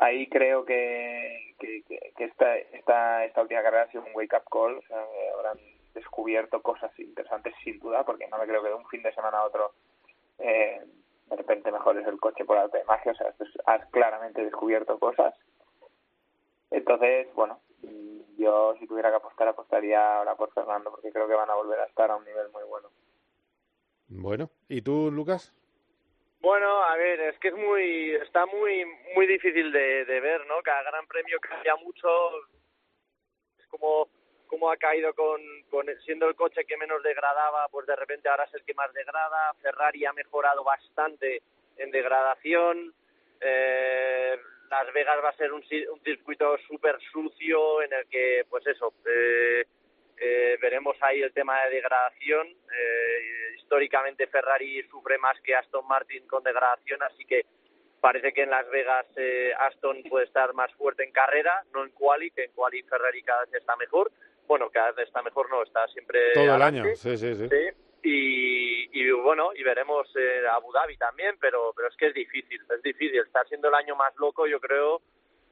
ahí 0.00 0.28
creo 0.28 0.64
que, 0.64 1.54
esta, 2.18 2.56
esta, 2.56 3.24
esta 3.24 3.42
última 3.42 3.62
carrera 3.62 3.84
ha 3.84 3.90
sido 3.90 4.04
un 4.04 4.14
wake-up 4.14 4.44
call. 4.50 4.78
O 4.78 4.82
sea, 4.82 5.04
habrán 5.34 5.58
descubierto 5.94 6.62
cosas 6.62 6.96
interesantes, 6.98 7.54
sin 7.64 7.78
duda, 7.78 8.04
porque 8.04 8.28
no 8.28 8.38
me 8.38 8.46
creo 8.46 8.62
que 8.62 8.68
de 8.68 8.74
un 8.74 8.86
fin 8.88 9.02
de 9.02 9.14
semana 9.14 9.38
a 9.38 9.44
otro 9.44 9.72
eh, 10.38 10.80
de 11.28 11.36
repente 11.36 11.72
mejor 11.72 11.98
es 11.98 12.06
el 12.06 12.18
coche 12.18 12.44
por 12.44 12.56
arte 12.56 12.78
de 12.78 12.84
magia, 12.84 13.12
o 13.12 13.14
sea, 13.14 13.34
has 13.66 13.86
claramente 13.90 14.44
descubierto 14.44 14.98
cosas. 14.98 15.34
Entonces, 16.70 17.28
bueno, 17.34 17.60
yo 18.38 18.74
si 18.78 18.86
tuviera 18.86 19.10
que 19.10 19.16
apostar, 19.16 19.48
apostaría 19.48 20.18
ahora 20.18 20.36
por 20.36 20.52
Fernando, 20.52 20.90
porque 20.90 21.12
creo 21.12 21.28
que 21.28 21.34
van 21.34 21.50
a 21.50 21.54
volver 21.54 21.80
a 21.80 21.86
estar 21.86 22.10
a 22.10 22.16
un 22.16 22.24
nivel 22.24 22.48
muy 22.50 22.62
bueno. 22.64 22.88
Bueno, 24.08 24.50
¿y 24.68 24.80
tú, 24.80 25.10
Lucas? 25.10 25.52
Bueno, 26.40 26.84
a 26.84 26.96
ver, 26.96 27.20
es 27.20 27.38
que 27.40 27.48
es 27.48 27.54
muy, 27.54 28.14
está 28.14 28.46
muy, 28.46 28.84
muy 29.14 29.26
difícil 29.26 29.72
de, 29.72 30.04
ver, 30.04 30.46
¿no? 30.46 30.62
Cada 30.62 30.82
gran 30.82 31.06
premio 31.06 31.38
cambia 31.40 31.74
mucho, 31.76 32.08
es 33.58 33.66
como 33.66 34.08
cómo 34.46 34.70
ha 34.70 34.76
caído 34.76 35.12
con, 35.14 35.40
con 35.68 35.86
siendo 36.04 36.26
el 36.28 36.34
coche 36.34 36.64
que 36.64 36.76
menos 36.76 37.02
degradaba, 37.02 37.68
pues 37.68 37.86
de 37.86 37.96
repente 37.96 38.28
ahora 38.28 38.44
es 38.44 38.54
el 38.54 38.64
que 38.64 38.72
más 38.74 38.92
degrada. 38.94 39.52
Ferrari 39.60 40.06
ha 40.06 40.12
mejorado 40.12 40.64
bastante 40.64 41.42
en 41.76 41.90
degradación. 41.90 42.94
Eh, 43.40 44.38
Las 44.70 44.92
Vegas 44.92 45.22
va 45.22 45.30
a 45.30 45.36
ser 45.36 45.52
un, 45.52 45.62
un 45.92 46.00
circuito 46.02 46.56
súper 46.66 46.98
sucio 47.12 47.82
en 47.82 47.92
el 47.92 48.08
que, 48.08 48.46
pues 48.48 48.66
eso, 48.66 48.94
eh, 49.06 49.66
eh, 50.16 50.58
veremos 50.62 50.96
ahí 51.02 51.20
el 51.20 51.32
tema 51.32 51.62
de 51.64 51.70
degradación. 51.70 52.48
Eh, 52.48 53.47
históricamente 53.68 54.26
Ferrari 54.28 54.82
sufre 54.90 55.18
más 55.18 55.38
que 55.42 55.54
Aston 55.54 55.86
Martin 55.86 56.26
con 56.26 56.42
degradación, 56.42 57.02
así 57.02 57.26
que 57.26 57.44
parece 58.00 58.32
que 58.32 58.44
en 58.44 58.50
Las 58.50 58.66
Vegas 58.70 59.06
eh, 59.16 59.52
Aston 59.58 60.02
puede 60.08 60.24
estar 60.24 60.54
más 60.54 60.72
fuerte 60.72 61.04
en 61.04 61.12
carrera, 61.12 61.62
no 61.74 61.84
en 61.84 61.90
quali, 61.90 62.30
que 62.30 62.44
en 62.44 62.52
quali 62.52 62.82
Ferrari 62.84 63.22
cada 63.22 63.42
vez 63.42 63.52
está 63.52 63.76
mejor. 63.76 64.10
Bueno, 64.46 64.70
cada 64.70 64.92
vez 64.92 65.08
está 65.08 65.20
mejor, 65.20 65.50
no, 65.50 65.62
está 65.62 65.86
siempre. 65.88 66.32
Todo 66.32 66.56
el 66.56 66.62
año, 66.62 66.84
sí, 66.94 67.18
sí, 67.18 67.34
sí. 67.34 67.48
Y, 68.02 68.88
y, 68.98 69.10
bueno, 69.10 69.50
y 69.54 69.62
veremos 69.62 70.08
eh, 70.16 70.44
Abu 70.50 70.72
Dhabi 70.72 70.96
también, 70.96 71.36
pero, 71.38 71.74
pero 71.76 71.88
es 71.88 71.96
que 71.96 72.06
es 72.06 72.14
difícil, 72.14 72.62
es 72.74 72.82
difícil. 72.82 73.20
Está 73.20 73.44
siendo 73.44 73.68
el 73.68 73.74
año 73.74 73.96
más 73.96 74.16
loco, 74.16 74.46
yo 74.46 74.60
creo, 74.60 75.02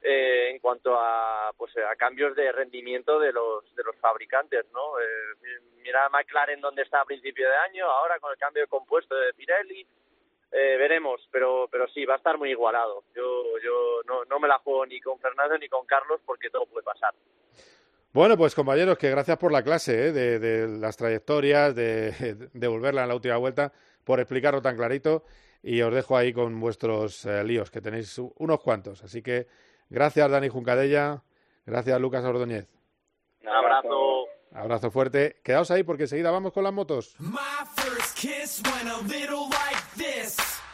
eh, 0.01 0.49
en 0.51 0.59
cuanto 0.59 0.95
a 0.95 1.51
pues 1.57 1.71
a 1.77 1.95
cambios 1.95 2.35
de 2.35 2.51
rendimiento 2.51 3.19
de 3.19 3.31
los 3.31 3.63
de 3.75 3.83
los 3.83 3.95
fabricantes 3.97 4.65
no 4.73 4.99
eh, 4.99 5.59
mira 5.81 6.09
McLaren 6.09 6.61
dónde 6.61 6.83
está 6.83 7.01
a 7.01 7.05
principio 7.05 7.49
de 7.49 7.55
año 7.55 7.85
ahora 7.85 8.19
con 8.19 8.31
el 8.31 8.37
cambio 8.37 8.63
de 8.63 8.67
compuesto 8.67 9.15
de 9.15 9.33
Pirelli 9.33 9.81
eh, 10.51 10.77
veremos 10.77 11.27
pero 11.31 11.67
pero 11.71 11.87
sí 11.89 12.05
va 12.05 12.15
a 12.15 12.17
estar 12.17 12.37
muy 12.37 12.51
igualado 12.51 13.03
yo 13.15 13.57
yo 13.59 14.01
no, 14.05 14.23
no 14.25 14.39
me 14.39 14.47
la 14.47 14.59
juego 14.59 14.85
ni 14.85 14.99
con 15.01 15.19
Fernando 15.19 15.57
ni 15.57 15.67
con 15.67 15.85
Carlos 15.85 16.21
porque 16.25 16.49
todo 16.49 16.65
puede 16.65 16.83
pasar 16.83 17.13
bueno, 18.13 18.35
pues 18.35 18.55
compañeros, 18.55 18.97
que 18.97 19.11
gracias 19.11 19.37
por 19.37 19.51
la 19.51 19.61
clase 19.61 20.07
¿eh? 20.07 20.11
de, 20.11 20.67
las 20.67 20.97
trayectorias, 20.97 21.75
de, 21.75 22.49
de 22.51 22.67
volverla 22.67 23.03
en 23.03 23.09
la 23.09 23.13
última 23.13 23.37
vuelta, 23.37 23.71
por 24.03 24.19
explicarlo 24.19 24.59
tan 24.59 24.75
clarito. 24.75 25.23
Y 25.61 25.81
os 25.81 25.93
dejo 25.93 26.15
ahí 26.15 26.33
con 26.33 26.59
vuestros 26.59 27.25
eh, 27.25 27.43
líos, 27.43 27.69
que 27.69 27.81
tenéis 27.81 28.17
unos 28.17 28.59
cuantos. 28.61 29.03
Así 29.03 29.21
que 29.21 29.47
Gracias, 29.89 30.29
Dani 30.29 30.49
Juncadella. 30.49 31.23
Gracias, 31.65 31.99
Lucas 31.99 32.23
Ordóñez. 32.23 32.67
Un 33.41 33.49
abrazo. 33.49 34.25
Abrazo 34.53 34.91
fuerte. 34.91 35.37
Quedaos 35.43 35.69
ahí 35.71 35.83
porque 35.83 36.03
enseguida 36.03 36.31
vamos 36.31 36.53
con 36.53 36.63
las 36.63 36.73
motos. 36.73 37.15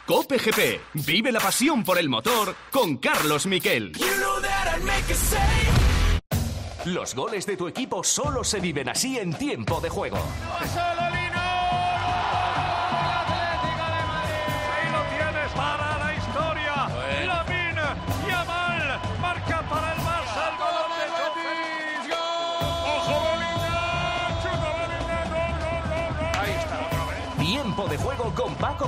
Cope 0.06 0.38
GP. 0.38 0.80
Vive 1.06 1.32
la 1.32 1.40
pasión 1.40 1.84
por 1.84 1.98
el 1.98 2.08
motor 2.08 2.54
con 2.70 2.98
Carlos 2.98 3.46
Miquel. 3.46 3.92
Los 6.86 7.14
goles 7.14 7.46
de 7.46 7.56
tu 7.56 7.66
equipo 7.66 8.04
solo 8.04 8.44
se 8.44 8.60
viven 8.60 8.90
así 8.90 9.18
en 9.18 9.32
tiempo 9.32 9.80
de 9.80 9.88
juego. 9.88 10.18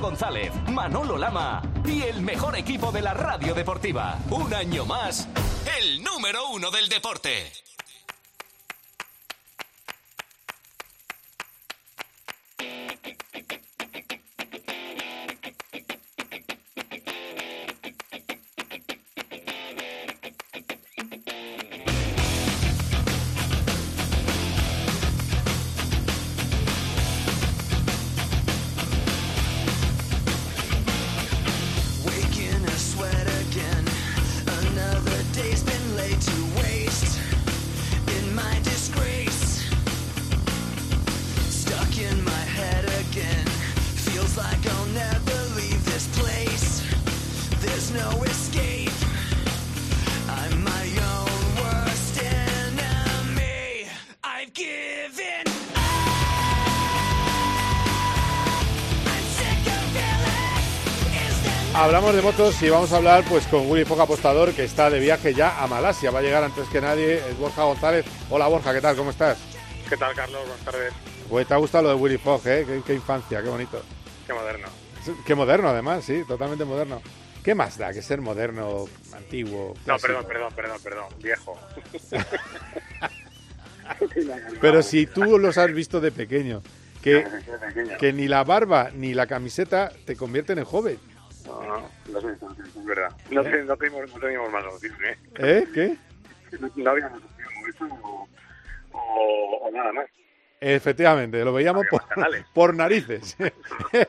González, 0.01 0.53
Manolo 0.71 1.17
Lama 1.17 1.63
y 1.85 2.03
el 2.03 2.21
mejor 2.23 2.57
equipo 2.57 2.93
de 2.93 3.03
la 3.03 3.15
radio 3.15 3.55
deportiva. 3.55 4.19
Un 4.31 4.53
año 4.55 4.85
más, 4.85 5.29
el 5.79 6.03
número 6.03 6.49
uno 6.51 6.71
del 6.71 6.89
deporte. 6.89 7.53
Hablamos 61.97 62.15
de 62.15 62.21
motos 62.21 62.63
y 62.63 62.69
vamos 62.69 62.93
a 62.93 62.99
hablar 62.99 63.25
pues 63.27 63.47
con 63.47 63.71
Willy 63.71 63.87
Fox 63.87 64.03
Apostador 64.03 64.53
que 64.53 64.65
está 64.65 64.91
de 64.91 65.01
viaje 65.01 65.33
ya 65.33 65.63
a 65.63 65.67
Malasia. 65.67 66.11
Va 66.11 66.19
a 66.19 66.23
llegar 66.23 66.45
antes 66.45 66.69
que 66.69 66.79
nadie, 66.79 67.27
es 67.27 67.39
Borja 67.39 67.65
González. 67.65 68.05
Hola 68.29 68.49
Borja, 68.49 68.75
¿qué 68.75 68.83
tal? 68.83 68.97
¿Cómo 68.97 69.09
estás? 69.09 69.39
¿Qué 69.89 69.97
tal 69.97 70.15
Carlos? 70.15 70.43
Buenas 70.47 70.63
tardes. 70.63 70.93
Pues 71.31 71.49
te 71.49 71.55
ha 71.55 71.57
gustado 71.57 71.85
lo 71.85 71.89
de 71.89 71.95
Willy 71.95 72.19
Fox, 72.19 72.45
¿eh? 72.49 72.83
Qué, 72.85 72.93
infancia, 72.93 73.43
qué 73.43 73.49
bonito. 73.49 73.81
Qué 74.27 74.35
moderno. 74.35 74.69
Qué 75.25 75.35
moderno 75.35 75.71
además, 75.71 76.05
sí, 76.05 76.23
totalmente 76.29 76.67
moderno. 76.67 77.01
¿Qué 77.43 77.55
más 77.55 77.79
da 77.79 77.95
que 77.95 78.03
ser 78.03 78.21
moderno, 78.21 78.85
antiguo? 79.15 79.73
No, 79.87 79.97
perdón, 79.97 80.27
perdón, 80.29 80.53
perdón, 80.55 80.79
perdón, 80.85 81.07
viejo. 81.23 81.59
Pero 84.61 84.83
si 84.83 85.07
tú 85.07 85.39
los 85.39 85.57
has 85.57 85.73
visto 85.73 86.03
de 86.03 86.13
pequeño, 86.13 86.61
que, 87.03 87.27
que 87.99 88.13
ni 88.13 88.29
la 88.29 88.45
barba 88.45 88.91
ni 88.93 89.15
la 89.15 89.27
camiseta 89.27 89.91
te 90.05 90.15
convierten 90.15 90.59
en 90.59 90.67
joven. 90.67 91.16
No, 91.47 91.63
no, 91.63 91.91
no 92.13 92.19
es 92.19 92.85
verdad. 92.85 93.11
No, 93.31 93.43
¿Eh? 93.43 93.65
no, 93.65 93.77
teníamos, 93.77 94.13
no 94.13 94.21
teníamos 94.21 94.51
más 94.51 94.65
opción, 94.65 94.97
¿eh? 95.05 95.17
¿Eh? 95.39 95.67
¿Qué? 95.73 95.97
No 96.77 96.91
había 96.91 97.09
más 97.09 97.23
opción, 97.23 97.49
o 97.63 97.69
eso 97.69 98.29
o, 98.93 99.59
o, 99.63 99.71
nada 99.71 99.93
más. 99.93 100.07
Efectivamente, 100.61 101.45
lo 101.45 101.53
veíamos 101.53 101.87
por, 101.91 102.03
por, 102.55 102.75
narices. 102.75 103.37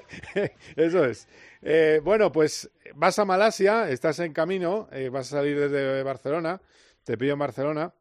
eso 0.75 1.05
es. 1.05 1.27
Eh, 1.61 2.01
bueno, 2.03 2.31
pues 2.31 2.69
vas 2.95 3.19
a 3.19 3.25
Malasia, 3.25 3.89
estás 3.89 4.19
en 4.19 4.33
camino, 4.33 4.87
eh, 4.91 5.09
vas 5.09 5.27
a 5.27 5.37
salir 5.37 5.59
desde 5.59 6.03
Barcelona, 6.03 6.61
te 7.03 7.17
pillo 7.17 7.33
en 7.33 7.39
Barcelona. 7.39 7.93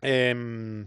Eh, 0.00 0.86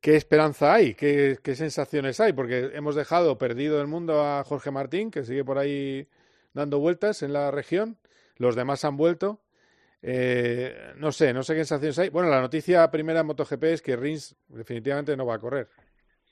¿Qué 0.00 0.16
esperanza 0.16 0.74
hay? 0.74 0.94
¿Qué, 0.94 1.38
¿Qué, 1.42 1.54
sensaciones 1.54 2.20
hay? 2.20 2.32
Porque 2.32 2.70
hemos 2.74 2.94
dejado 2.94 3.38
perdido 3.38 3.80
el 3.80 3.86
mundo 3.86 4.22
a 4.22 4.44
Jorge 4.44 4.70
Martín, 4.70 5.10
que 5.10 5.24
sigue 5.24 5.44
por 5.44 5.58
ahí 5.58 6.06
dando 6.52 6.78
vueltas 6.78 7.22
en 7.22 7.32
la 7.32 7.50
región. 7.50 7.96
Los 8.36 8.56
demás 8.56 8.84
han 8.84 8.96
vuelto. 8.96 9.40
Eh, 10.02 10.92
no 10.96 11.10
sé, 11.10 11.32
no 11.32 11.42
sé 11.42 11.54
qué 11.54 11.64
sensaciones 11.64 11.98
hay. 11.98 12.10
Bueno, 12.10 12.28
la 12.28 12.40
noticia 12.40 12.88
primera 12.90 13.20
en 13.20 13.26
MotoGP 13.26 13.64
es 13.64 13.82
que 13.82 13.96
Rins 13.96 14.36
definitivamente 14.48 15.16
no 15.16 15.26
va 15.26 15.34
a 15.34 15.38
correr. 15.40 15.68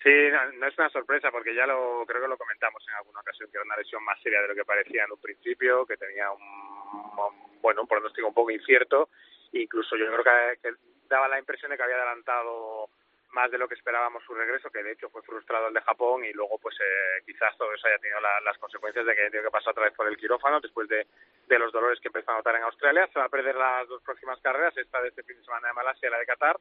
Sí, 0.03 0.13
no, 0.31 0.67
es 0.69 0.79
una 0.79 0.91
sorpresa 0.91 1.31
porque 1.31 1.55
ya 1.55 1.67
lo 1.67 2.05
creo 2.07 2.21
que 2.21 2.29
lo 2.29 2.37
comentamos 2.37 2.85
en 2.89 2.95
alguna 2.95 3.21
ocasión 3.21 3.51
que 3.51 3.57
era 3.57 3.65
una 3.65 3.77
lesión 3.77 4.05
más 4.05 4.21
seria 4.23 4.43
de 4.43 4.49
lo 4.49 4.55
que 4.55 4.65
parecía 4.65 5.05
en 5.05 5.13
un 5.13 5.21
principio, 5.21 5.87
que 5.87 5.97
tenía 5.97 6.31
un, 6.31 7.61
bueno 7.63 7.81
un 7.81 7.89
pronóstico 7.89 8.29
un 8.29 8.35
poco 8.35 8.51
incierto. 8.51 9.09
Incluso 9.53 9.97
yo 9.97 10.07
creo 10.07 10.57
que 10.63 10.71
daba 11.09 11.27
la 11.27 11.39
impresión 11.39 11.71
de 11.71 11.77
que 11.77 11.83
había 11.83 11.97
adelantado 11.97 12.91
más 13.35 13.51
de 13.51 13.59
lo 13.59 13.69
que 13.69 13.75
esperábamos 13.75 14.23
su 14.25 14.33
regreso, 14.33 14.71
que 14.71 14.83
de 14.83 14.93
hecho 14.93 15.11
fue 15.11 15.23
frustrado 15.23 15.67
el 15.69 15.75
de 15.75 15.81
Japón 15.83 16.25
y 16.25 16.33
luego 16.33 16.57
pues 16.59 16.77
eh, 16.81 17.23
quizás 17.27 17.57
todo 17.59 17.75
eso 17.75 17.89
haya 17.89 17.99
tenido 17.99 18.21
las 18.21 18.57
consecuencias 18.59 19.05
de 19.05 19.15
que 19.15 19.31
tiene 19.31 19.45
que 19.45 19.51
pasar 19.51 19.73
otra 19.73 19.85
vez 19.85 19.95
por 19.95 20.07
el 20.07 20.17
quirófano 20.17 20.61
después 20.61 20.89
de, 20.89 21.07
de, 21.49 21.59
los 21.59 21.73
dolores 21.73 22.01
que 22.01 22.09
empezó 22.09 22.31
a 22.31 22.37
notar 22.37 22.55
en 22.55 22.63
Australia. 22.63 23.09
Se 23.13 23.19
va 23.19 23.27
a 23.27 23.29
perder 23.29 23.57
las 23.57 23.89
dos 23.89 24.03
próximas 24.03 24.41
carreras, 24.41 24.77
esta 24.77 25.03
de 25.03 25.09
este 25.09 25.25
fin 25.25 25.37
de 25.37 25.45
semana 25.45 25.69
de 25.69 25.75
Malasia 25.75 26.09
y 26.09 26.13
la 26.13 26.19
de 26.19 26.27
Qatar. 26.27 26.57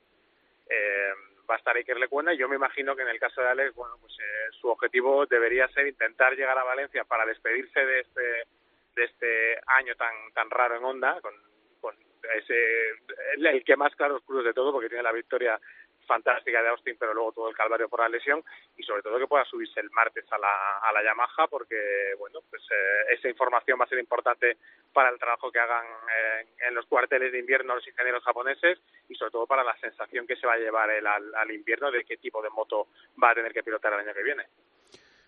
Eh, 0.68 1.14
va 1.50 1.56
a 1.56 1.58
estar 1.58 1.76
Iker 1.76 1.98
Lecuenda 1.98 2.34
y 2.34 2.38
yo 2.38 2.50
me 2.50 2.56
imagino 2.56 2.96
que 2.96 3.04
en 3.04 3.10
el 3.10 3.20
caso 3.20 3.42
de 3.42 3.50
Alex, 3.50 3.76
bueno, 3.76 3.96
pues 4.02 4.14
eh, 4.20 4.50
su 4.60 4.70
objetivo 4.70 5.26
debería 5.28 5.68
ser 5.68 5.88
intentar 5.88 6.36
llegar 6.36 6.58
a 6.58 6.64
Valencia 6.64 7.04
para 7.04 7.26
despedirse 7.26 7.86
de 7.86 8.00
este 8.00 8.48
de 8.96 9.04
este 9.04 9.60
año 9.68 9.96
tan 9.96 10.14
tan 10.34 10.50
raro 10.50 10.78
en 10.78 10.84
Honda 10.84 11.20
con, 11.22 11.34
con 11.82 11.96
ese 12.36 12.90
el, 13.36 13.46
el 13.46 13.64
que 13.64 13.76
más 13.76 13.96
claro 13.96 14.18
oscuro 14.18 14.44
de 14.44 14.54
todo 14.54 14.72
porque 14.72 14.88
tiene 14.88 15.04
la 15.04 15.12
victoria 15.12 15.60
fantástica 16.06 16.62
de 16.62 16.70
Austin, 16.70 16.96
pero 17.00 17.14
luego 17.14 17.32
todo 17.32 17.50
el 17.50 17.56
calvario 17.56 17.90
por 17.90 18.00
la 18.00 18.10
lesión 18.10 18.44
y 18.78 18.84
sobre 18.84 19.02
todo 19.02 19.20
que 19.20 19.28
pueda 19.28 19.46
subirse 19.46 19.80
el 19.80 19.90
martes 19.92 20.26
a 20.32 20.38
la, 20.38 20.80
a 20.82 20.92
la 20.92 21.04
Yamaha 21.04 21.48
porque, 21.48 22.14
bueno, 22.18 22.40
pues 22.50 22.62
eh, 22.72 23.14
esa 23.14 23.30
información 23.30 23.80
va 23.80 23.86
a 23.86 23.90
ser 23.90 24.00
importante 24.00 24.58
para 24.92 25.10
el 25.10 25.20
trabajo 25.20 25.52
que 25.52 25.60
hagan 25.60 25.86
eh, 25.86 26.48
en 26.68 26.76
los 26.76 26.86
cuarteles 26.86 27.32
de 27.32 27.40
invierno 27.40 27.76
los 27.76 27.88
ingenieros 27.88 28.24
japoneses 28.24 28.80
y 29.10 29.16
sobre 29.16 29.32
todo 29.32 29.48
para 29.48 29.64
la 29.64 29.76
sensación 29.78 30.28
que 30.28 30.36
se 30.36 30.48
va 30.48 30.54
a 30.54 30.58
llevar 30.58 30.90
el, 30.92 31.06
al, 31.06 31.34
al 31.36 31.52
invierno 31.52 31.92
de 31.92 32.04
qué 32.04 32.18
tipo 32.18 32.42
de 32.42 32.50
moto 32.50 32.88
va 33.22 33.32
a 33.32 33.36
tener 33.36 33.54
que 33.54 33.64
pilotar 33.64 33.94
el 33.94 34.00
año 34.00 34.14
que 34.14 34.24
viene. 34.24 34.44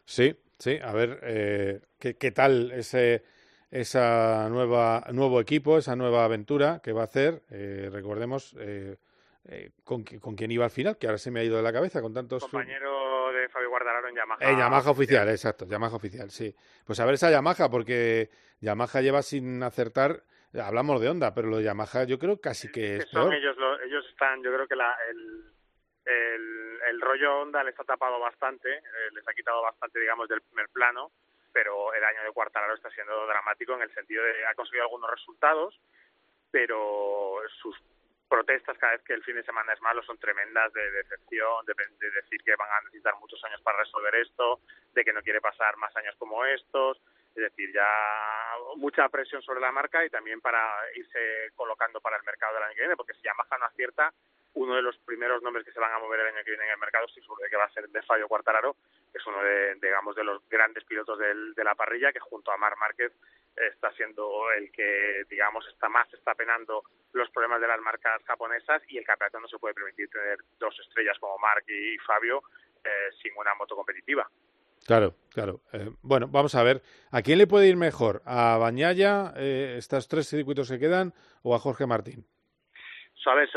Sí, 0.06 0.36
sí, 0.60 0.80
a 0.84 0.94
ver, 0.94 1.20
eh, 1.24 1.80
¿qué, 2.00 2.16
¿qué 2.16 2.32
tal 2.32 2.72
ese 2.72 3.24
esa 3.72 4.48
nueva 4.50 5.06
nuevo 5.12 5.42
equipo, 5.42 5.78
esa 5.78 5.96
nueva 5.96 6.24
aventura 6.24 6.80
que 6.82 6.94
va 6.94 7.02
a 7.02 7.06
hacer. 7.06 7.42
Eh, 7.52 7.90
recordemos 7.92 8.56
eh, 8.58 8.96
eh, 9.50 9.72
con, 9.84 10.04
con 10.04 10.36
quién 10.36 10.52
iba 10.52 10.66
al 10.66 10.72
final, 10.72 10.98
que 10.98 11.08
ahora 11.08 11.18
se 11.18 11.32
me 11.32 11.40
ha 11.40 11.44
ido 11.44 11.58
de 11.58 11.64
la 11.64 11.74
cabeza 11.74 12.02
con 12.02 12.14
tantos. 12.14 12.44
Compañero 12.44 13.32
de 13.32 13.50
Fabio 13.50 13.70
Guardararo 13.70 14.08
en 14.08 14.16
Yamaha. 14.16 14.38
En 14.42 14.58
Yamaha 14.58 14.90
oficial, 14.92 15.30
exacto, 15.30 15.66
Yamaha 15.66 15.96
oficial, 15.96 16.30
sí. 16.32 16.56
Pues 16.86 17.00
a 17.00 17.06
ver 17.06 17.16
esa 17.16 17.30
Yamaha, 17.30 17.70
porque 17.70 18.30
Yamaha 18.62 19.02
lleva 19.02 19.22
sin 19.22 19.62
acertar. 19.64 20.24
Hablamos 20.54 21.02
de 21.02 21.10
Honda, 21.10 21.34
pero 21.34 21.50
lo 21.50 21.58
de 21.58 21.64
Yamaha 21.64 22.06
yo 22.06 22.18
creo 22.18 22.40
casi 22.40 22.72
que 22.72 22.98
es 22.98 23.10
son 23.10 23.34
ellos, 23.34 23.58
ellos 23.86 24.06
están, 24.10 24.42
yo 24.42 24.54
creo 24.54 24.66
que 24.68 24.76
la, 24.78 24.96
el, 25.10 25.52
el, 26.06 26.80
el 26.88 27.02
rollo 27.02 27.42
Honda 27.42 27.62
les 27.62 27.78
ha 27.78 27.84
tapado 27.84 28.20
bastante, 28.20 28.74
eh, 28.74 29.10
les 29.14 29.28
ha 29.28 29.34
quitado 29.34 29.62
bastante, 29.62 30.00
digamos, 30.00 30.30
del 30.30 30.42
primer 30.42 30.70
plano, 30.70 31.12
pero 31.52 31.94
el 31.94 32.04
año 32.04 32.24
de 32.24 32.32
Cuartararo 32.32 32.74
está 32.74 32.90
siendo 32.92 33.28
dramático 33.28 33.74
en 33.74 33.82
el 33.82 33.94
sentido 33.94 34.24
de 34.24 34.46
ha 34.46 34.56
conseguido 34.56 34.86
algunos 34.86 35.12
resultados, 35.12 35.78
pero 36.52 37.40
sus 37.62 37.76
protestas 38.28 38.78
cada 38.78 38.94
vez 38.94 39.04
que 39.04 39.14
el 39.14 39.24
fin 39.24 39.36
de 39.36 39.44
semana 39.44 39.74
es 39.74 39.82
malo 39.82 40.04
son 40.04 40.18
tremendas 40.18 40.72
de 40.74 40.92
decepción, 40.92 41.66
de, 41.66 41.74
de, 42.00 42.12
decir 42.12 42.42
que 42.44 42.56
van 42.56 42.70
a 42.72 42.82
necesitar 42.82 43.16
muchos 43.20 43.44
años 43.46 43.62
para 43.62 43.80
resolver 43.80 44.16
esto, 44.16 44.62
de 44.94 45.04
que 45.04 45.14
no 45.14 45.22
quiere 45.22 45.42
pasar 45.42 45.78
más 45.78 45.96
años 45.96 46.16
como 46.18 46.44
estos, 46.46 47.02
es 47.36 47.44
decir, 47.44 47.72
ya 47.74 47.88
mucha 48.78 49.10
presión 49.10 49.42
sobre 49.42 49.60
la 49.60 49.72
marca 49.72 50.06
y 50.06 50.10
también 50.10 50.40
para 50.40 50.60
irse 50.96 51.52
colocando 51.56 52.00
para 52.00 52.18
el 52.18 52.24
mercado 52.24 52.54
del 52.54 52.64
año 52.64 52.76
que 52.76 52.82
viene, 52.82 52.96
porque 52.96 53.14
si 53.14 53.22
Yamaha 53.24 53.58
no 53.60 53.66
acierta, 53.66 54.14
uno 54.56 54.76
de 54.76 54.82
los 54.82 54.98
primeros 55.00 55.42
nombres 55.42 55.66
que 55.66 55.72
se 55.72 55.80
van 55.80 55.94
a 55.94 56.00
mover 56.00 56.20
el 56.20 56.28
año 56.28 56.44
que 56.44 56.52
viene 56.52 56.66
en 56.66 56.72
el 56.72 56.78
mercado, 56.78 57.06
estoy 57.06 57.24
seguro 57.24 57.44
de 57.44 57.50
que 57.50 57.58
va 57.58 57.66
a 57.66 57.74
ser 57.74 57.88
de 57.88 58.02
Fabio 58.04 58.28
Quartararo, 58.28 58.76
que 59.12 59.18
es 59.18 59.28
uno 59.28 59.42
de, 59.42 59.76
digamos, 59.76 60.16
de 60.16 60.24
los 60.24 60.42
grandes 60.50 60.84
pilotos 60.86 61.20
del, 61.20 61.54
de 61.54 61.64
la 61.64 61.76
parrilla, 61.76 62.12
que 62.12 62.20
junto 62.20 62.52
a 62.52 62.58
Mar 62.58 62.76
Márquez 62.78 63.14
está 63.56 63.92
siendo 63.94 64.52
el 64.52 64.72
que, 64.72 65.24
digamos, 65.30 65.66
está 65.68 65.88
más 65.88 66.12
está 66.14 66.36
penando 66.36 66.84
los 67.14 67.30
problemas 67.30 67.62
de 67.62 67.68
las 67.68 67.80
marcas 67.80 68.22
japonesas 68.26 68.82
y 68.90 68.98
el 68.98 69.06
campeonato 69.06 69.40
no 69.40 69.48
se 69.48 69.58
puede 69.58 69.74
permitir 69.74 70.10
tener 70.10 70.40
dos 70.60 70.78
estrellas 70.80 71.18
como 71.20 71.38
Marc 71.38 71.64
y 71.70 71.98
Fabio 72.00 72.44
eh, 72.84 73.12
sin 73.22 73.32
una 73.38 73.56
moto 73.56 73.76
competitiva. 73.76 74.30
Claro, 74.86 75.16
claro. 75.32 75.62
Eh, 75.74 75.90
bueno, 76.02 76.28
vamos 76.28 76.54
a 76.56 76.64
ver. 76.64 76.82
¿A 77.12 77.22
quién 77.22 77.40
le 77.40 77.48
puede 77.48 77.68
ir 77.68 77.78
mejor? 77.78 78.22
¿A 78.26 78.58
Bañaya, 78.58 79.34
eh, 79.36 79.76
estos 79.78 80.08
tres 80.08 80.28
circuitos 80.28 80.70
que 80.70 80.78
quedan, 80.78 81.14
o 81.42 81.56
a 81.56 81.60
Jorge 81.60 81.88
Martín? 81.88 82.26
Sabes, 83.24 83.50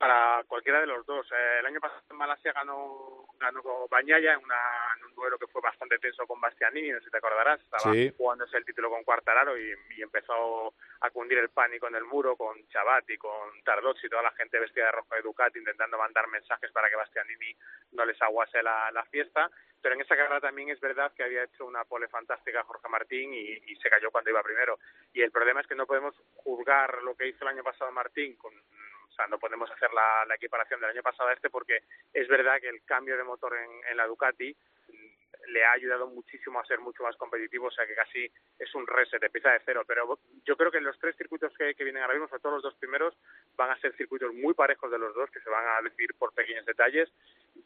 para 0.00 0.42
cualquiera 0.48 0.80
de 0.80 0.86
los 0.86 1.04
dos. 1.04 1.30
Eh, 1.30 1.58
el 1.60 1.66
año 1.66 1.78
pasado 1.78 2.00
en 2.08 2.16
Malasia 2.16 2.54
ganó, 2.54 3.26
ganó 3.38 3.86
Bañaya 3.90 4.32
en, 4.32 4.42
una, 4.42 4.56
en 4.96 5.04
un 5.04 5.14
duelo 5.14 5.38
que 5.38 5.46
fue 5.48 5.60
bastante 5.60 5.98
tenso 5.98 6.26
con 6.26 6.40
Bastianini, 6.40 6.88
no 6.88 7.00
sé 7.00 7.04
si 7.04 7.10
te 7.10 7.18
acordarás. 7.18 7.60
Estaba 7.60 7.94
jugándose 8.16 8.56
el 8.56 8.64
título 8.64 8.88
con 8.88 9.04
Cuartararo 9.04 9.58
y, 9.58 9.74
y, 9.98 10.00
empezó 10.00 10.72
a 11.02 11.10
cundir 11.10 11.36
el 11.36 11.50
pánico 11.50 11.86
en 11.86 11.96
el 11.96 12.04
muro 12.04 12.34
con 12.34 12.66
Chabati, 12.68 13.18
con 13.18 13.62
Tardozzi, 13.62 14.08
toda 14.08 14.22
la 14.22 14.30
gente 14.30 14.58
vestida 14.58 14.86
de 14.86 14.92
rojo 14.92 15.14
de 15.14 15.20
Ducati 15.20 15.58
intentando 15.58 15.98
mandar 15.98 16.28
mensajes 16.28 16.72
para 16.72 16.88
que 16.88 16.96
Bastianini 16.96 17.54
no 17.92 18.06
les 18.06 18.20
aguase 18.22 18.62
la, 18.62 18.90
la 18.92 19.04
fiesta. 19.04 19.50
Pero 19.82 19.96
en 19.96 20.00
esa 20.00 20.16
carrera 20.16 20.40
también 20.40 20.70
es 20.70 20.80
verdad 20.80 21.12
que 21.14 21.24
había 21.24 21.44
hecho 21.44 21.66
una 21.66 21.84
pole 21.84 22.08
fantástica 22.08 22.64
Jorge 22.64 22.88
Martín 22.88 23.34
y, 23.34 23.52
y 23.66 23.76
se 23.76 23.90
cayó 23.90 24.10
cuando 24.10 24.30
iba 24.30 24.42
primero. 24.42 24.78
Y 25.12 25.20
el 25.20 25.30
problema 25.30 25.60
es 25.60 25.66
que 25.66 25.74
no 25.74 25.86
podemos 25.86 26.14
juzgar 26.36 27.02
lo 27.02 27.14
que 27.14 27.28
hizo 27.28 27.44
el 27.44 27.48
año 27.48 27.62
pasado 27.62 27.92
Martín 27.92 28.36
con 28.36 28.54
no 29.28 29.38
podemos 29.38 29.70
hacer 29.70 29.92
la, 29.92 30.24
la, 30.26 30.34
equiparación 30.34 30.80
del 30.80 30.90
año 30.90 31.02
pasado 31.02 31.28
a 31.28 31.32
este 31.32 31.50
porque 31.50 31.82
es 32.12 32.28
verdad 32.28 32.60
que 32.60 32.68
el 32.68 32.84
cambio 32.84 33.16
de 33.16 33.24
motor 33.24 33.56
en, 33.56 33.96
la 33.96 34.06
Ducati 34.06 34.54
le 35.48 35.64
ha 35.64 35.72
ayudado 35.72 36.06
muchísimo 36.06 36.60
a 36.60 36.64
ser 36.64 36.78
mucho 36.80 37.02
más 37.02 37.16
competitivo, 37.16 37.66
o 37.66 37.70
sea 37.70 37.86
que 37.86 37.94
casi 37.94 38.30
es 38.58 38.74
un 38.74 38.86
reset, 38.86 39.22
empieza 39.22 39.50
de 39.50 39.60
cero. 39.64 39.84
Pero 39.86 40.18
yo 40.44 40.56
creo 40.56 40.70
que 40.70 40.80
los 40.80 40.98
tres 40.98 41.16
circuitos 41.16 41.52
que, 41.56 41.74
que 41.74 41.82
vienen 41.82 42.02
ahora 42.02 42.14
mismo, 42.14 42.28
sobre 42.28 42.42
todo 42.42 42.54
los 42.54 42.62
dos 42.62 42.74
primeros, 42.74 43.14
van 43.56 43.70
a 43.70 43.80
ser 43.80 43.96
circuitos 43.96 44.32
muy 44.34 44.54
parejos 44.54 44.90
de 44.90 44.98
los 44.98 45.14
dos, 45.14 45.30
que 45.30 45.40
se 45.40 45.50
van 45.50 45.66
a 45.66 45.82
decidir 45.82 46.14
por 46.14 46.32
pequeños 46.34 46.66
detalles. 46.66 47.10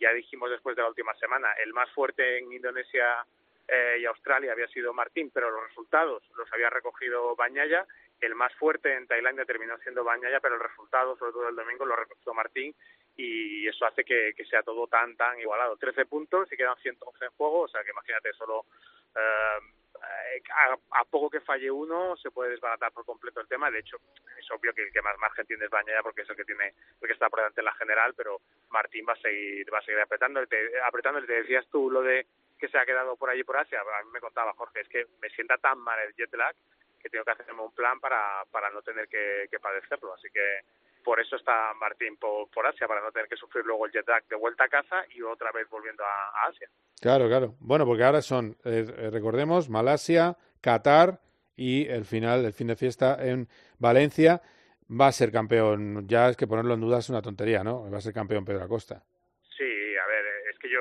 Ya 0.00 0.12
dijimos 0.12 0.50
después 0.50 0.76
de 0.76 0.82
la 0.82 0.88
última 0.88 1.14
semana, 1.14 1.52
el 1.64 1.74
más 1.74 1.90
fuerte 1.90 2.38
en 2.38 2.52
Indonesia 2.52 3.26
eh, 3.68 3.98
y 4.00 4.05
Australia 4.07 4.52
había 4.52 4.68
sido 4.68 4.92
Martín, 4.92 5.30
pero 5.32 5.50
los 5.50 5.68
resultados 5.68 6.22
los 6.36 6.52
había 6.52 6.70
recogido 6.70 7.34
Bañaya 7.34 7.86
el 8.20 8.34
más 8.34 8.54
fuerte 8.54 8.94
en 8.94 9.06
Tailandia 9.06 9.44
terminó 9.44 9.76
siendo 9.78 10.04
Bañaya, 10.04 10.40
pero 10.40 10.54
el 10.54 10.62
resultado, 10.62 11.16
sobre 11.16 11.32
todo 11.32 11.48
el 11.48 11.56
domingo, 11.56 11.84
lo 11.84 11.96
recogió 11.96 12.32
Martín 12.34 12.74
y 13.16 13.66
eso 13.68 13.86
hace 13.86 14.04
que, 14.04 14.34
sea 14.48 14.62
todo 14.62 14.86
tan, 14.86 15.16
tan 15.16 15.38
igualado. 15.38 15.76
13 15.76 16.06
puntos 16.06 16.50
y 16.52 16.56
quedan 16.56 16.76
111 16.76 17.24
en 17.24 17.30
juego, 17.32 17.60
o 17.60 17.68
sea 17.68 17.82
que 17.84 17.90
imagínate, 17.90 18.32
solo 18.32 18.64
eh, 19.14 20.42
a, 20.90 21.04
poco 21.04 21.30
que 21.30 21.40
falle 21.40 21.70
uno 21.70 22.16
se 22.16 22.30
puede 22.30 22.50
desbaratar 22.50 22.92
por 22.92 23.04
completo 23.04 23.40
el 23.40 23.48
tema. 23.48 23.70
De 23.70 23.78
hecho, 23.78 23.98
es 24.38 24.50
obvio 24.50 24.72
que 24.74 25.02
más 25.02 25.18
margen 25.18 25.46
tiene 25.46 25.66
es 25.66 25.70
porque 26.02 26.22
es 26.22 26.30
el 26.30 26.36
que 26.36 26.44
tiene, 26.44 26.74
el 27.00 27.10
está 27.10 27.28
por 27.28 27.40
delante 27.40 27.60
en 27.60 27.66
la 27.66 27.74
general, 27.74 28.14
pero 28.16 28.40
Martín 28.70 29.04
va 29.08 29.12
a 29.12 29.20
seguir, 29.20 29.72
va 29.72 29.78
a 29.78 29.82
seguir 29.82 30.00
apretando. 30.00 30.44
Te, 30.46 30.70
te 31.26 31.32
decías 31.32 31.66
tú 31.70 31.90
lo 31.90 32.02
de 32.02 32.26
que 32.58 32.68
se 32.68 32.78
ha 32.78 32.86
quedado 32.86 33.16
por 33.16 33.30
allí 33.30 33.44
por 33.44 33.56
Asia, 33.56 33.80
a 33.80 34.04
mí 34.04 34.10
me 34.12 34.20
contaba 34.20 34.54
Jorge, 34.54 34.80
es 34.80 34.88
que 34.88 35.06
me 35.20 35.28
sienta 35.30 35.58
tan 35.58 35.78
mal 35.78 35.98
el 36.00 36.14
jet 36.14 36.32
lag 36.34 36.54
que 37.05 37.11
tengo 37.11 37.24
que 37.24 37.32
hacerme 37.32 37.61
un 37.61 37.74
plan 37.74 38.00
para, 38.00 38.44
para 38.50 38.70
no 38.70 38.80
tener 38.80 39.07
que, 39.09 39.46
padecerlo. 39.61 40.14
Así 40.14 40.28
que 40.32 40.61
por 41.05 41.20
eso 41.20 41.36
está 41.36 41.74
Martín 41.74 42.16
por, 42.16 42.48
por, 42.50 42.66
Asia, 42.66 42.88
para 42.88 43.02
no 43.02 43.12
tener 43.12 43.28
que 43.28 43.36
sufrir 43.36 43.64
luego 43.66 43.84
el 43.84 43.92
jet 43.92 44.09
lag 44.09 44.26
de 44.26 44.36
vuelta 44.36 44.64
a 44.64 44.68
casa 44.68 45.05
y 45.11 45.20
otra 45.20 45.52
vez 45.52 45.68
volviendo 45.68 46.02
a, 46.02 46.48
Asia. 46.48 46.68
Claro, 47.00 47.28
claro. 47.28 47.55
Bueno, 47.61 47.84
porque 47.84 48.05
ahora 48.05 48.22
son, 48.22 48.57
eh, 48.64 48.86
eh, 48.88 49.11
recordemos, 49.11 49.68
Malasia, 49.68 50.36
Qatar 50.62 51.20
y 51.57 51.86
el 51.88 52.07
final, 52.07 52.44
el 52.44 52.55
fin 52.55 52.68
de 52.68 52.76
fiesta 52.76 53.18
en 53.20 53.48
Valencia. 53.78 54.40
Va 54.88 55.09
a 55.09 55.12
ser 55.12 55.30
campeón, 55.30 56.09
ya 56.09 56.30
es 56.30 56.36
que 56.36 56.46
ponerlo 56.46 56.74
en 56.74 56.80
duda 56.80 56.98
es 56.98 57.09
una 57.11 57.22
tontería, 57.22 57.62
¿no? 57.62 57.90
Va 57.90 57.98
a 57.98 58.00
ser 58.00 58.14
campeón 58.14 58.44
Pedro 58.44 58.64
Acosta. 58.64 59.02
Sí, 59.57 59.96
a 59.96 60.07
ver, 60.07 60.24
es 60.50 60.59
que 60.59 60.68
yo 60.68 60.80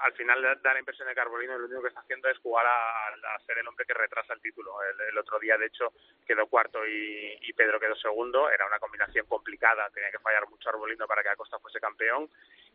al 0.00 0.12
final 0.12 0.42
da 0.62 0.72
la 0.72 0.78
impresión 0.78 1.08
de 1.08 1.14
que 1.14 1.20
Arbolino 1.20 1.58
lo 1.58 1.66
único 1.66 1.82
que 1.82 1.88
está 1.88 2.00
haciendo 2.00 2.28
es 2.28 2.38
jugar 2.38 2.66
a, 2.66 3.38
ser 3.46 3.58
el 3.58 3.68
hombre 3.68 3.86
que 3.86 3.94
retrasa 3.94 4.32
el 4.32 4.40
título. 4.40 4.72
El, 4.82 5.18
otro 5.18 5.38
día, 5.38 5.56
de 5.56 5.66
hecho, 5.66 5.92
quedó 6.26 6.46
cuarto 6.46 6.86
y, 6.86 7.38
y, 7.42 7.52
Pedro 7.52 7.78
quedó 7.78 7.94
segundo. 7.96 8.50
Era 8.50 8.66
una 8.66 8.78
combinación 8.78 9.26
complicada, 9.26 9.88
tenía 9.90 10.10
que 10.10 10.18
fallar 10.18 10.48
mucho 10.48 10.68
Arbolino 10.68 11.06
para 11.06 11.22
que 11.22 11.28
Acosta 11.28 11.58
fuese 11.58 11.80
campeón. 11.80 12.28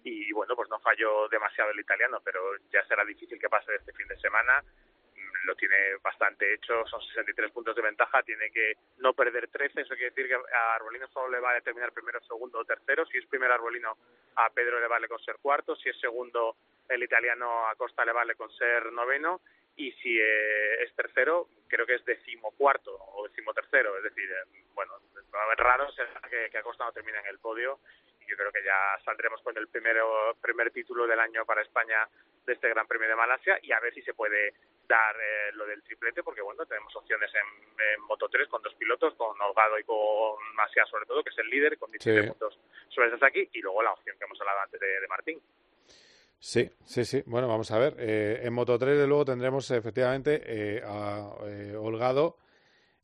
Y 0.03 0.31
bueno, 0.31 0.55
pues 0.55 0.69
no 0.69 0.79
falló 0.79 1.27
demasiado 1.29 1.71
el 1.71 1.79
italiano, 1.79 2.19
pero 2.23 2.57
ya 2.71 2.83
será 2.85 3.05
difícil 3.05 3.39
que 3.39 3.49
pase 3.49 3.75
este 3.75 3.93
fin 3.93 4.07
de 4.07 4.17
semana 4.19 4.63
lo 5.45 5.55
tiene 5.55 5.95
bastante 6.01 6.53
hecho, 6.53 6.85
son 6.87 7.01
63 7.01 7.51
puntos 7.51 7.75
de 7.75 7.81
ventaja, 7.81 8.23
tiene 8.23 8.51
que 8.51 8.73
no 8.97 9.13
perder 9.13 9.47
13, 9.47 9.81
eso 9.81 9.95
quiere 9.95 10.11
decir 10.11 10.27
que 10.27 10.35
a 10.35 10.75
Arbolino 10.75 11.07
solo 11.07 11.29
le 11.29 11.39
va 11.39 11.51
a 11.51 11.55
determinar 11.55 11.91
primero, 11.91 12.19
segundo 12.21 12.59
o 12.59 12.65
tercero, 12.65 13.05
si 13.05 13.17
es 13.17 13.25
primero 13.25 13.53
Arbolino 13.53 13.97
a 14.35 14.49
Pedro 14.49 14.79
le 14.79 14.87
vale 14.87 15.07
con 15.07 15.19
ser 15.19 15.37
cuarto, 15.41 15.75
si 15.75 15.89
es 15.89 15.99
segundo 15.99 16.55
el 16.89 17.03
italiano 17.03 17.67
a 17.67 17.75
Costa 17.75 18.05
le 18.05 18.11
vale 18.11 18.35
con 18.35 18.51
ser 18.51 18.91
noveno. 18.91 19.41
Y 19.77 19.91
si 19.93 20.19
eh, 20.19 20.83
es 20.83 20.93
tercero 20.95 21.47
creo 21.67 21.85
que 21.85 21.95
es 21.95 22.05
decimocuarto 22.05 22.93
o 22.93 23.27
decimotercero, 23.27 23.97
es 23.97 24.03
decir, 24.03 24.29
eh, 24.29 24.63
bueno, 24.73 24.93
va 25.33 25.43
a 25.43 25.47
ver 25.47 25.57
raro 25.57 25.89
será 25.93 26.19
que, 26.29 26.49
que 26.51 26.57
Acosta 26.57 26.83
no 26.83 26.91
termine 26.91 27.19
en 27.19 27.27
el 27.27 27.39
podio. 27.39 27.79
Y 28.19 28.29
yo 28.29 28.35
creo 28.35 28.51
que 28.51 28.63
ya 28.63 28.99
saldremos 29.05 29.41
con 29.41 29.57
el 29.57 29.67
primero, 29.69 30.35
primer 30.41 30.71
título 30.71 31.07
del 31.07 31.19
año 31.19 31.45
para 31.45 31.61
España 31.61 32.07
de 32.45 32.53
este 32.53 32.69
Gran 32.69 32.87
Premio 32.87 33.07
de 33.07 33.15
Malasia 33.15 33.57
y 33.61 33.71
a 33.71 33.79
ver 33.79 33.93
si 33.93 34.01
se 34.01 34.13
puede 34.13 34.53
dar 34.87 35.15
eh, 35.15 35.51
lo 35.53 35.65
del 35.65 35.81
triplete, 35.83 36.23
porque 36.23 36.41
bueno, 36.41 36.65
tenemos 36.65 36.95
opciones 36.95 37.31
en, 37.33 37.71
Moto 38.07 38.27
3 38.29 38.47
con 38.47 38.61
dos 38.61 38.75
pilotos, 38.75 39.15
con 39.15 39.39
Holgado 39.41 39.79
y 39.79 39.83
con 39.83 39.97
Masia 40.55 40.85
sobre 40.85 41.05
todo, 41.05 41.23
que 41.23 41.29
es 41.29 41.37
el 41.39 41.49
líder, 41.49 41.77
con 41.77 41.89
17 41.91 42.27
puntos 42.27 42.59
sobre 42.89 43.09
aquí, 43.25 43.49
y 43.53 43.61
luego 43.61 43.81
la 43.81 43.93
opción 43.93 44.17
que 44.17 44.25
hemos 44.25 44.39
hablado 44.41 44.59
antes 44.61 44.79
de, 44.79 45.07
Martín. 45.07 45.41
Sí, 46.37 46.69
sí, 46.85 47.05
sí. 47.05 47.23
Bueno, 47.25 47.47
vamos 47.47 47.71
a 47.71 47.79
ver. 47.79 47.95
Eh, 47.97 48.41
en 48.43 48.53
Moto 48.53 48.77
3, 48.77 48.97
de 48.97 49.07
luego, 49.07 49.25
tendremos 49.25 49.69
efectivamente 49.71 50.41
eh, 50.45 50.81
a 50.83 51.29
Holgado, 51.79 52.37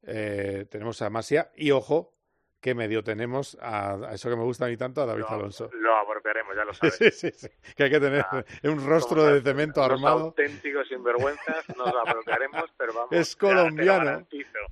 tenemos 0.03 1.01
a 1.01 1.09
Masia 1.09 1.51
y, 1.55 1.71
ojo, 1.71 2.16
qué 2.62 2.74
medio 2.76 3.03
tenemos 3.03 3.58
a, 3.62 4.10
eso 4.14 4.30
que 4.30 4.36
me 4.36 4.43
gusta 4.43 4.66
a 4.66 4.70
mí 4.70 4.78
tanto, 4.78 5.01
a 5.01 5.05
David 5.05 5.26
Alonso. 5.28 5.70
Lo 5.74 5.95
apropiaremos, 5.97 6.55
ya 6.55 6.66
lo 6.66 6.74
sabes. 6.76 6.95
sí, 6.95 7.12
sí, 7.12 7.32
sí. 7.32 7.47
Que 7.76 7.84
hay 7.84 7.89
que 7.89 7.99
tener 7.99 8.26
ah, 8.32 8.43
un 8.64 8.86
rostro 8.86 9.24
de 9.24 9.41
cemento 9.41 9.84
armado. 9.84 10.26
auténticos 10.26 10.88
sinvergüenzas, 10.88 11.68
nos 11.78 11.93
lo 11.93 11.99
apropiaremos, 12.01 12.66
pero 12.78 12.93
vamos. 12.93 13.12
Es 13.12 13.36
colombiano. 13.36 14.26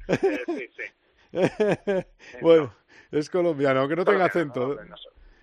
Eh, 0.08 0.44
sí, 0.46 0.70
sí. 0.76 0.84
bueno, 2.42 2.74
es 3.12 3.30
colombiano, 3.30 3.82
aunque 3.82 3.96
no 3.96 4.06
tenga 4.06 4.26
acento 4.26 4.78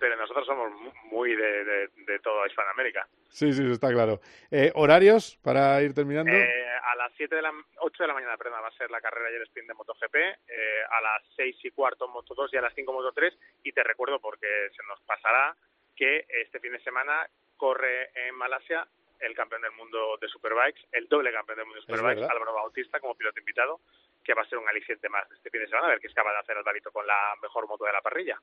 pero 0.03 0.17
nosotros 0.17 0.45
somos 0.45 0.69
muy 1.13 1.35
de, 1.35 1.87
de, 2.07 2.19
toda 2.19 2.47
Hispanoamérica. 2.47 3.07
Sí, 3.29 3.53
sí, 3.53 3.71
está 3.71 3.91
claro. 3.91 4.19
Eh, 4.49 4.71
¿Horarios 4.73 5.37
para 5.43 5.81
ir 5.83 5.93
terminando? 5.93 6.31
Eh, 6.33 6.65
a 6.83 6.95
las 6.95 7.13
7 7.15 7.35
de 7.35 7.41
la, 7.41 7.53
8 7.77 8.03
de 8.03 8.07
la 8.07 8.13
mañana, 8.15 8.35
perdón, 8.35 8.59
va 8.63 8.67
a 8.67 8.77
ser 8.77 8.89
la 8.89 8.99
carrera 8.99 9.31
y 9.31 9.35
el 9.35 9.43
sprint 9.43 9.67
de 9.67 9.75
MotoGP, 9.75 10.15
eh, 10.15 10.83
a 10.89 11.01
las 11.01 11.21
6 11.35 11.55
y 11.63 11.71
cuarto 11.71 12.07
Moto 12.07 12.33
2 12.33 12.53
y 12.53 12.57
a 12.57 12.61
las 12.61 12.73
5 12.73 12.91
Moto 12.91 13.11
3, 13.13 13.33
y 13.63 13.71
te 13.71 13.83
recuerdo 13.83 14.19
porque 14.19 14.47
se 14.75 14.83
nos 14.87 14.99
pasará 15.01 15.55
que 15.95 16.25
este 16.27 16.59
fin 16.59 16.73
de 16.73 16.81
semana 16.81 17.27
corre 17.55 18.09
en 18.15 18.35
Malasia 18.35 18.87
el 19.19 19.35
campeón 19.35 19.61
del 19.61 19.71
mundo 19.71 20.17
de 20.19 20.27
Superbikes, 20.27 20.81
el 20.91 21.07
doble 21.07 21.31
campeón 21.31 21.59
del 21.59 21.65
mundo 21.67 21.79
de 21.79 21.85
Superbikes, 21.85 22.23
Álvaro 22.23 22.53
Bautista, 22.53 22.99
como 22.99 23.15
piloto 23.15 23.39
invitado, 23.39 23.79
que 24.23 24.33
va 24.33 24.41
a 24.41 24.49
ser 24.49 24.57
un 24.57 24.67
aliciente 24.67 25.07
más 25.09 25.29
este 25.31 25.49
fin 25.49 25.61
de 25.61 25.67
semana, 25.67 25.87
a 25.87 25.91
ver 25.91 25.99
qué 25.99 26.07
es 26.07 26.13
capaz 26.13 26.33
de 26.33 26.39
hacer 26.39 26.57
Alvarito 26.57 26.91
con 26.91 27.05
la 27.05 27.35
mejor 27.41 27.67
moto 27.67 27.85
de 27.85 27.93
la 27.93 28.01
parrilla. 28.01 28.39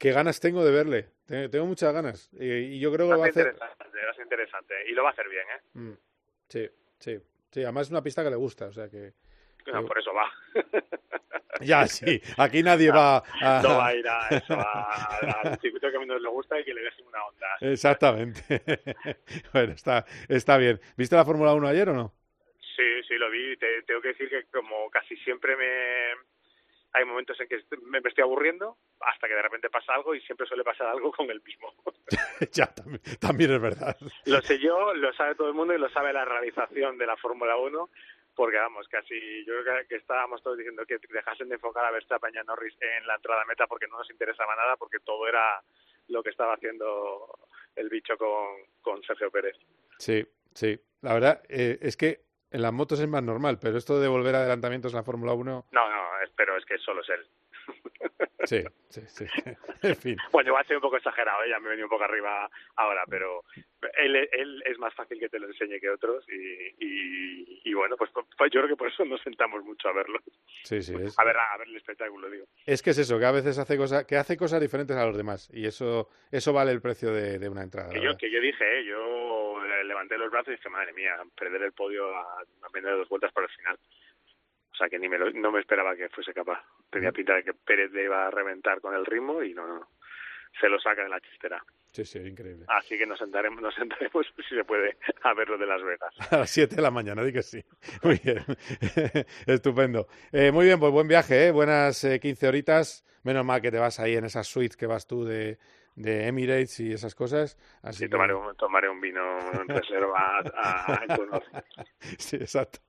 Qué 0.00 0.12
ganas 0.12 0.40
tengo 0.40 0.64
de 0.64 0.72
verle, 0.72 1.10
tengo 1.50 1.66
muchas 1.66 1.92
ganas. 1.92 2.30
Y, 2.32 2.80
yo 2.80 2.90
creo 2.90 3.10
que 3.10 3.16
va, 3.16 3.26
a 3.26 3.28
hacer... 3.28 3.48
Interesante, 3.48 3.98
va 4.02 4.10
a 4.10 4.14
ser 4.14 4.22
interesante, 4.24 4.74
y 4.88 4.92
lo 4.92 5.02
va 5.02 5.10
a 5.10 5.12
hacer 5.12 5.28
bien, 5.28 5.44
¿eh? 5.44 5.60
Mm, 5.74 5.92
sí, 6.48 6.70
sí, 6.98 7.20
sí, 7.50 7.62
además 7.62 7.86
es 7.86 7.90
una 7.90 8.02
pista 8.02 8.24
que 8.24 8.30
le 8.30 8.36
gusta, 8.36 8.68
o 8.68 8.72
sea 8.72 8.88
que... 8.88 9.12
No, 9.66 9.84
por 9.84 9.98
eso 9.98 10.12
va. 10.14 10.32
Ya, 11.60 11.86
sí. 11.86 12.22
Aquí 12.38 12.62
nadie 12.62 12.90
va 12.96 13.18
a... 13.18 13.62
No 13.62 13.76
va 13.76 13.88
a 13.88 13.94
ir 13.94 14.08
a 14.08 14.28
eso, 14.28 14.54
al 14.54 15.60
circuito 15.60 15.90
que 15.90 15.96
a 15.96 16.00
menos 16.00 16.22
le 16.22 16.28
gusta 16.30 16.58
y 16.58 16.64
que 16.64 16.72
le 16.72 16.80
deje 16.80 17.02
una 17.02 17.22
onda. 17.26 17.46
Exactamente. 17.60 18.62
bueno, 19.52 19.72
está, 19.74 20.06
está 20.28 20.56
bien. 20.56 20.80
¿Viste 20.96 21.16
la 21.16 21.24
Fórmula 21.26 21.52
1 21.52 21.68
ayer 21.68 21.88
o 21.90 21.92
no? 21.92 22.14
Sí, 22.76 23.02
sí, 23.06 23.14
lo 23.18 23.30
vi. 23.30 23.56
Te, 23.58 23.82
tengo 23.82 24.00
que 24.00 24.08
decir 24.08 24.30
que 24.30 24.44
como 24.44 24.88
casi 24.90 25.16
siempre 25.18 25.54
me... 25.56 26.14
Hay 26.92 27.04
momentos 27.04 27.38
en 27.40 27.48
que 27.48 27.62
me 27.82 27.98
estoy 27.98 28.22
aburriendo 28.22 28.76
hasta 29.00 29.28
que 29.28 29.34
de 29.34 29.42
repente 29.42 29.70
pasa 29.70 29.94
algo 29.94 30.14
y 30.14 30.20
siempre 30.22 30.46
suele 30.46 30.64
pasar 30.64 30.88
algo 30.88 31.12
con 31.12 31.30
el 31.30 31.40
mismo. 31.42 31.72
ya, 32.52 32.66
también, 32.66 33.00
también 33.20 33.52
es 33.52 33.60
verdad. 33.60 33.96
Lo 34.26 34.40
sé 34.42 34.58
yo, 34.58 34.94
lo 34.94 35.12
sabe 35.12 35.34
todo 35.34 35.48
el 35.48 35.54
mundo 35.54 35.74
y 35.74 35.78
lo 35.78 35.88
sabe 35.90 36.12
la 36.12 36.24
realización 36.24 36.98
de 36.98 37.06
la 37.06 37.16
Fórmula 37.16 37.56
1 37.56 37.90
porque 38.34 38.56
vamos, 38.56 38.88
casi 38.88 39.44
yo 39.44 39.52
creo 39.62 39.86
que, 39.86 39.96
estábamos 39.96 40.42
todos 40.42 40.56
diciendo 40.56 40.86
que 40.86 40.98
dejasen 41.10 41.48
de 41.48 41.56
enfocar 41.56 41.84
a 41.84 41.90
Verstappen 41.90 42.34
y 42.34 42.38
a 42.38 42.42
Norris 42.42 42.74
en 42.80 43.06
la 43.06 43.16
entrada 43.16 43.42
a 43.42 43.44
meta 43.44 43.66
porque 43.66 43.86
no 43.86 43.98
nos 43.98 44.10
interesaba 44.10 44.56
nada, 44.56 44.76
porque 44.76 44.98
todo 45.00 45.28
era 45.28 45.62
lo 46.08 46.22
que 46.22 46.30
estaba 46.30 46.54
haciendo 46.54 47.38
el 47.76 47.90
bicho 47.90 48.16
con, 48.16 48.64
con 48.80 49.02
Sergio 49.02 49.30
Pérez. 49.30 49.56
Sí, 49.98 50.26
sí. 50.54 50.80
La 51.02 51.14
verdad 51.14 51.42
eh, 51.48 51.78
es 51.82 51.96
que 51.98 52.29
en 52.50 52.62
las 52.62 52.72
motos 52.72 53.00
es 53.00 53.08
más 53.08 53.22
normal, 53.22 53.58
pero 53.60 53.78
esto 53.78 54.00
de 54.00 54.08
volver 54.08 54.34
adelantamientos 54.34 54.92
en 54.92 54.98
la 54.98 55.04
Fórmula 55.04 55.32
1... 55.32 55.66
No, 55.70 55.90
no, 55.90 56.10
pero 56.36 56.56
es 56.56 56.64
que 56.64 56.78
solo 56.78 57.02
es 57.02 57.08
él. 57.10 57.26
Sí, 58.44 58.64
sí, 58.88 59.02
sí. 59.06 59.26
En 59.82 59.96
fin. 59.96 60.16
Bueno, 60.32 60.54
va 60.54 60.60
a 60.60 60.64
ser 60.64 60.76
un 60.76 60.82
poco 60.82 60.96
exagerado, 60.96 61.44
¿eh? 61.44 61.50
ya 61.50 61.58
me 61.58 61.66
he 61.66 61.70
venido 61.70 61.86
un 61.86 61.90
poco 61.90 62.04
arriba 62.04 62.50
ahora, 62.76 63.04
pero 63.08 63.44
él, 63.98 64.16
él 64.16 64.62
es 64.66 64.78
más 64.78 64.94
fácil 64.94 65.18
que 65.18 65.28
te 65.28 65.38
lo 65.38 65.46
enseñe 65.46 65.78
que 65.78 65.88
otros 65.88 66.24
y, 66.28 67.68
y, 67.68 67.74
bueno, 67.74 67.96
pues, 67.96 68.10
pues, 68.12 68.50
yo 68.52 68.60
creo 68.60 68.68
que 68.68 68.76
por 68.76 68.88
eso 68.88 69.04
nos 69.04 69.22
sentamos 69.22 69.62
mucho 69.64 69.88
a 69.88 69.92
verlo. 69.92 70.18
Sí, 70.64 70.82
sí. 70.82 70.94
Es... 70.94 71.18
A, 71.18 71.24
ver, 71.24 71.36
a 71.36 71.56
ver 71.58 71.68
el 71.68 71.76
espectáculo, 71.76 72.28
digo. 72.28 72.46
Es 72.66 72.82
que 72.82 72.90
es 72.90 72.98
eso, 72.98 73.18
que 73.18 73.24
a 73.24 73.32
veces 73.32 73.58
hace 73.58 73.76
cosas, 73.76 74.04
que 74.04 74.16
hace 74.16 74.36
cosas 74.36 74.60
diferentes 74.60 74.96
a 74.96 75.06
los 75.06 75.16
demás 75.16 75.50
y 75.52 75.66
eso 75.66 76.08
eso 76.30 76.52
vale 76.52 76.72
el 76.72 76.80
precio 76.80 77.12
de, 77.12 77.48
una 77.48 77.62
entrada. 77.62 77.90
Que 77.90 78.02
yo, 78.02 78.16
que 78.16 78.30
yo 78.30 78.40
dije, 78.40 78.80
¿eh? 78.80 78.84
yo 78.84 79.49
levanté 79.90 80.16
los 80.16 80.30
brazos 80.30 80.48
y 80.48 80.56
dije, 80.56 80.68
madre 80.70 80.92
mía, 80.94 81.16
perder 81.36 81.62
el 81.62 81.72
podio 81.72 82.16
a, 82.16 82.40
a 82.40 82.68
menos 82.72 82.92
de 82.92 82.96
dos 82.96 83.08
vueltas 83.08 83.32
para 83.32 83.46
el 83.46 83.52
final 83.52 83.78
sea 84.80 84.88
que 84.88 84.98
ni 84.98 85.08
me 85.08 85.18
no 85.18 85.52
me 85.52 85.60
esperaba 85.60 85.94
que 85.94 86.08
fuese 86.08 86.32
capaz. 86.32 86.64
Tenía 86.90 87.12
pinta 87.12 87.34
de 87.34 87.44
que 87.44 87.52
Pérez 87.52 87.92
le 87.92 88.04
iba 88.04 88.26
a 88.26 88.30
reventar 88.30 88.80
con 88.80 88.94
el 88.94 89.04
ritmo 89.04 89.42
y 89.42 89.52
no, 89.52 89.66
no 89.66 89.88
se 90.58 90.68
lo 90.68 90.80
saca 90.80 91.02
de 91.02 91.08
la 91.08 91.20
chistera. 91.20 91.62
Sí, 91.92 92.04
sí, 92.04 92.18
increíble. 92.18 92.64
Así 92.68 92.96
que 92.96 93.06
nos 93.06 93.18
sentaremos, 93.18 93.60
nos 93.60 93.74
sentaremos 93.74 94.26
si 94.48 94.54
se 94.54 94.64
puede 94.64 94.96
a 95.22 95.34
verlo 95.34 95.58
de 95.58 95.66
Las 95.66 95.82
Vegas. 95.82 96.14
A 96.32 96.38
las 96.38 96.50
7 96.50 96.76
de 96.76 96.82
la 96.82 96.90
mañana, 96.90 97.22
di 97.22 97.32
que 97.32 97.42
sí. 97.42 97.62
Muy 98.02 98.18
bien. 98.24 98.44
Estupendo. 99.46 100.06
Eh, 100.32 100.50
muy 100.50 100.64
bien, 100.64 100.80
pues 100.80 100.92
buen 100.92 101.08
viaje, 101.08 101.48
¿eh? 101.48 101.52
buenas 101.52 102.02
eh, 102.04 102.18
15 102.18 102.48
horitas. 102.48 103.04
Menos 103.22 103.44
mal 103.44 103.60
que 103.60 103.70
te 103.70 103.78
vas 103.78 104.00
ahí 104.00 104.16
en 104.16 104.24
esa 104.24 104.42
suite 104.42 104.76
que 104.78 104.86
vas 104.86 105.06
tú 105.06 105.24
de, 105.24 105.58
de 105.94 106.26
Emirates 106.26 106.80
y 106.80 106.92
esas 106.92 107.14
cosas. 107.14 107.58
Así 107.82 108.04
sí, 108.04 108.08
tomaré, 108.08 108.34
un, 108.34 108.54
tomaré 108.56 108.88
un 108.88 109.00
vino 109.00 109.20
en 109.52 109.68
reserva 109.68 110.40
a, 110.54 110.92
a 110.94 111.06
Sí, 112.18 112.36
exacto. 112.36 112.80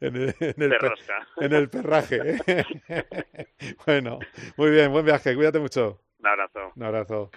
En 0.00 0.16
el, 0.16 0.34
en 0.40 0.62
el, 0.62 0.76
en 1.38 1.52
el 1.52 1.70
perraje. 1.70 2.20
¿eh? 2.46 2.64
bueno, 3.86 4.18
muy 4.56 4.70
bien, 4.70 4.92
buen 4.92 5.04
viaje, 5.04 5.34
cuídate 5.34 5.58
mucho. 5.58 6.00
Un 6.18 6.26
abrazo. 6.26 6.72
Un 6.74 6.82
abrazo. 6.82 7.30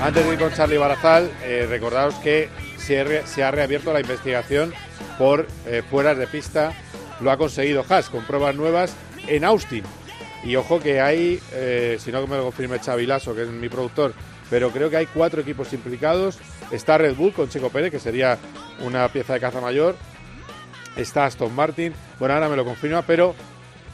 Antes 0.00 0.24
de 0.24 0.32
ir 0.32 0.38
con 0.38 0.52
Charlie 0.52 0.78
Barazal, 0.78 1.28
eh, 1.42 1.66
recordaos 1.68 2.14
que 2.16 2.48
se, 2.78 3.42
ha 3.42 3.50
reabierto 3.50 3.92
la 3.92 4.00
investigación 4.00 4.72
por 5.18 5.48
eh, 5.66 5.82
fueras 5.90 6.16
de 6.16 6.28
pista. 6.28 6.72
Lo 7.20 7.32
ha 7.32 7.36
conseguido 7.36 7.84
Haas 7.88 8.08
con 8.08 8.24
pruebas 8.24 8.54
nuevas 8.54 8.94
en 9.26 9.44
Austin. 9.44 9.82
Y 10.44 10.54
ojo 10.54 10.78
que 10.78 11.00
hay, 11.00 11.40
eh, 11.52 11.98
si 11.98 12.12
no 12.12 12.22
que 12.22 12.30
me 12.30 12.36
lo 12.36 12.44
confirme 12.44 12.78
Xavi 12.78 13.06
Lasso, 13.06 13.34
que 13.34 13.42
es 13.42 13.48
mi 13.48 13.68
productor, 13.68 14.14
pero 14.48 14.70
creo 14.70 14.88
que 14.88 14.98
hay 14.98 15.06
cuatro 15.06 15.42
equipos 15.42 15.72
implicados. 15.72 16.38
Está 16.70 16.96
Red 16.96 17.16
Bull 17.16 17.32
con 17.32 17.48
Checo 17.48 17.70
Pérez, 17.70 17.90
que 17.90 17.98
sería 17.98 18.38
una 18.84 19.08
pieza 19.08 19.34
de 19.34 19.40
caza 19.40 19.60
mayor. 19.60 19.96
Está 20.96 21.24
Aston 21.24 21.52
Martin. 21.54 21.92
Bueno, 22.20 22.34
ahora 22.34 22.48
me 22.48 22.56
lo 22.56 22.64
confirma, 22.64 23.02
pero 23.02 23.34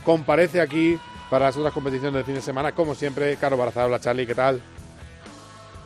comparece 0.04 0.60
aquí 0.60 0.98
para 1.30 1.46
las 1.46 1.56
otras 1.56 1.72
competiciones 1.72 2.14
del 2.14 2.24
fin 2.24 2.34
de 2.34 2.42
semana, 2.42 2.72
como 2.72 2.94
siempre, 2.94 3.36
Carlos 3.36 3.58
Barazal. 3.58 3.86
Hola 3.86 4.00
Charlie, 4.00 4.26
¿qué 4.26 4.34
tal? 4.34 4.60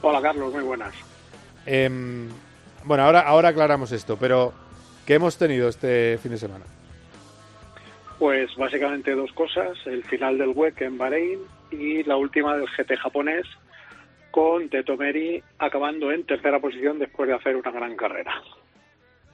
Hola 0.02 0.22
Carlos, 0.22 0.52
muy 0.52 0.62
buenas. 0.62 0.94
Em, 1.66 2.28
bueno, 2.84 3.02
ahora, 3.02 3.20
ahora 3.20 3.48
aclaramos 3.48 3.92
esto, 3.92 4.16
pero 4.18 4.52
¿qué 5.06 5.14
hemos 5.14 5.36
tenido 5.36 5.68
este 5.68 6.18
fin 6.18 6.32
de 6.32 6.38
semana? 6.38 6.64
Pues 8.18 8.54
básicamente 8.56 9.14
dos 9.14 9.32
cosas, 9.32 9.78
el 9.86 10.04
final 10.04 10.38
del 10.38 10.50
WEC 10.50 10.80
en 10.82 10.98
Bahrein 10.98 11.40
y 11.70 12.02
la 12.04 12.16
última 12.16 12.56
del 12.56 12.68
GT 12.68 12.96
japonés 12.96 13.46
con 14.30 14.68
Teto 14.68 14.96
Meri 14.96 15.42
acabando 15.58 16.12
en 16.12 16.24
tercera 16.24 16.60
posición 16.60 16.98
después 16.98 17.28
de 17.28 17.34
hacer 17.34 17.56
una 17.56 17.70
gran 17.70 17.96
carrera. 17.96 18.42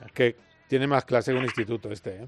Es 0.05 0.13
que 0.13 0.37
tiene 0.69 0.87
más 0.87 1.05
clase 1.05 1.33
que 1.33 1.39
un 1.39 1.45
instituto 1.45 1.91
este, 1.91 2.11
¿eh? 2.11 2.27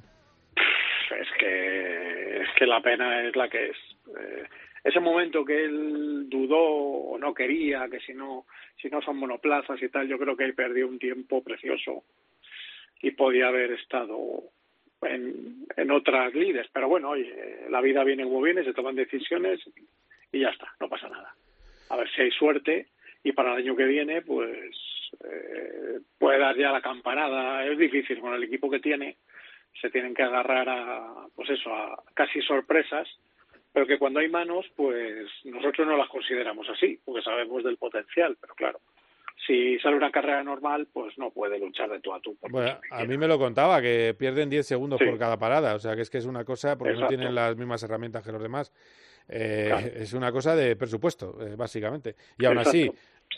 Es 1.20 1.28
que, 1.38 2.42
es 2.42 2.48
que 2.58 2.66
la 2.66 2.80
pena 2.80 3.22
es 3.22 3.36
la 3.36 3.48
que 3.48 3.66
es. 3.70 3.76
Eh, 4.18 4.44
ese 4.86 5.00
momento 5.00 5.44
que 5.44 5.64
él 5.64 6.28
dudó 6.28 6.60
o 6.60 7.18
no 7.18 7.34
quería, 7.34 7.88
que 7.90 7.98
si 7.98 8.14
no, 8.14 8.46
si 8.80 8.88
no 8.88 9.02
son 9.02 9.16
monoplazas 9.16 9.82
y 9.82 9.88
tal, 9.88 10.06
yo 10.06 10.16
creo 10.16 10.36
que 10.36 10.44
él 10.44 10.54
perdió 10.54 10.86
un 10.86 11.00
tiempo 11.00 11.42
precioso 11.42 12.04
y 13.02 13.10
podía 13.10 13.48
haber 13.48 13.72
estado 13.72 14.44
en, 15.02 15.66
en 15.76 15.90
otras 15.90 16.32
líderes. 16.34 16.68
Pero 16.72 16.88
bueno, 16.88 17.10
oye, 17.10 17.66
la 17.68 17.80
vida 17.80 18.04
viene 18.04 18.22
como 18.22 18.42
viene, 18.42 18.62
se 18.62 18.74
toman 18.74 18.94
decisiones 18.94 19.60
y 20.30 20.38
ya 20.38 20.50
está, 20.50 20.68
no 20.78 20.88
pasa 20.88 21.08
nada. 21.08 21.34
A 21.90 21.96
ver 21.96 22.08
si 22.12 22.22
hay 22.22 22.30
suerte 22.30 22.86
y 23.24 23.32
para 23.32 23.54
el 23.54 23.64
año 23.64 23.74
que 23.74 23.86
viene, 23.86 24.22
pues 24.22 24.76
eh, 25.24 25.98
puede 26.16 26.38
dar 26.38 26.56
ya 26.56 26.70
la 26.70 26.80
campanada. 26.80 27.66
Es 27.66 27.76
difícil 27.76 28.20
con 28.20 28.34
el 28.34 28.44
equipo 28.44 28.70
que 28.70 28.78
tiene, 28.78 29.16
se 29.80 29.90
tienen 29.90 30.14
que 30.14 30.22
agarrar 30.22 30.68
a, 30.68 31.26
pues 31.34 31.50
eso, 31.50 31.74
a 31.74 32.04
casi 32.14 32.40
sorpresas 32.42 33.08
pero 33.76 33.86
que 33.86 33.98
cuando 33.98 34.20
hay 34.20 34.28
manos, 34.30 34.64
pues 34.74 35.28
nosotros 35.44 35.86
no 35.86 35.98
las 35.98 36.08
consideramos 36.08 36.66
así, 36.70 36.98
porque 37.04 37.20
sabemos 37.20 37.62
del 37.62 37.76
potencial, 37.76 38.34
pero 38.40 38.54
claro, 38.54 38.80
si 39.46 39.78
sale 39.80 39.96
una 39.96 40.10
carrera 40.10 40.42
normal, 40.42 40.88
pues 40.90 41.18
no 41.18 41.28
puede 41.30 41.58
luchar 41.58 41.90
de 41.90 42.00
tú 42.00 42.14
a 42.14 42.20
tú. 42.20 42.38
Bueno, 42.48 42.80
a 42.90 43.04
mí 43.04 43.18
me 43.18 43.28
lo 43.28 43.38
contaba, 43.38 43.82
que 43.82 44.16
pierden 44.18 44.48
10 44.48 44.66
segundos 44.66 44.98
por 44.98 45.18
cada 45.18 45.38
parada, 45.38 45.74
o 45.74 45.78
sea 45.78 45.94
que 45.94 46.00
es 46.00 46.08
que 46.08 46.16
es 46.16 46.24
una 46.24 46.42
cosa, 46.42 46.78
porque 46.78 46.94
no 46.94 47.06
tienen 47.06 47.34
las 47.34 47.54
mismas 47.54 47.82
herramientas 47.82 48.24
que 48.24 48.32
los 48.32 48.40
demás. 48.40 48.72
Eh, 49.28 49.92
Es 49.96 50.14
una 50.14 50.32
cosa 50.32 50.56
de 50.56 50.74
presupuesto, 50.76 51.36
eh, 51.46 51.54
básicamente. 51.54 52.16
Y 52.38 52.46
aún 52.46 52.56
así, 52.56 52.90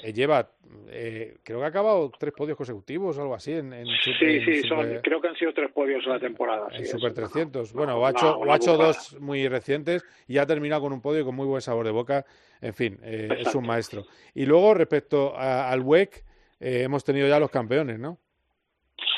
eh, 0.03 0.13
lleva, 0.13 0.49
eh, 0.89 1.39
creo 1.43 1.59
que 1.59 1.65
ha 1.65 1.69
acabado 1.69 2.13
tres 2.17 2.33
podios 2.33 2.57
consecutivos 2.57 3.19
o 3.19 3.23
algo 3.23 3.35
así. 3.35 3.53
En, 3.53 3.73
sí, 4.05 4.13
sí, 4.19 4.63
creo 5.03 5.21
que 5.21 5.29
han 5.29 5.37
sido 5.37 5.53
tres 5.53 5.73
podios 5.73 6.05
en 6.05 6.13
la 6.13 6.21
temporada. 6.21 6.69
En 6.73 6.87
Super 6.87 7.13
300. 7.13 7.73
Bueno, 7.73 8.05
ha 8.05 8.11
hecho, 8.11 8.51
ha 8.51 8.57
hecho 8.57 8.77
dos 8.77 9.19
muy 9.21 9.49
recientes 9.49 10.05
y 10.29 10.39
ha 10.39 10.47
terminado 10.47 10.83
con 10.83 10.93
un 10.93 11.03
podio 11.03 11.25
con 11.25 11.35
muy 11.35 11.47
buen 11.47 11.63
sabor 11.63 11.85
de 11.85 11.93
boca. 11.93 12.25
En 12.61 12.75
fin, 12.75 12.99
eh, 13.03 13.29
es 13.41 13.55
un 13.55 13.67
maestro. 13.67 14.05
Y 14.35 14.47
luego, 14.47 14.75
respecto 14.75 15.37
al 15.37 15.81
WEC, 15.81 16.25
hemos 16.61 17.05
tenido 17.05 17.29
ya 17.29 17.41
los 17.41 17.51
campeones, 17.51 17.99
¿no? 17.99 18.19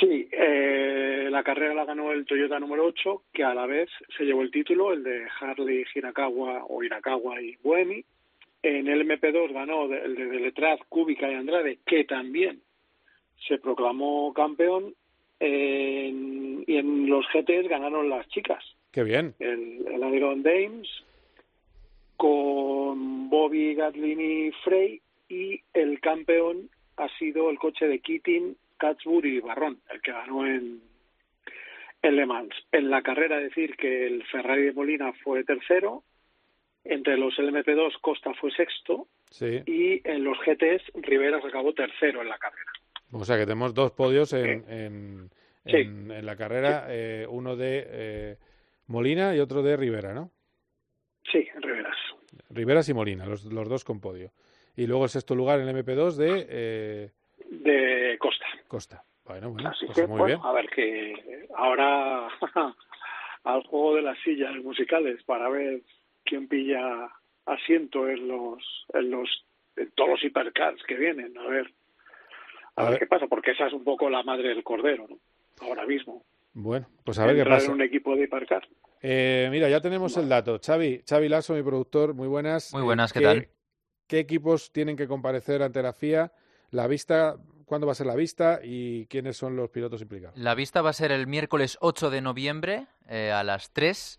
Sí, 0.01 0.29
la 1.31 1.43
carrera 1.43 1.75
la 1.75 1.85
ganó 1.85 2.13
el 2.13 2.27
Toyota 2.27 2.59
número 2.59 2.87
8, 2.87 3.23
que 3.33 3.45
a 3.45 3.55
la 3.55 3.67
vez 3.67 3.89
se 4.17 4.25
llevó 4.25 4.43
el 4.43 4.51
título, 4.51 4.93
el 4.93 5.03
de 5.03 5.27
Harley 5.41 5.85
Hirakawa 5.95 6.65
o 6.69 6.83
Hirakawa 6.83 7.41
y 7.41 7.57
Buemi 7.63 8.05
En 8.63 8.89
el 8.89 9.09
MP2 9.09 9.53
ganó 9.53 9.85
el 9.85 10.15
de 10.15 10.27
Deletraz, 10.27 10.81
Cúbica 10.89 11.31
y 11.31 11.35
Andrade, 11.35 11.79
que 11.87 12.05
también 12.05 12.61
se 13.49 13.59
proclamó 13.59 14.33
campeón. 14.35 14.95
y 15.41 16.77
en 16.77 17.09
los 17.09 17.27
GTs 17.33 17.69
ganaron 17.69 18.11
las 18.11 18.29
chicas. 18.29 18.63
Qué 18.93 19.03
bien. 19.03 19.35
El, 19.39 19.87
el 19.87 20.15
Iron 20.15 20.43
Dames 20.43 20.89
con 22.17 23.31
Bobby 23.31 23.75
Gatlini 23.75 24.51
Frey 24.63 25.01
y 25.31 25.63
el 25.73 26.01
campeón 26.01 26.69
ha 26.99 27.09
sido 27.19 27.49
el 27.49 27.59
coche 27.59 27.87
de 27.87 28.01
Keating, 28.01 28.57
Catsbury 28.77 29.39
y 29.39 29.41
Barrón, 29.41 29.81
el 29.91 30.03
que 30.03 30.13
ganó 30.13 30.47
en, 30.47 30.83
en 32.03 32.17
Le 32.17 32.27
Mans. 32.27 32.55
En 32.73 32.91
la 32.91 33.01
carrera 33.01 33.39
decir 33.39 33.77
que 33.77 34.07
el 34.07 34.23
Ferrari 34.25 34.65
de 34.65 34.73
Molina 34.73 35.15
fue 35.25 35.45
tercero, 35.45 36.03
entre 36.85 37.17
los 37.17 37.35
LMP2 37.39 38.01
Costa 38.01 38.33
fue 38.35 38.51
sexto 38.53 39.09
y 39.41 40.01
en 40.09 40.25
los 40.25 40.39
GTs 40.39 40.83
Rivera 40.95 41.41
se 41.41 41.49
acabó 41.49 41.73
tercero 41.73 42.23
en 42.23 42.29
la 42.29 42.39
carrera. 42.39 42.73
O 43.13 43.25
sea 43.25 43.37
que 43.37 43.45
tenemos 43.45 43.75
dos 43.75 43.93
podios 43.93 44.33
en, 44.33 45.31
en, 45.65 46.27
la 46.27 46.37
carrera, 46.37 46.87
eh, 46.89 47.27
uno 47.29 47.57
de 47.57 47.87
eh, 47.87 48.37
Molina 48.87 49.35
y 49.35 49.41
otro 49.41 49.63
de 49.63 49.77
Rivera, 49.77 50.15
¿no? 50.15 50.31
Sí, 51.31 51.47
Riveras. 51.61 51.97
Riveras 52.49 52.89
y 52.89 52.95
Molina, 52.95 53.27
los, 53.27 53.45
los 53.45 53.69
dos 53.69 53.85
con 53.85 54.01
podio. 54.01 54.33
Y 54.77 54.87
luego 54.87 55.05
el 55.05 55.11
sexto 55.11 55.35
lugar 55.35 55.61
en 55.61 55.69
el 55.69 55.85
MP2 55.85 56.15
de... 56.17 56.47
Eh... 56.49 57.11
De 57.51 58.17
Costa. 58.19 58.47
Costa. 58.69 59.05
Bueno, 59.25 59.51
bueno, 59.51 59.69
Así 59.69 59.87
pues 59.87 59.99
que, 59.99 60.07
muy 60.07 60.27
bien. 60.27 60.41
A 60.43 60.53
ver 60.53 60.69
que 60.71 61.47
ahora 61.55 62.29
al 63.45 63.63
juego 63.63 63.97
de 63.97 64.03
las 64.03 64.19
sillas 64.21 64.55
musicales 64.57 65.23
para 65.25 65.49
ver 65.49 65.83
quién 66.31 66.47
pilla 66.47 66.81
asiento 67.45 68.09
en 68.09 68.29
los 68.29 68.63
en 68.95 69.11
los 69.11 69.29
en 69.77 69.91
todos 69.91 70.11
los 70.11 70.25
hipercars 70.25 70.81
que 70.85 70.95
vienen. 70.95 71.37
A 71.37 71.49
ver 71.49 71.73
a, 72.77 72.91
ver, 72.91 73.01
qué 73.01 73.07
pasa 73.07 73.27
porque 73.27 73.51
esa 73.51 73.67
es 73.67 73.73
un 73.73 73.85
poco 73.85 74.09
la 74.09 74.23
madre 74.23 74.51
del 74.51 74.63
cordero 74.63 75.07
¿no? 75.09 75.19
ahora 75.61 75.85
mismo. 75.85 76.25
Bueno 76.55 76.87
pues 77.05 77.19
a 77.19 77.27
ver 77.27 77.37
qué 77.37 77.45
pasa 77.45 77.67
en 77.67 77.73
un 77.73 77.83
equipo 77.83 78.15
de 78.15 78.25
hipercar. 78.25 78.67
Eh, 79.03 79.49
mira 79.51 79.69
ya 79.69 79.81
tenemos 79.81 80.17
el 80.17 80.29
dato. 80.29 80.59
Xavi 80.65 81.03
Xavi 81.09 81.29
Lasso 81.29 81.55
mi 81.55 81.63
productor 81.63 82.15
muy 82.15 82.29
buenas. 82.29 82.73
Muy 82.73 82.83
buenas 82.83 83.13
qué 83.13 83.21
tal 83.21 83.49
qué 84.07 84.19
equipos 84.19 84.73
tienen 84.73 84.97
que 84.97 85.07
comparecer 85.07 85.63
ante 85.63 85.83
la 85.83 85.93
FIA 85.93 86.33
la 86.71 86.87
vista 86.87 87.37
¿Cuándo 87.71 87.87
va 87.87 87.93
a 87.93 87.95
ser 87.95 88.09
la 88.09 88.17
vista 88.17 88.59
y 88.65 89.07
quiénes 89.07 89.37
son 89.37 89.55
los 89.55 89.71
pilotos 89.71 90.03
implicados? 90.03 90.37
La 90.37 90.57
vista 90.57 90.83
va 90.83 90.91
a 90.91 90.93
ser 90.93 91.13
el 91.13 91.29
miércoles 91.29 91.79
8 91.81 92.11
de 92.11 92.21
noviembre 92.21 92.89
eh, 93.09 93.31
a 93.31 93.45
las 93.45 93.71
3. 93.71 94.19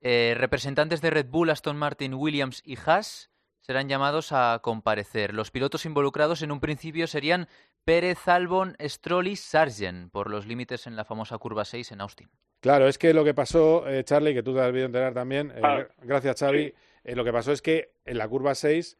Eh, 0.00 0.34
representantes 0.36 1.00
de 1.00 1.10
Red 1.10 1.26
Bull, 1.26 1.50
Aston 1.50 1.76
Martin, 1.76 2.14
Williams 2.14 2.62
y 2.64 2.76
Haas 2.76 3.30
serán 3.60 3.88
llamados 3.88 4.32
a 4.32 4.60
comparecer. 4.62 5.34
Los 5.34 5.50
pilotos 5.50 5.84
involucrados 5.84 6.42
en 6.42 6.52
un 6.52 6.60
principio 6.60 7.06
serían 7.06 7.48
Pérez, 7.84 8.28
Albon, 8.28 8.76
Stroll 8.80 9.28
y 9.28 9.36
Sargent, 9.36 10.10
por 10.10 10.30
los 10.30 10.46
límites 10.46 10.86
en 10.86 10.96
la 10.96 11.04
famosa 11.04 11.36
curva 11.38 11.64
6 11.64 11.92
en 11.92 12.00
Austin. 12.00 12.30
Claro, 12.60 12.88
es 12.88 12.98
que 12.98 13.12
lo 13.12 13.24
que 13.24 13.34
pasó, 13.34 13.88
eh, 13.88 14.04
Charlie, 14.04 14.34
que 14.34 14.42
tú 14.42 14.54
te 14.54 14.60
has 14.60 14.66
debido 14.66 14.86
enterar 14.86 15.14
también, 15.14 15.52
eh, 15.54 15.88
gracias 16.02 16.40
Xavi, 16.40 16.74
eh, 17.04 17.14
lo 17.16 17.24
que 17.24 17.32
pasó 17.32 17.52
es 17.52 17.62
que 17.62 17.92
en 18.04 18.18
la 18.18 18.28
curva 18.28 18.54
6 18.54 18.96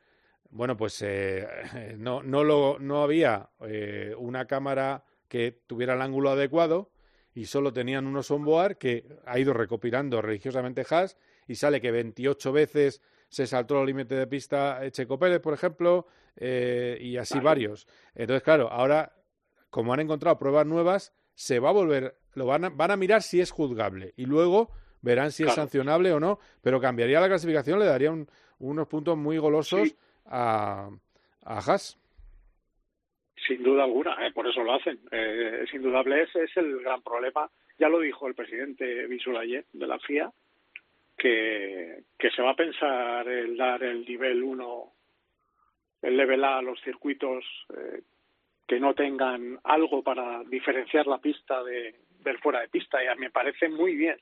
bueno, 0.50 0.76
pues 0.76 1.02
eh, 1.02 1.46
no, 1.98 2.22
no, 2.22 2.44
lo, 2.44 2.78
no 2.78 3.02
había 3.02 3.50
eh, 3.60 4.14
una 4.18 4.46
cámara 4.46 5.04
que 5.28 5.52
tuviera 5.66 5.94
el 5.94 6.02
ángulo 6.02 6.30
adecuado 6.30 6.90
y 7.38 7.44
solo 7.44 7.72
tenían 7.72 8.04
unos 8.04 8.32
onboard 8.32 8.78
que 8.78 9.04
ha 9.24 9.38
ido 9.38 9.52
recopilando 9.52 10.20
religiosamente 10.20 10.84
Haas 10.90 11.16
y 11.46 11.54
sale 11.54 11.80
que 11.80 11.92
28 11.92 12.50
veces 12.50 13.00
se 13.28 13.46
saltó 13.46 13.78
el 13.78 13.86
límite 13.86 14.16
de 14.16 14.26
pista 14.26 14.80
Checo 14.90 15.20
Pérez, 15.20 15.38
por 15.38 15.54
ejemplo, 15.54 16.08
eh, 16.34 16.98
y 17.00 17.16
así 17.16 17.38
varios. 17.38 17.86
Entonces, 18.16 18.42
claro, 18.42 18.68
ahora, 18.72 19.12
como 19.70 19.92
han 19.94 20.00
encontrado 20.00 20.36
pruebas 20.36 20.66
nuevas, 20.66 21.12
se 21.36 21.60
va 21.60 21.68
a 21.68 21.72
volver, 21.72 22.18
lo 22.32 22.46
van 22.46 22.64
a, 22.64 22.70
van 22.70 22.90
a 22.90 22.96
mirar 22.96 23.22
si 23.22 23.40
es 23.40 23.52
juzgable 23.52 24.14
y 24.16 24.26
luego 24.26 24.72
verán 25.00 25.30
si 25.30 25.44
es 25.44 25.54
sancionable 25.54 26.12
o 26.12 26.18
no, 26.18 26.40
pero 26.60 26.80
cambiaría 26.80 27.20
la 27.20 27.28
clasificación, 27.28 27.78
le 27.78 27.86
daría 27.86 28.12
unos 28.58 28.88
puntos 28.88 29.16
muy 29.16 29.38
golosos 29.38 29.94
a, 30.26 30.90
a 31.44 31.58
Haas. 31.58 31.98
Sin 33.48 33.62
duda 33.62 33.84
alguna, 33.84 34.14
eh, 34.26 34.30
por 34.30 34.46
eso 34.46 34.62
lo 34.62 34.74
hacen. 34.74 35.00
Eh, 35.10 35.62
es 35.64 35.72
indudable, 35.72 36.22
ese 36.22 36.44
es 36.44 36.56
el 36.58 36.80
gran 36.80 37.02
problema. 37.02 37.50
Ya 37.78 37.88
lo 37.88 38.00
dijo 38.00 38.28
el 38.28 38.34
presidente 38.34 39.06
Bisulaye 39.06 39.64
de 39.72 39.86
la 39.86 39.98
FIA, 39.98 40.30
que, 41.16 42.02
que 42.18 42.30
se 42.30 42.42
va 42.42 42.50
a 42.50 42.56
pensar 42.56 43.26
el 43.26 43.56
dar 43.56 43.82
el 43.82 44.04
nivel 44.04 44.42
1, 44.42 44.92
el 46.02 46.16
level 46.16 46.44
A 46.44 46.58
a 46.58 46.62
los 46.62 46.78
circuitos 46.82 47.42
eh, 47.74 48.02
que 48.66 48.78
no 48.78 48.92
tengan 48.92 49.58
algo 49.64 50.02
para 50.02 50.44
diferenciar 50.44 51.06
la 51.06 51.18
pista 51.18 51.64
de, 51.64 51.94
del 52.20 52.38
fuera 52.40 52.60
de 52.60 52.68
pista. 52.68 52.98
Y 53.02 53.18
me 53.18 53.30
parece 53.30 53.70
muy 53.70 53.96
bien. 53.96 54.18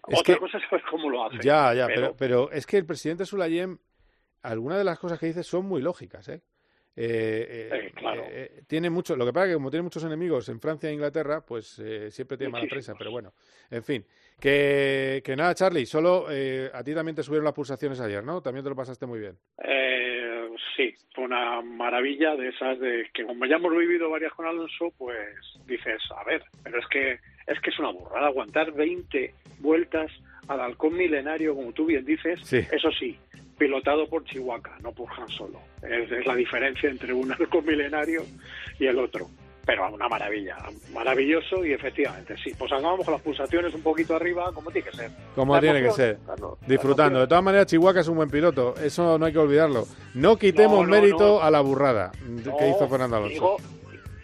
Otra 0.00 0.38
cosa 0.38 0.56
es 0.56 0.64
saber 0.64 0.82
cómo 0.90 1.10
lo 1.10 1.26
hacen. 1.26 1.40
Ya, 1.40 1.74
ya, 1.74 1.86
pero, 1.86 2.16
pero, 2.16 2.50
es 2.50 2.66
que 2.66 2.78
el 2.78 2.86
presidente 2.86 3.26
Sulayem 3.26 3.76
algunas 4.42 4.78
de 4.78 4.84
las 4.84 4.98
cosas 4.98 5.18
que 5.18 5.26
dice 5.26 5.42
son 5.42 5.66
muy 5.66 5.82
lógicas, 5.82 6.28
¿eh? 6.28 6.40
Eh, 7.00 7.68
eh, 7.72 7.92
claro. 7.94 8.24
eh, 8.28 8.62
tiene 8.66 8.90
mucho, 8.90 9.14
lo 9.14 9.24
que 9.24 9.32
pasa 9.32 9.46
es 9.46 9.50
que 9.50 9.54
como 9.54 9.70
tiene 9.70 9.84
muchos 9.84 10.02
enemigos 10.04 10.48
en 10.48 10.60
Francia 10.60 10.90
e 10.90 10.94
Inglaterra, 10.94 11.40
pues 11.46 11.78
eh, 11.78 12.10
siempre 12.10 12.36
tiene 12.36 12.50
mala 12.52 12.66
prensa, 12.68 12.94
pero 12.98 13.10
bueno, 13.12 13.32
en 13.70 13.84
fin. 13.84 14.04
Que, 14.40 15.22
que 15.24 15.36
nada, 15.36 15.54
Charlie, 15.54 15.86
solo 15.86 16.26
eh, 16.30 16.70
a 16.72 16.82
ti 16.82 16.94
también 16.94 17.14
te 17.14 17.22
subieron 17.22 17.44
las 17.44 17.54
pulsaciones 17.54 18.00
ayer, 18.00 18.22
¿no? 18.24 18.40
También 18.40 18.64
te 18.64 18.70
lo 18.70 18.76
pasaste 18.76 19.06
muy 19.06 19.18
bien. 19.20 19.36
Eh, 19.64 20.48
sí, 20.76 20.94
fue 21.14 21.24
una 21.24 21.60
maravilla 21.62 22.34
de 22.36 22.48
esas 22.48 22.78
de 22.80 23.06
que 23.14 23.24
como 23.24 23.46
ya 23.46 23.56
hemos 23.56 23.76
vivido 23.76 24.10
varias 24.10 24.32
con 24.32 24.46
Alonso, 24.46 24.92
pues 24.98 25.18
dices, 25.66 26.00
a 26.16 26.24
ver, 26.24 26.42
pero 26.64 26.78
es 26.80 26.86
que 26.88 27.18
es 27.46 27.60
que 27.60 27.70
es 27.70 27.78
una 27.78 27.90
burrada 27.92 28.26
aguantar 28.28 28.72
20 28.72 29.34
vueltas 29.60 30.10
al 30.48 30.60
halcón 30.60 30.96
milenario, 30.96 31.54
como 31.54 31.72
tú 31.72 31.86
bien 31.86 32.04
dices, 32.04 32.40
Sí. 32.44 32.58
eso 32.72 32.90
sí, 32.92 33.18
pilotado 33.58 34.06
por 34.08 34.24
Chihuahua, 34.24 34.78
no 34.82 34.92
por 34.92 35.08
Han 35.18 35.28
Solo. 35.28 35.60
Es, 35.82 36.10
es 36.10 36.26
la 36.26 36.34
diferencia 36.34 36.88
entre 36.88 37.12
un 37.12 37.30
halcón 37.32 37.66
milenario 37.66 38.22
y 38.78 38.86
el 38.86 38.98
otro. 38.98 39.26
Pero 39.66 39.86
una 39.92 40.08
maravilla, 40.08 40.56
maravilloso 40.94 41.62
y 41.62 41.74
efectivamente, 41.74 42.34
sí. 42.42 42.52
Pues 42.58 42.72
acabamos 42.72 43.04
con 43.04 43.12
las 43.12 43.22
pulsaciones 43.22 43.74
un 43.74 43.82
poquito 43.82 44.16
arriba, 44.16 44.50
como 44.54 44.70
tiene 44.70 44.88
que 44.90 44.96
ser. 44.96 45.10
Como 45.34 45.54
La 45.54 45.60
tiene 45.60 45.82
que 45.82 45.90
ser. 45.90 46.18
claro, 46.24 46.56
Disfrutando. 46.66 47.20
De 47.20 47.26
todas 47.26 47.44
maneras, 47.44 47.66
Chihuahua 47.66 48.00
es 48.00 48.08
un 48.08 48.16
buen 48.16 48.30
piloto. 48.30 48.74
Eso 48.82 49.18
no 49.18 49.26
hay 49.26 49.32
que 49.34 49.38
olvidarlo. 49.38 49.84
No 50.14 50.36
quitemos 50.38 50.78
No, 50.78 50.84
no, 50.84 50.88
mérito 50.90 51.18
no. 51.38 51.40
a 51.42 51.50
la 51.50 51.60
burrada 51.60 52.10
que 52.58 52.68
hizo 52.70 52.88
Fernando 52.88 53.16
Alonso. 53.16 53.34
digo, 53.34 53.56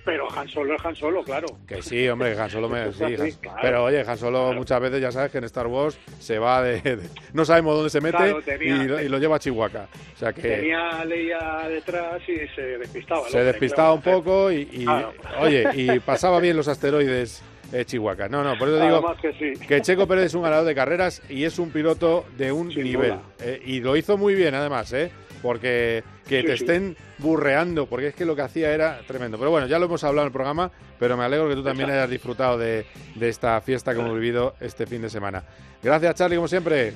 pero 0.05 0.27
Han 0.37 0.49
Solo 0.49 0.75
es 0.77 0.85
Han 0.85 0.95
Solo, 0.95 1.23
claro. 1.23 1.47
Que 1.67 1.83
sí, 1.83 2.07
hombre, 2.09 2.39
Han 2.39 2.51
Solo 2.51 2.69
me... 2.69 2.93
Sí, 2.93 3.03
Han- 3.05 3.31
claro. 3.41 3.59
Pero 3.63 3.85
oye, 3.85 4.01
Han 4.07 4.19
Solo 4.19 4.53
muchas 4.53 4.81
veces 4.81 5.01
ya 5.01 5.11
sabes 5.13 5.31
que 5.33 5.39
en 5.39 5.45
Star 5.45 5.67
Wars 5.67 5.99
se 6.19 6.39
va 6.39 6.63
de... 6.63 6.81
de- 6.81 7.09
No 7.33 7.45
sabemos 7.45 7.75
dónde 7.77 7.91
se 7.91 8.01
mete 8.01 8.17
Claro, 8.19 8.43
tenía- 8.43 8.77
y, 8.85 8.87
lo- 8.89 9.01
y 9.03 9.09
lo 9.09 9.19
lleva 9.19 9.37
a 9.37 9.39
Chihuahua. 9.39 9.89
O 10.15 10.19
sea 10.19 10.33
que 10.33 10.43
Tenía 10.43 11.05
Leia 11.05 11.67
detrás 11.69 12.23
y 12.29 12.37
se 12.55 12.63
despistaba. 12.79 13.23
se 13.23 13.27
hombre, 13.39 13.45
despistaba 13.45 13.93
un 13.93 14.03
poco 14.03 14.51
y, 14.53 14.69
y- 14.73 14.85
Claro. 14.85 15.13
oye, 15.41 15.65
y 15.75 15.99
pasaba 16.01 16.39
bien 16.41 16.57
los 16.57 16.69
asteroides 16.69 17.43
eh, 17.73 17.85
Chihuahua. 17.85 18.29
No, 18.29 18.45
no, 18.45 18.57
por 18.59 18.69
eso 18.69 18.79
digo 18.81 19.15
que 19.21 19.33
sí. 19.57 19.67
que 19.67 19.81
Checo 19.81 20.07
Pérez 20.07 20.27
es 20.27 20.35
un 20.35 20.43
ganador 20.43 20.67
de 20.67 20.75
carreras 20.75 21.23
y 21.29 21.45
es 21.45 21.59
un 21.59 21.71
piloto 21.71 22.25
de 22.37 22.53
un 22.53 22.71
Sin 22.71 22.85
nivel. 22.85 23.15
Eh, 23.41 23.61
y 23.65 23.81
lo 23.81 23.97
hizo 23.97 24.17
muy 24.17 24.35
bien, 24.35 24.55
además, 24.55 24.93
¿eh? 24.93 25.11
Porque 25.45 26.03
que 26.27 26.41
Sí, 26.41 26.47
te 26.47 26.57
sí. 26.57 26.65
estén 26.65 26.97
burreando, 27.19 27.85
porque 27.85 28.07
es 28.09 28.15
que 28.15 28.25
lo 28.25 28.35
que 28.35 28.41
hacía 28.41 28.73
era 28.73 29.01
tremendo. 29.07 29.37
Pero 29.39 29.51
bueno, 29.51 29.67
ya 29.67 29.79
lo 29.79 29.85
hemos 29.85 30.03
hablado 30.03 30.23
en 30.27 30.29
el 30.29 30.33
programa, 30.33 30.71
pero 30.99 31.19
me 31.19 31.25
alegro 31.25 31.51
que 31.51 31.55
tú 31.55 31.63
también 31.63 31.91
Exacto. 31.91 32.01
hayas 32.01 32.11
disfrutado 32.11 32.57
de, 32.57 32.87
de 33.15 33.29
esta 33.29 33.61
fiesta 33.61 33.93
que 33.93 34.01
hemos 34.01 34.15
vivido 34.15 34.55
este 34.59 34.87
fin 34.87 35.03
de 35.03 35.11
semana. 35.11 35.45
Gracias, 35.83 36.15
Charlie, 36.15 36.37
como 36.37 36.49
siempre. 36.49 36.95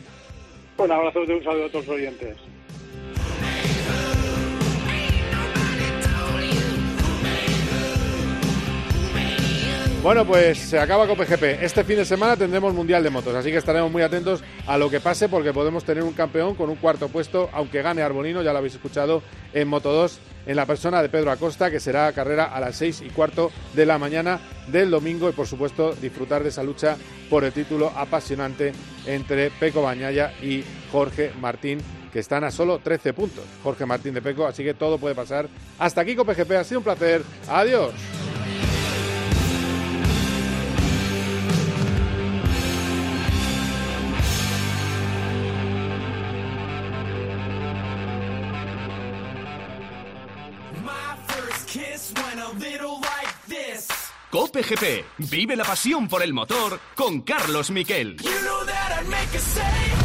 Un 0.79 0.91
abrazo 0.91 1.25
y 1.25 1.31
un 1.33 1.45
saludo 1.45 1.67
a 1.67 1.71
todos 1.71 1.87
los 1.89 1.97
oyentes. 1.97 2.37
Bueno, 10.01 10.25
pues 10.25 10.59
se 10.59 10.79
acaba 10.79 11.09
COPGP. 11.09 11.61
Este 11.61 11.83
fin 11.83 11.97
de 11.97 12.05
semana 12.05 12.37
tendremos 12.37 12.73
Mundial 12.73 13.03
de 13.03 13.11
Motos, 13.11 13.35
así 13.35 13.51
que 13.51 13.57
estaremos 13.57 13.91
muy 13.91 14.03
atentos 14.03 14.45
a 14.67 14.79
lo 14.79 14.89
que 14.89 15.01
pase 15.01 15.29
porque 15.29 15.53
podemos 15.53 15.85
tener 15.85 16.05
un 16.05 16.13
campeón 16.13 16.55
con 16.55 16.71
un 16.71 16.77
cuarto 16.77 17.09
puesto, 17.09 17.51
aunque 17.53 17.83
gane 17.83 18.01
Arbolino, 18.01 18.41
ya 18.43 18.53
lo 18.53 18.59
habéis 18.59 18.75
escuchado 18.75 19.23
en 19.53 19.67
Moto 19.67 19.93
2, 19.93 20.21
en 20.47 20.57
la 20.57 20.67
persona 20.67 21.03
de 21.03 21.09
Pedro 21.09 21.33
Acosta, 21.33 21.69
que 21.71 21.81
será 21.81 22.13
carrera 22.13 22.45
a 22.45 22.61
las 22.61 22.77
seis 22.77 23.03
y 23.05 23.11
cuarto 23.11 23.51
de 23.75 23.87
la 23.87 23.99
mañana 23.99 24.39
del 24.69 24.89
domingo 24.89 25.29
y, 25.29 25.33
por 25.33 25.49
supuesto, 25.49 25.93
disfrutar 26.01 26.45
de 26.45 26.51
esa 26.51 26.63
lucha 26.63 26.97
por 27.29 27.43
el 27.43 27.53
título 27.53 27.93
apasionante 27.95 28.73
entre 29.05 29.51
Peco 29.51 29.83
Bañaya 29.83 30.33
y 30.41 30.63
Jorge 30.93 31.33
Martín, 31.41 31.81
que 32.13 32.21
están 32.21 32.45
a 32.45 32.53
solo 32.53 32.79
13 32.79 33.13
puntos. 33.15 33.45
Jorge 33.65 33.85
Martín 33.85 34.15
de 34.15 34.23
Peco, 34.23 34.47
así 34.47 34.63
que 34.63 34.75
todo 34.75 34.97
puede 34.97 35.17
pasar. 35.17 35.49
Hasta 35.79 36.03
aquí 36.03 36.15
COPGP, 36.15 36.53
ha 36.53 36.65
sido 36.65 36.81
un 36.81 36.85
placer. 36.85 37.23
Adiós. 37.49 37.93
Cope 54.39 54.63
GP, 54.63 55.05
vive 55.33 55.57
la 55.57 55.65
pasión 55.65 56.07
por 56.07 56.23
el 56.23 56.33
motor 56.33 56.79
con 56.95 57.23
Carlos 57.23 57.73
Miquel. 57.73 58.19
You 58.19 58.31
know 58.45 58.65
that 58.67 59.98